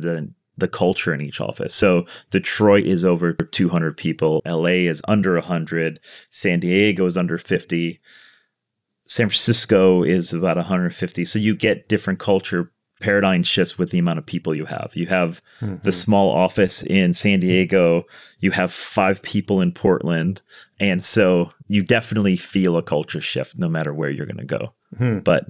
the 0.61 0.69
culture 0.69 1.13
in 1.13 1.21
each 1.21 1.41
office. 1.41 1.75
So 1.75 2.07
Detroit 2.31 2.85
is 2.85 3.05
over 3.05 3.33
200 3.33 3.97
people, 3.97 4.43
LA 4.47 4.87
is 4.89 5.03
under 5.09 5.35
100, 5.35 6.01
San 6.31 6.61
Diego 6.61 7.07
is 7.07 7.17
under 7.17 7.39
50, 7.39 8.01
San 9.07 9.29
Francisco 9.29 10.03
is 10.03 10.33
about 10.33 10.57
150. 10.57 11.25
So 11.25 11.39
you 11.39 11.57
get 11.57 11.89
different 11.89 12.21
culture 12.21 12.73
paradigm 13.01 13.43
shifts 13.43 13.79
with 13.79 13.91
the 13.91 13.99
amount 13.99 14.19
of 14.19 14.27
people 14.27 14.55
you 14.55 14.67
have. 14.67 14.93
You 14.95 15.07
have 15.07 15.43
mm-hmm. 15.61 15.77
the 15.83 15.91
small 15.91 16.31
office 16.31 16.83
in 16.83 17.13
San 17.13 17.41
Diego, 17.41 18.05
you 18.39 18.51
have 18.53 18.73
five 18.73 19.23
people 19.23 19.61
in 19.61 19.73
Portland, 19.73 20.41
and 20.79 21.03
so 21.03 21.51
you 21.67 21.83
definitely 21.83 22.37
feel 22.37 22.77
a 22.77 22.83
culture 22.83 23.21
shift 23.21 23.59
no 23.59 23.69
matter 23.69 23.93
where 23.93 24.11
you're 24.11 24.27
going 24.27 24.37
to 24.37 24.45
go. 24.45 24.75
Mm-hmm. 24.95 25.21
But 25.21 25.47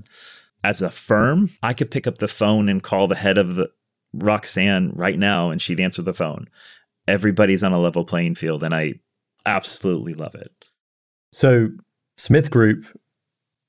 as 0.63 0.81
a 0.81 0.91
firm, 0.91 1.51
I 1.63 1.73
could 1.73 1.91
pick 1.91 2.07
up 2.07 2.19
the 2.19 2.29
phone 2.29 2.69
and 2.69 2.83
call 2.83 3.09
the 3.09 3.15
head 3.15 3.39
of 3.39 3.57
the 3.57 3.71
Roxanne 4.13 4.93
right 4.95 5.19
now 5.19 5.51
and 5.51 5.61
she'd 5.61 5.81
answer 5.81 6.03
the 6.03 6.15
phone. 6.15 6.49
Everybody's 7.07 7.63
on 7.63 7.73
a 7.73 7.81
level 7.81 8.05
playing 8.05 8.35
field 8.35 8.63
and 8.63 8.75
I 8.75 8.95
absolutely 9.47 10.15
love 10.15 10.35
it. 10.35 10.53
So, 11.33 11.69
Smith 12.17 12.51
Group 12.51 12.85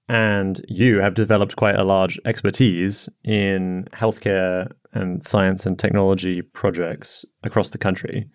and 0.09 0.63
you 0.67 0.99
have 0.99 1.13
developed 1.13 1.55
quite 1.55 1.75
a 1.75 1.85
large 1.85 2.19
expertise 2.25 3.07
in 3.23 3.87
healthcare 3.93 4.69
and 4.91 5.23
science 5.23 5.65
and 5.65 5.79
technology 5.79 6.41
projects 6.41 7.23
across 7.43 7.69
the 7.69 7.77
country. 7.77 8.27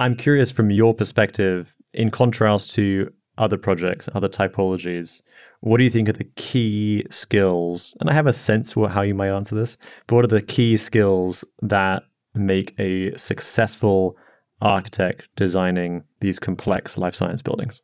I'm 0.00 0.16
curious 0.16 0.50
from 0.50 0.70
your 0.70 0.92
perspective, 0.92 1.74
in 1.92 2.10
contrast 2.10 2.72
to 2.72 3.12
other 3.38 3.58
projects, 3.58 4.08
other 4.14 4.28
typologies, 4.28 5.22
what 5.60 5.78
do 5.78 5.84
you 5.84 5.90
think 5.90 6.08
are 6.08 6.12
the 6.12 6.24
key 6.36 7.04
skills? 7.10 7.96
And 8.00 8.08
I 8.08 8.12
have 8.12 8.26
a 8.26 8.32
sense 8.32 8.72
for 8.72 8.88
how 8.88 9.02
you 9.02 9.14
might 9.14 9.34
answer 9.34 9.54
this, 9.54 9.76
but 10.06 10.16
what 10.16 10.24
are 10.24 10.28
the 10.28 10.42
key 10.42 10.76
skills 10.76 11.44
that 11.62 12.04
make 12.34 12.78
a 12.78 13.16
successful 13.16 14.16
architect 14.60 15.28
designing 15.36 16.04
these 16.20 16.38
complex 16.38 16.96
life 16.96 17.14
science 17.14 17.42
buildings? 17.42 17.82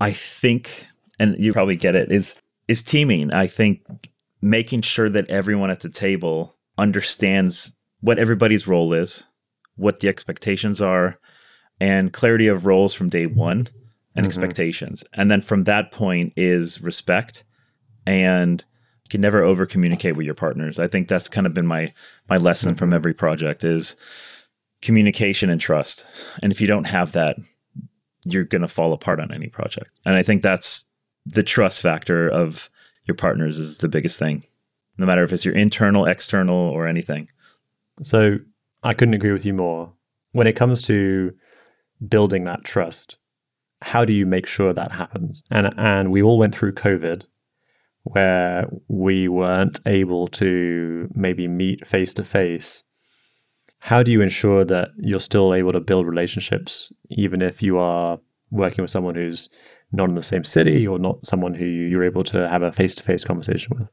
I 0.00 0.12
think, 0.12 0.86
and 1.18 1.36
you 1.38 1.52
probably 1.52 1.76
get 1.76 1.94
it, 1.94 2.10
is 2.10 2.40
is 2.68 2.82
teaming. 2.82 3.32
I 3.32 3.46
think 3.46 3.82
making 4.40 4.82
sure 4.82 5.08
that 5.08 5.28
everyone 5.28 5.70
at 5.70 5.80
the 5.80 5.88
table 5.88 6.56
understands 6.78 7.76
what 8.00 8.18
everybody's 8.18 8.66
role 8.66 8.92
is, 8.92 9.24
what 9.76 10.00
the 10.00 10.08
expectations 10.08 10.80
are, 10.80 11.14
and 11.80 12.12
clarity 12.12 12.48
of 12.48 12.66
roles 12.66 12.94
from 12.94 13.08
day 13.08 13.26
one 13.26 13.68
and 14.14 14.24
mm-hmm. 14.24 14.28
expectations. 14.28 15.04
And 15.14 15.30
then 15.30 15.40
from 15.40 15.64
that 15.64 15.92
point 15.92 16.32
is 16.36 16.80
respect 16.80 17.44
and 18.06 18.64
you 19.04 19.08
can 19.08 19.20
never 19.20 19.42
over 19.42 19.66
communicate 19.66 20.16
with 20.16 20.26
your 20.26 20.34
partners. 20.34 20.78
I 20.78 20.88
think 20.88 21.08
that's 21.08 21.28
kind 21.28 21.46
of 21.46 21.54
been 21.54 21.66
my 21.66 21.92
my 22.28 22.36
lesson 22.36 22.70
mm-hmm. 22.70 22.78
from 22.78 22.92
every 22.92 23.14
project 23.14 23.64
is 23.64 23.96
communication 24.80 25.50
and 25.50 25.60
trust. 25.60 26.04
And 26.42 26.52
if 26.52 26.60
you 26.60 26.66
don't 26.66 26.86
have 26.88 27.12
that, 27.12 27.36
you're 28.24 28.44
going 28.44 28.62
to 28.62 28.68
fall 28.68 28.92
apart 28.92 29.20
on 29.20 29.32
any 29.32 29.48
project. 29.48 29.90
And 30.04 30.16
I 30.16 30.22
think 30.22 30.42
that's 30.42 30.84
the 31.24 31.42
trust 31.42 31.82
factor 31.82 32.28
of 32.28 32.68
your 33.06 33.14
partners 33.14 33.58
is 33.58 33.78
the 33.78 33.88
biggest 33.88 34.18
thing. 34.18 34.44
no 34.98 35.06
matter 35.06 35.24
if 35.24 35.32
it's 35.32 35.44
your 35.44 35.54
internal, 35.54 36.04
external, 36.04 36.56
or 36.56 36.86
anything. 36.86 37.28
So 38.02 38.38
I 38.82 38.94
couldn't 38.94 39.14
agree 39.14 39.32
with 39.32 39.44
you 39.44 39.54
more. 39.54 39.92
When 40.32 40.46
it 40.46 40.56
comes 40.56 40.82
to 40.82 41.32
building 42.08 42.44
that 42.44 42.64
trust, 42.64 43.16
how 43.82 44.04
do 44.04 44.14
you 44.14 44.26
make 44.26 44.46
sure 44.46 44.72
that 44.72 44.92
happens? 44.92 45.42
And 45.50 45.74
and 45.76 46.10
we 46.10 46.22
all 46.22 46.38
went 46.38 46.54
through 46.54 46.74
COVID 46.74 47.26
where 48.04 48.68
we 48.88 49.28
weren't 49.28 49.80
able 49.86 50.28
to 50.28 51.08
maybe 51.14 51.46
meet 51.46 51.86
face 51.86 52.12
to 52.14 52.24
face. 52.24 52.84
How 53.78 54.02
do 54.02 54.10
you 54.10 54.20
ensure 54.20 54.64
that 54.64 54.90
you're 54.98 55.20
still 55.20 55.54
able 55.54 55.72
to 55.72 55.80
build 55.80 56.06
relationships 56.06 56.92
even 57.10 57.42
if 57.42 57.62
you 57.62 57.78
are 57.78 58.18
working 58.50 58.82
with 58.82 58.90
someone 58.90 59.14
who's 59.14 59.48
not 59.92 60.08
in 60.08 60.14
the 60.14 60.22
same 60.22 60.44
city 60.44 60.86
or 60.86 60.98
not 60.98 61.24
someone 61.24 61.54
who 61.54 61.64
you're 61.64 62.04
able 62.04 62.24
to 62.24 62.48
have 62.48 62.62
a 62.62 62.72
face 62.72 62.94
to 62.96 63.02
face 63.02 63.24
conversation 63.24 63.76
with? 63.78 63.88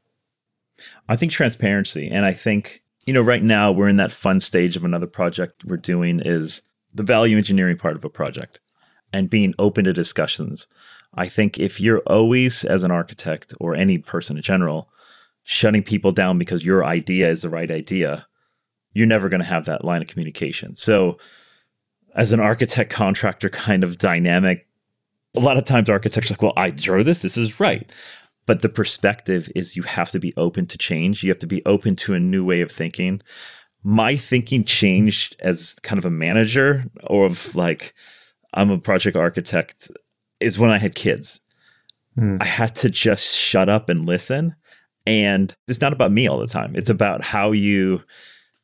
I 1.08 1.16
think 1.16 1.32
transparency. 1.32 2.08
And 2.08 2.24
I 2.24 2.32
think, 2.32 2.82
you 3.06 3.12
know, 3.12 3.22
right 3.22 3.42
now 3.42 3.70
we're 3.70 3.88
in 3.88 3.96
that 3.96 4.12
fun 4.12 4.40
stage 4.40 4.76
of 4.76 4.84
another 4.84 5.06
project 5.06 5.64
we're 5.64 5.76
doing 5.76 6.20
is 6.20 6.62
the 6.94 7.02
value 7.02 7.36
engineering 7.36 7.76
part 7.76 7.96
of 7.96 8.04
a 8.04 8.10
project 8.10 8.60
and 9.12 9.30
being 9.30 9.54
open 9.58 9.84
to 9.84 9.92
discussions. 9.92 10.66
I 11.14 11.26
think 11.26 11.58
if 11.58 11.80
you're 11.80 12.00
always, 12.00 12.64
as 12.64 12.82
an 12.82 12.90
architect 12.90 13.52
or 13.58 13.74
any 13.74 13.98
person 13.98 14.36
in 14.36 14.42
general, 14.42 14.88
shutting 15.42 15.82
people 15.82 16.12
down 16.12 16.38
because 16.38 16.64
your 16.64 16.84
idea 16.84 17.28
is 17.28 17.42
the 17.42 17.48
right 17.48 17.70
idea, 17.70 18.26
you're 18.92 19.06
never 19.06 19.28
going 19.28 19.40
to 19.40 19.46
have 19.46 19.64
that 19.66 19.84
line 19.84 20.02
of 20.02 20.08
communication. 20.08 20.76
So, 20.76 21.18
as 22.14 22.32
an 22.32 22.40
architect 22.40 22.92
contractor 22.92 23.48
kind 23.48 23.84
of 23.84 23.98
dynamic, 23.98 24.66
a 25.36 25.40
lot 25.40 25.56
of 25.56 25.64
times 25.64 25.88
architects 25.88 26.30
are 26.30 26.34
like, 26.34 26.42
well, 26.42 26.52
I 26.56 26.70
drew 26.70 27.04
this, 27.04 27.22
this 27.22 27.36
is 27.36 27.60
right. 27.60 27.90
But 28.46 28.62
the 28.62 28.68
perspective 28.68 29.48
is 29.54 29.76
you 29.76 29.84
have 29.84 30.10
to 30.10 30.18
be 30.18 30.34
open 30.36 30.66
to 30.66 30.78
change. 30.78 31.22
You 31.22 31.30
have 31.30 31.38
to 31.38 31.46
be 31.46 31.64
open 31.66 31.94
to 31.96 32.14
a 32.14 32.18
new 32.20 32.44
way 32.44 32.62
of 32.62 32.72
thinking. 32.72 33.22
My 33.84 34.16
thinking 34.16 34.64
changed 34.64 35.36
as 35.38 35.74
kind 35.82 35.98
of 35.98 36.04
a 36.04 36.10
manager 36.10 36.84
or 37.06 37.26
of 37.26 37.54
like, 37.54 37.94
I'm 38.54 38.70
a 38.70 38.78
project 38.78 39.16
architect 39.16 39.90
is 40.40 40.58
when 40.58 40.70
I 40.70 40.78
had 40.78 40.94
kids. 40.94 41.40
Mm. 42.18 42.42
I 42.42 42.46
had 42.46 42.74
to 42.76 42.90
just 42.90 43.36
shut 43.36 43.68
up 43.68 43.88
and 43.88 44.06
listen. 44.06 44.54
And 45.06 45.54
it's 45.68 45.80
not 45.80 45.92
about 45.92 46.12
me 46.12 46.26
all 46.28 46.38
the 46.38 46.46
time. 46.46 46.74
It's 46.76 46.90
about 46.90 47.22
how 47.22 47.52
you 47.52 48.02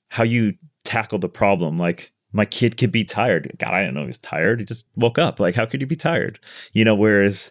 how 0.08 0.24
you 0.24 0.54
tackle 0.84 1.18
the 1.18 1.28
problem. 1.28 1.78
Like 1.78 2.12
my 2.32 2.44
kid 2.44 2.76
could 2.76 2.92
be 2.92 3.04
tired. 3.04 3.50
God, 3.58 3.74
I 3.74 3.80
didn't 3.80 3.94
know 3.94 4.02
he 4.02 4.08
was 4.08 4.18
tired. 4.18 4.60
He 4.60 4.66
just 4.66 4.86
woke 4.96 5.18
up. 5.18 5.40
Like, 5.40 5.54
how 5.54 5.66
could 5.66 5.80
he 5.80 5.86
be 5.86 5.96
tired? 5.96 6.38
You 6.72 6.84
know, 6.84 6.94
whereas 6.94 7.50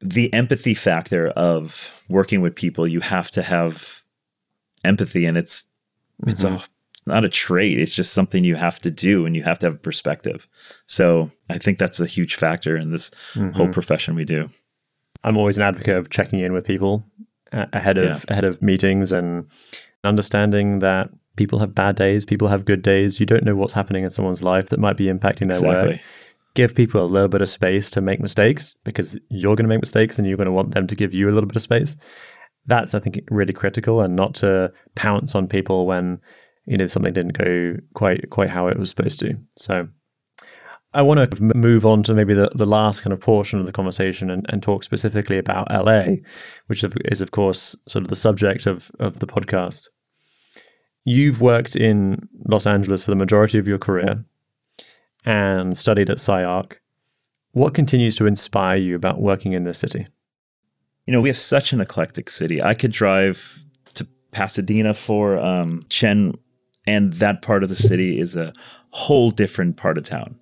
the 0.00 0.32
empathy 0.32 0.74
factor 0.74 1.28
of 1.30 2.00
working 2.08 2.40
with 2.40 2.54
people, 2.54 2.86
you 2.86 3.00
have 3.00 3.30
to 3.32 3.42
have 3.42 4.02
empathy 4.84 5.26
and 5.26 5.36
it's 5.36 5.64
mm-hmm. 6.20 6.30
it's 6.30 6.44
a 6.44 6.62
not 7.06 7.24
a 7.24 7.28
trait. 7.28 7.78
It's 7.78 7.94
just 7.94 8.12
something 8.12 8.44
you 8.44 8.56
have 8.56 8.78
to 8.80 8.90
do 8.90 9.26
and 9.26 9.34
you 9.34 9.42
have 9.42 9.58
to 9.60 9.66
have 9.66 9.74
a 9.74 9.78
perspective. 9.78 10.48
So 10.86 11.30
I 11.50 11.58
think 11.58 11.78
that's 11.78 12.00
a 12.00 12.06
huge 12.06 12.34
factor 12.34 12.76
in 12.76 12.90
this 12.90 13.10
mm-hmm. 13.34 13.50
whole 13.50 13.68
profession 13.68 14.14
we 14.14 14.24
do. 14.24 14.48
I'm 15.24 15.36
always 15.36 15.56
an 15.56 15.64
advocate 15.64 15.96
of 15.96 16.10
checking 16.10 16.40
in 16.40 16.52
with 16.52 16.64
people 16.64 17.04
ahead 17.52 17.98
of 17.98 18.04
yeah. 18.04 18.20
ahead 18.28 18.44
of 18.44 18.62
meetings 18.62 19.12
and 19.12 19.46
understanding 20.04 20.80
that 20.80 21.10
people 21.36 21.58
have 21.58 21.74
bad 21.74 21.96
days, 21.96 22.24
people 22.24 22.48
have 22.48 22.64
good 22.64 22.82
days. 22.82 23.20
You 23.20 23.26
don't 23.26 23.44
know 23.44 23.54
what's 23.54 23.72
happening 23.72 24.04
in 24.04 24.10
someone's 24.10 24.42
life 24.42 24.68
that 24.68 24.80
might 24.80 24.96
be 24.96 25.06
impacting 25.06 25.48
their 25.48 25.58
exactly. 25.58 25.88
work. 25.90 26.00
Give 26.54 26.74
people 26.74 27.02
a 27.02 27.06
little 27.06 27.28
bit 27.28 27.40
of 27.40 27.48
space 27.48 27.90
to 27.92 28.00
make 28.00 28.20
mistakes 28.20 28.76
because 28.84 29.18
you're 29.30 29.56
going 29.56 29.64
to 29.64 29.68
make 29.68 29.80
mistakes 29.80 30.18
and 30.18 30.26
you're 30.26 30.36
going 30.36 30.46
to 30.46 30.52
want 30.52 30.74
them 30.74 30.86
to 30.86 30.94
give 30.94 31.14
you 31.14 31.30
a 31.30 31.32
little 31.32 31.46
bit 31.46 31.56
of 31.56 31.62
space. 31.62 31.96
That's 32.66 32.94
I 32.94 33.00
think 33.00 33.20
really 33.30 33.52
critical 33.52 34.02
and 34.02 34.14
not 34.14 34.34
to 34.36 34.72
pounce 34.94 35.34
on 35.34 35.48
people 35.48 35.86
when 35.86 36.20
you 36.66 36.76
know 36.76 36.86
something 36.86 37.12
didn't 37.12 37.38
go 37.38 37.76
quite 37.94 38.30
quite 38.30 38.50
how 38.50 38.68
it 38.68 38.78
was 38.78 38.90
supposed 38.90 39.20
to. 39.20 39.36
So 39.56 39.88
I 40.94 41.02
want 41.02 41.30
to 41.30 41.42
move 41.42 41.86
on 41.86 42.02
to 42.04 42.14
maybe 42.14 42.34
the, 42.34 42.50
the 42.54 42.66
last 42.66 43.00
kind 43.00 43.12
of 43.12 43.20
portion 43.20 43.58
of 43.58 43.66
the 43.66 43.72
conversation 43.72 44.30
and, 44.30 44.44
and 44.50 44.62
talk 44.62 44.84
specifically 44.84 45.38
about 45.38 45.70
LA, 45.70 46.16
which 46.66 46.84
is 47.06 47.20
of 47.20 47.30
course 47.30 47.74
sort 47.88 48.04
of 48.04 48.08
the 48.08 48.16
subject 48.16 48.66
of, 48.66 48.90
of 49.00 49.18
the 49.18 49.26
podcast. 49.26 49.88
You've 51.04 51.40
worked 51.40 51.76
in 51.76 52.28
Los 52.46 52.66
Angeles 52.66 53.04
for 53.04 53.10
the 53.10 53.16
majority 53.16 53.58
of 53.58 53.66
your 53.66 53.78
career 53.78 54.24
and 55.24 55.76
studied 55.78 56.10
at 56.10 56.18
SCI-Arc. 56.18 56.80
What 57.52 57.74
continues 57.74 58.16
to 58.16 58.26
inspire 58.26 58.76
you 58.76 58.94
about 58.94 59.20
working 59.20 59.52
in 59.52 59.64
this 59.64 59.78
city? 59.78 60.06
You 61.06 61.12
know, 61.12 61.20
we 61.20 61.28
have 61.28 61.38
such 61.38 61.72
an 61.72 61.80
eclectic 61.80 62.30
city. 62.30 62.62
I 62.62 62.74
could 62.74 62.92
drive 62.92 63.64
to 63.94 64.06
Pasadena 64.30 64.94
for 64.94 65.38
um, 65.38 65.84
Chen 65.88 66.34
and 66.86 67.14
that 67.14 67.42
part 67.42 67.62
of 67.62 67.68
the 67.68 67.76
city 67.76 68.20
is 68.20 68.34
a 68.34 68.52
whole 68.90 69.30
different 69.30 69.76
part 69.76 69.98
of 69.98 70.04
town. 70.04 70.38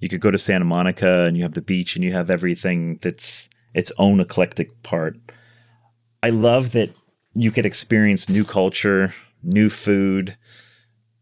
You 0.00 0.08
could 0.08 0.20
go 0.20 0.30
to 0.30 0.38
Santa 0.38 0.64
Monica 0.64 1.24
and 1.24 1.36
you 1.36 1.42
have 1.42 1.52
the 1.52 1.62
beach 1.62 1.94
and 1.94 2.04
you 2.04 2.12
have 2.12 2.30
everything 2.30 2.98
that's 3.02 3.48
its 3.74 3.92
own 3.98 4.20
eclectic 4.20 4.82
part. 4.82 5.16
I 6.22 6.30
love 6.30 6.72
that 6.72 6.90
you 7.34 7.50
could 7.50 7.66
experience 7.66 8.28
new 8.28 8.44
culture, 8.44 9.14
new 9.42 9.70
food, 9.70 10.36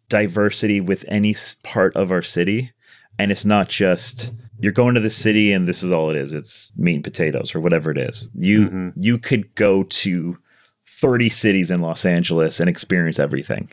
diversity 0.09 0.81
with 0.81 1.05
any 1.09 1.35
part 1.63 1.95
of 1.97 2.11
our 2.11 2.23
city. 2.23 2.73
And 3.19 3.31
it's 3.33 3.45
not 3.45 3.69
just 3.69 4.31
you're 4.61 4.73
going 4.73 4.95
to 4.95 5.01
the 5.01 5.11
city 5.11 5.53
and 5.53 5.69
this 5.69 5.83
is 5.83 5.91
all 5.91 6.11
it 6.11 6.17
is. 6.17 6.33
It's 6.33 6.73
meat 6.77 6.97
and 6.97 7.05
potatoes 7.05 7.55
or 7.55 7.61
whatever 7.61 7.91
it 7.91 7.99
is. 7.99 8.29
You 8.35 8.67
mm-hmm. 8.67 8.89
you 8.97 9.19
could 9.19 9.55
go 9.55 9.83
to 9.83 10.39
30 10.87 11.29
cities 11.29 11.71
in 11.71 11.81
Los 11.81 12.05
Angeles 12.05 12.61
and 12.61 12.69
experience 12.69 13.19
everything. 13.19 13.71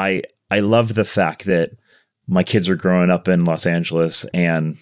I 0.00 0.22
I 0.50 0.60
love 0.60 0.94
the 0.94 1.04
fact 1.04 1.44
that 1.44 1.72
my 2.26 2.42
kids 2.42 2.68
are 2.68 2.76
growing 2.76 3.10
up 3.10 3.28
in 3.28 3.44
Los 3.44 3.66
Angeles 3.66 4.24
and 4.32 4.76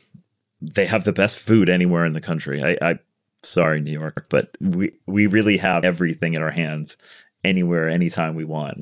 they 0.61 0.87
have 0.87 1.05
the 1.05 1.12
best 1.12 1.39
food 1.39 1.69
anywhere 1.69 2.05
in 2.05 2.12
the 2.12 2.21
country. 2.21 2.62
I, 2.62 2.91
I 2.91 2.99
sorry 3.43 3.81
New 3.81 3.93
York, 3.93 4.27
but 4.29 4.57
we 4.61 4.93
we 5.07 5.27
really 5.27 5.57
have 5.57 5.85
everything 5.85 6.35
in 6.35 6.43
our 6.43 6.51
hands 6.51 6.97
anywhere, 7.45 7.89
anytime 7.89 8.35
we 8.35 8.45
want, 8.45 8.79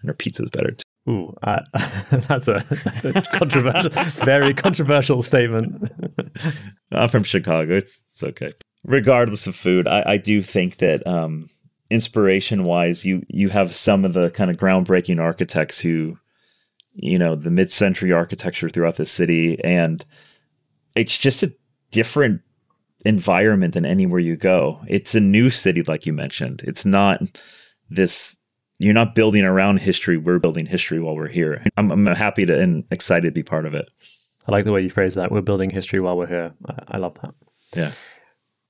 and 0.00 0.10
our 0.10 0.14
pizza's 0.14 0.50
better 0.50 0.72
too. 0.72 0.82
Ooh, 1.08 1.36
uh, 1.44 1.60
that's 2.10 2.48
a 2.48 2.64
that's 2.84 3.04
a 3.04 3.12
controversial, 3.22 3.90
very 4.24 4.54
controversial 4.54 5.22
statement. 5.22 5.92
I'm 6.90 7.08
from 7.08 7.22
Chicago. 7.22 7.76
It's 7.76 8.02
it's 8.08 8.22
okay. 8.24 8.52
Regardless 8.84 9.46
of 9.46 9.54
food, 9.56 9.86
I, 9.86 10.02
I 10.06 10.16
do 10.16 10.42
think 10.42 10.78
that 10.78 11.06
um, 11.06 11.48
inspiration 11.90 12.64
wise, 12.64 13.04
you 13.04 13.24
you 13.28 13.48
have 13.48 13.74
some 13.74 14.04
of 14.04 14.14
the 14.14 14.30
kind 14.30 14.50
of 14.50 14.56
groundbreaking 14.56 15.20
architects 15.20 15.78
who, 15.78 16.18
you 16.94 17.18
know, 17.18 17.34
the 17.34 17.50
mid 17.50 17.70
century 17.70 18.12
architecture 18.12 18.68
throughout 18.68 18.96
the 18.96 19.06
city, 19.06 19.62
and 19.64 20.04
it's 20.94 21.16
just 21.16 21.42
a 21.42 21.54
different 21.90 22.40
environment 23.04 23.74
than 23.74 23.86
anywhere 23.86 24.20
you 24.20 24.36
go. 24.36 24.80
It's 24.88 25.14
a 25.14 25.20
new 25.20 25.50
city, 25.50 25.82
like 25.82 26.06
you 26.06 26.12
mentioned. 26.12 26.62
It's 26.66 26.84
not 26.84 27.20
this. 27.90 28.38
You're 28.78 28.94
not 28.94 29.14
building 29.14 29.44
around 29.44 29.78
history. 29.78 30.18
We're 30.18 30.38
building 30.38 30.66
history 30.66 31.00
while 31.00 31.16
we're 31.16 31.28
here. 31.28 31.64
I'm, 31.78 31.90
I'm 31.90 32.06
happy 32.06 32.44
to 32.44 32.60
and 32.60 32.84
excited 32.90 33.26
to 33.26 33.32
be 33.32 33.42
part 33.42 33.64
of 33.64 33.74
it. 33.74 33.88
I 34.46 34.52
like 34.52 34.64
the 34.64 34.72
way 34.72 34.82
you 34.82 34.90
phrase 34.90 35.14
that. 35.14 35.32
We're 35.32 35.40
building 35.40 35.70
history 35.70 36.00
while 36.00 36.16
we're 36.16 36.26
here. 36.26 36.52
I, 36.68 36.74
I 36.88 36.96
love 36.98 37.16
that. 37.22 37.34
Yeah. 37.74 37.92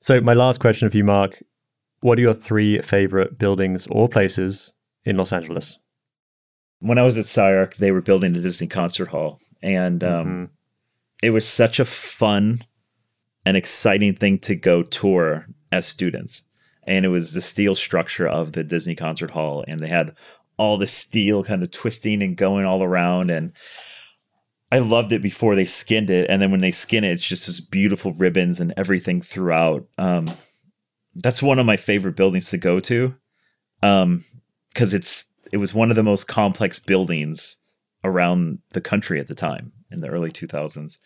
So 0.02 0.20
my 0.20 0.34
last 0.34 0.60
question 0.60 0.88
for 0.88 0.96
you, 0.96 1.02
Mark, 1.02 1.42
what 2.06 2.20
are 2.20 2.22
your 2.22 2.32
three 2.32 2.80
favorite 2.82 3.36
buildings 3.36 3.88
or 3.88 4.08
places 4.08 4.72
in 5.04 5.16
Los 5.16 5.32
Angeles? 5.32 5.80
When 6.78 6.98
I 6.98 7.02
was 7.02 7.18
at 7.18 7.24
SCI-Arc, 7.24 7.78
they 7.78 7.90
were 7.90 8.00
building 8.00 8.32
the 8.32 8.40
Disney 8.40 8.68
Concert 8.68 9.08
Hall, 9.08 9.40
and 9.60 10.04
um, 10.04 10.26
mm-hmm. 10.26 10.44
it 11.20 11.30
was 11.30 11.48
such 11.48 11.80
a 11.80 11.84
fun 11.84 12.62
and 13.44 13.56
exciting 13.56 14.14
thing 14.14 14.38
to 14.40 14.54
go 14.54 14.84
tour 14.84 15.46
as 15.72 15.84
students. 15.84 16.44
And 16.84 17.04
it 17.04 17.08
was 17.08 17.34
the 17.34 17.42
steel 17.42 17.74
structure 17.74 18.28
of 18.28 18.52
the 18.52 18.62
Disney 18.62 18.94
Concert 18.94 19.32
Hall, 19.32 19.64
and 19.66 19.80
they 19.80 19.88
had 19.88 20.14
all 20.58 20.78
the 20.78 20.86
steel 20.86 21.42
kind 21.42 21.64
of 21.64 21.72
twisting 21.72 22.22
and 22.22 22.36
going 22.36 22.66
all 22.66 22.84
around. 22.84 23.32
And 23.32 23.52
I 24.70 24.78
loved 24.78 25.10
it 25.10 25.22
before 25.22 25.56
they 25.56 25.64
skinned 25.64 26.10
it, 26.10 26.30
and 26.30 26.40
then 26.40 26.52
when 26.52 26.60
they 26.60 26.70
skin 26.70 27.02
it, 27.02 27.14
it's 27.14 27.26
just 27.26 27.48
this 27.48 27.58
beautiful 27.58 28.12
ribbons 28.12 28.60
and 28.60 28.72
everything 28.76 29.20
throughout. 29.20 29.88
Um, 29.98 30.28
that's 31.22 31.42
one 31.42 31.58
of 31.58 31.66
my 31.66 31.76
favorite 31.76 32.16
buildings 32.16 32.50
to 32.50 32.58
go 32.58 32.80
to 32.80 33.14
um 33.82 34.24
because 34.72 34.94
it's 34.94 35.26
it 35.52 35.58
was 35.58 35.74
one 35.74 35.90
of 35.90 35.96
the 35.96 36.02
most 36.02 36.26
complex 36.26 36.78
buildings 36.78 37.56
around 38.04 38.58
the 38.70 38.80
country 38.80 39.20
at 39.20 39.28
the 39.28 39.34
time 39.34 39.72
in 39.90 40.00
the 40.00 40.08
early 40.08 40.30
2000s 40.30 40.98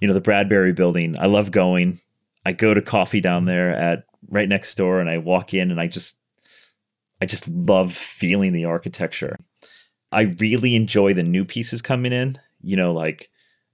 you 0.00 0.08
know 0.08 0.14
the 0.14 0.20
bradbury 0.20 0.72
building 0.72 1.16
i 1.18 1.26
love 1.26 1.50
going. 1.50 1.98
I 2.44 2.52
go 2.52 2.74
to 2.74 2.82
coffee 2.82 3.20
down 3.20 3.44
there 3.44 3.70
at 3.70 4.04
right 4.28 4.48
next 4.48 4.74
door 4.74 5.00
and 5.00 5.08
i 5.08 5.18
walk 5.18 5.54
in 5.54 5.70
and 5.70 5.80
i 5.80 5.86
just 5.86 6.18
i 7.20 7.26
just 7.26 7.46
love 7.48 7.92
feeling 7.92 8.52
the 8.52 8.64
architecture. 8.64 9.38
I 10.10 10.22
really 10.40 10.74
enjoy 10.74 11.14
the 11.14 11.22
new 11.22 11.44
pieces 11.44 11.82
coming 11.82 12.12
in 12.12 12.38
you 12.62 12.76
know 12.76 12.92
like 12.92 13.30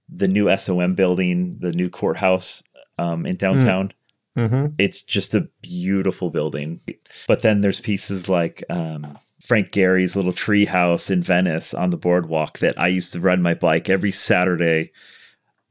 the 0.07 0.27
new 0.27 0.55
som 0.57 0.95
building 0.95 1.57
the 1.59 1.71
new 1.71 1.89
courthouse 1.89 2.63
um, 2.97 3.25
in 3.25 3.35
downtown. 3.37 3.89
Mm 3.89 3.93
Mm-hmm. 4.47 4.65
It's 4.77 5.01
just 5.01 5.35
a 5.35 5.47
beautiful 5.61 6.29
building. 6.29 6.79
But 7.27 7.41
then 7.41 7.61
there's 7.61 7.79
pieces 7.79 8.29
like 8.29 8.63
um, 8.69 9.17
Frank 9.41 9.71
Gehry's 9.71 10.15
little 10.15 10.33
tree 10.33 10.65
house 10.65 11.09
in 11.09 11.21
Venice 11.21 11.73
on 11.73 11.89
the 11.89 11.97
boardwalk 11.97 12.59
that 12.59 12.79
I 12.79 12.87
used 12.87 13.13
to 13.13 13.19
ride 13.19 13.39
my 13.39 13.53
bike 13.53 13.89
every 13.89 14.11
Saturday. 14.11 14.91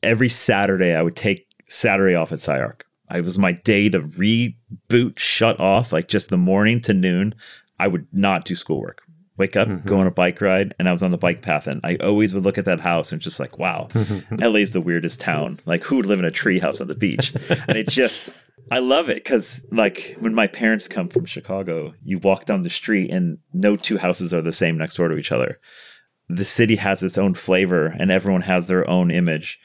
Every 0.02 0.28
Saturday, 0.28 0.94
I 0.94 1.02
would 1.02 1.16
take 1.16 1.46
Saturday 1.66 2.14
off 2.14 2.30
at 2.32 2.38
SCI-Arc. 2.38 2.84
It 3.14 3.24
was 3.24 3.38
my 3.38 3.52
day 3.52 3.88
to 3.88 4.00
reboot, 4.00 5.18
shut 5.18 5.58
off, 5.58 5.92
like 5.92 6.08
just 6.08 6.28
the 6.28 6.36
morning 6.36 6.80
to 6.82 6.92
noon. 6.94 7.34
I 7.80 7.88
would 7.88 8.06
not 8.12 8.44
do 8.44 8.54
schoolwork. 8.54 9.02
Wake 9.38 9.56
up, 9.56 9.68
Mhm. 9.68 9.84
go 9.86 10.00
on 10.00 10.06
a 10.06 10.10
bike 10.10 10.40
ride, 10.40 10.74
and 10.78 10.88
I 10.88 10.92
was 10.92 11.02
on 11.02 11.10
the 11.12 11.16
bike 11.16 11.42
path. 11.42 11.66
And 11.68 11.80
I 11.84 11.94
always 11.96 12.34
would 12.34 12.44
look 12.44 12.58
at 12.58 12.64
that 12.64 12.80
house 12.80 13.12
and 13.12 13.20
just 13.22 13.38
like, 13.40 13.58
wow, 13.58 13.88
LA's 14.32 14.72
the 14.72 14.80
weirdest 14.80 15.20
town. 15.20 15.60
Like, 15.64 15.84
who 15.84 15.96
would 15.96 16.06
live 16.06 16.18
in 16.18 16.24
a 16.24 16.30
tree 16.30 16.58
house 16.58 16.80
on 16.80 16.88
the 16.88 16.94
beach? 16.96 17.32
and 17.68 17.78
it 17.78 17.88
just, 17.88 18.24
I 18.70 18.80
love 18.80 19.08
it 19.08 19.24
because, 19.24 19.62
like, 19.70 20.16
when 20.20 20.34
my 20.34 20.46
parents 20.46 20.88
come 20.88 21.08
from 21.08 21.24
Chicago, 21.24 21.94
you 22.04 22.18
walk 22.18 22.44
down 22.44 22.62
the 22.62 22.70
street 22.70 23.10
and 23.10 23.38
no 23.54 23.76
two 23.76 23.96
houses 23.96 24.34
are 24.34 24.42
the 24.42 24.52
same 24.52 24.76
next 24.76 24.96
door 24.96 25.08
to 25.08 25.16
each 25.16 25.32
other. 25.32 25.58
The 26.28 26.44
city 26.44 26.76
has 26.76 27.02
its 27.02 27.16
own 27.16 27.32
flavor 27.34 27.86
and 27.98 28.10
everyone 28.10 28.42
has 28.42 28.66
their 28.66 28.88
own 28.88 29.10
image. 29.10 29.58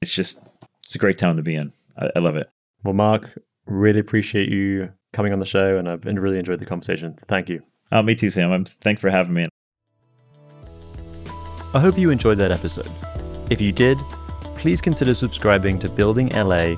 It's 0.00 0.14
just, 0.14 0.40
it's 0.82 0.94
a 0.94 0.98
great 0.98 1.18
town 1.18 1.36
to 1.36 1.42
be 1.42 1.54
in. 1.54 1.72
I, 1.98 2.10
I 2.16 2.18
love 2.20 2.36
it. 2.36 2.48
Well, 2.84 2.94
Mark, 2.94 3.38
really 3.66 4.00
appreciate 4.00 4.48
you 4.48 4.90
coming 5.12 5.32
on 5.32 5.38
the 5.38 5.46
show, 5.46 5.76
and 5.76 5.88
I've 5.88 6.04
really 6.04 6.38
enjoyed 6.38 6.60
the 6.60 6.66
conversation. 6.66 7.18
Thank 7.28 7.48
you. 7.48 7.62
Oh, 7.92 8.02
me 8.02 8.14
too, 8.14 8.30
Sam. 8.30 8.52
I'm, 8.52 8.64
thanks 8.64 9.00
for 9.00 9.10
having 9.10 9.34
me. 9.34 9.48
I 11.74 11.80
hope 11.80 11.98
you 11.98 12.10
enjoyed 12.10 12.38
that 12.38 12.52
episode. 12.52 12.88
If 13.50 13.60
you 13.60 13.72
did, 13.72 13.98
please 14.56 14.80
consider 14.80 15.14
subscribing 15.14 15.78
to 15.80 15.88
Building 15.88 16.28
LA 16.28 16.76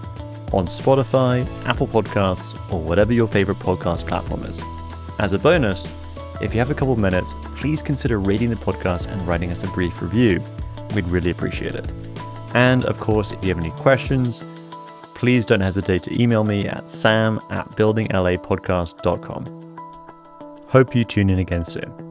on 0.53 0.67
Spotify, 0.67 1.47
Apple 1.65 1.87
Podcasts, 1.87 2.55
or 2.73 2.81
whatever 2.81 3.13
your 3.13 3.29
favorite 3.29 3.59
podcast 3.59 4.07
platform 4.07 4.45
is. 4.45 4.61
As 5.19 5.33
a 5.33 5.39
bonus, 5.39 5.91
if 6.41 6.55
you 6.55 6.59
have 6.59 6.71
a 6.71 6.75
couple 6.75 6.93
of 6.93 6.99
minutes, 6.99 7.35
please 7.57 7.83
consider 7.83 8.19
rating 8.19 8.51
the 8.51 8.57
podcast 8.57 9.07
and 9.07 9.27
writing 9.29 9.51
us 9.51 9.63
a 9.63 9.69
brief 9.69 10.01
review. 10.01 10.43
We'd 10.95 11.07
really 11.09 11.31
appreciate 11.31 11.75
it. 11.75 11.91
And 12.55 12.85
of 12.87 12.99
course, 12.99 13.31
if 13.31 13.43
you 13.43 13.51
have 13.51 13.59
any 13.59 13.71
questions, 13.73 14.43
please 15.15 15.45
don't 15.45 15.61
hesitate 15.61 16.03
to 16.05 16.23
email 16.23 16.45
me 16.45 16.67
at 16.67 16.89
sam 16.89 17.41
at 17.51 17.69
buildinglapodcast.com. 17.73 19.67
Hope 20.69 20.95
you 20.95 21.05
tune 21.05 21.31
in 21.31 21.39
again 21.39 21.65
soon. 21.65 22.10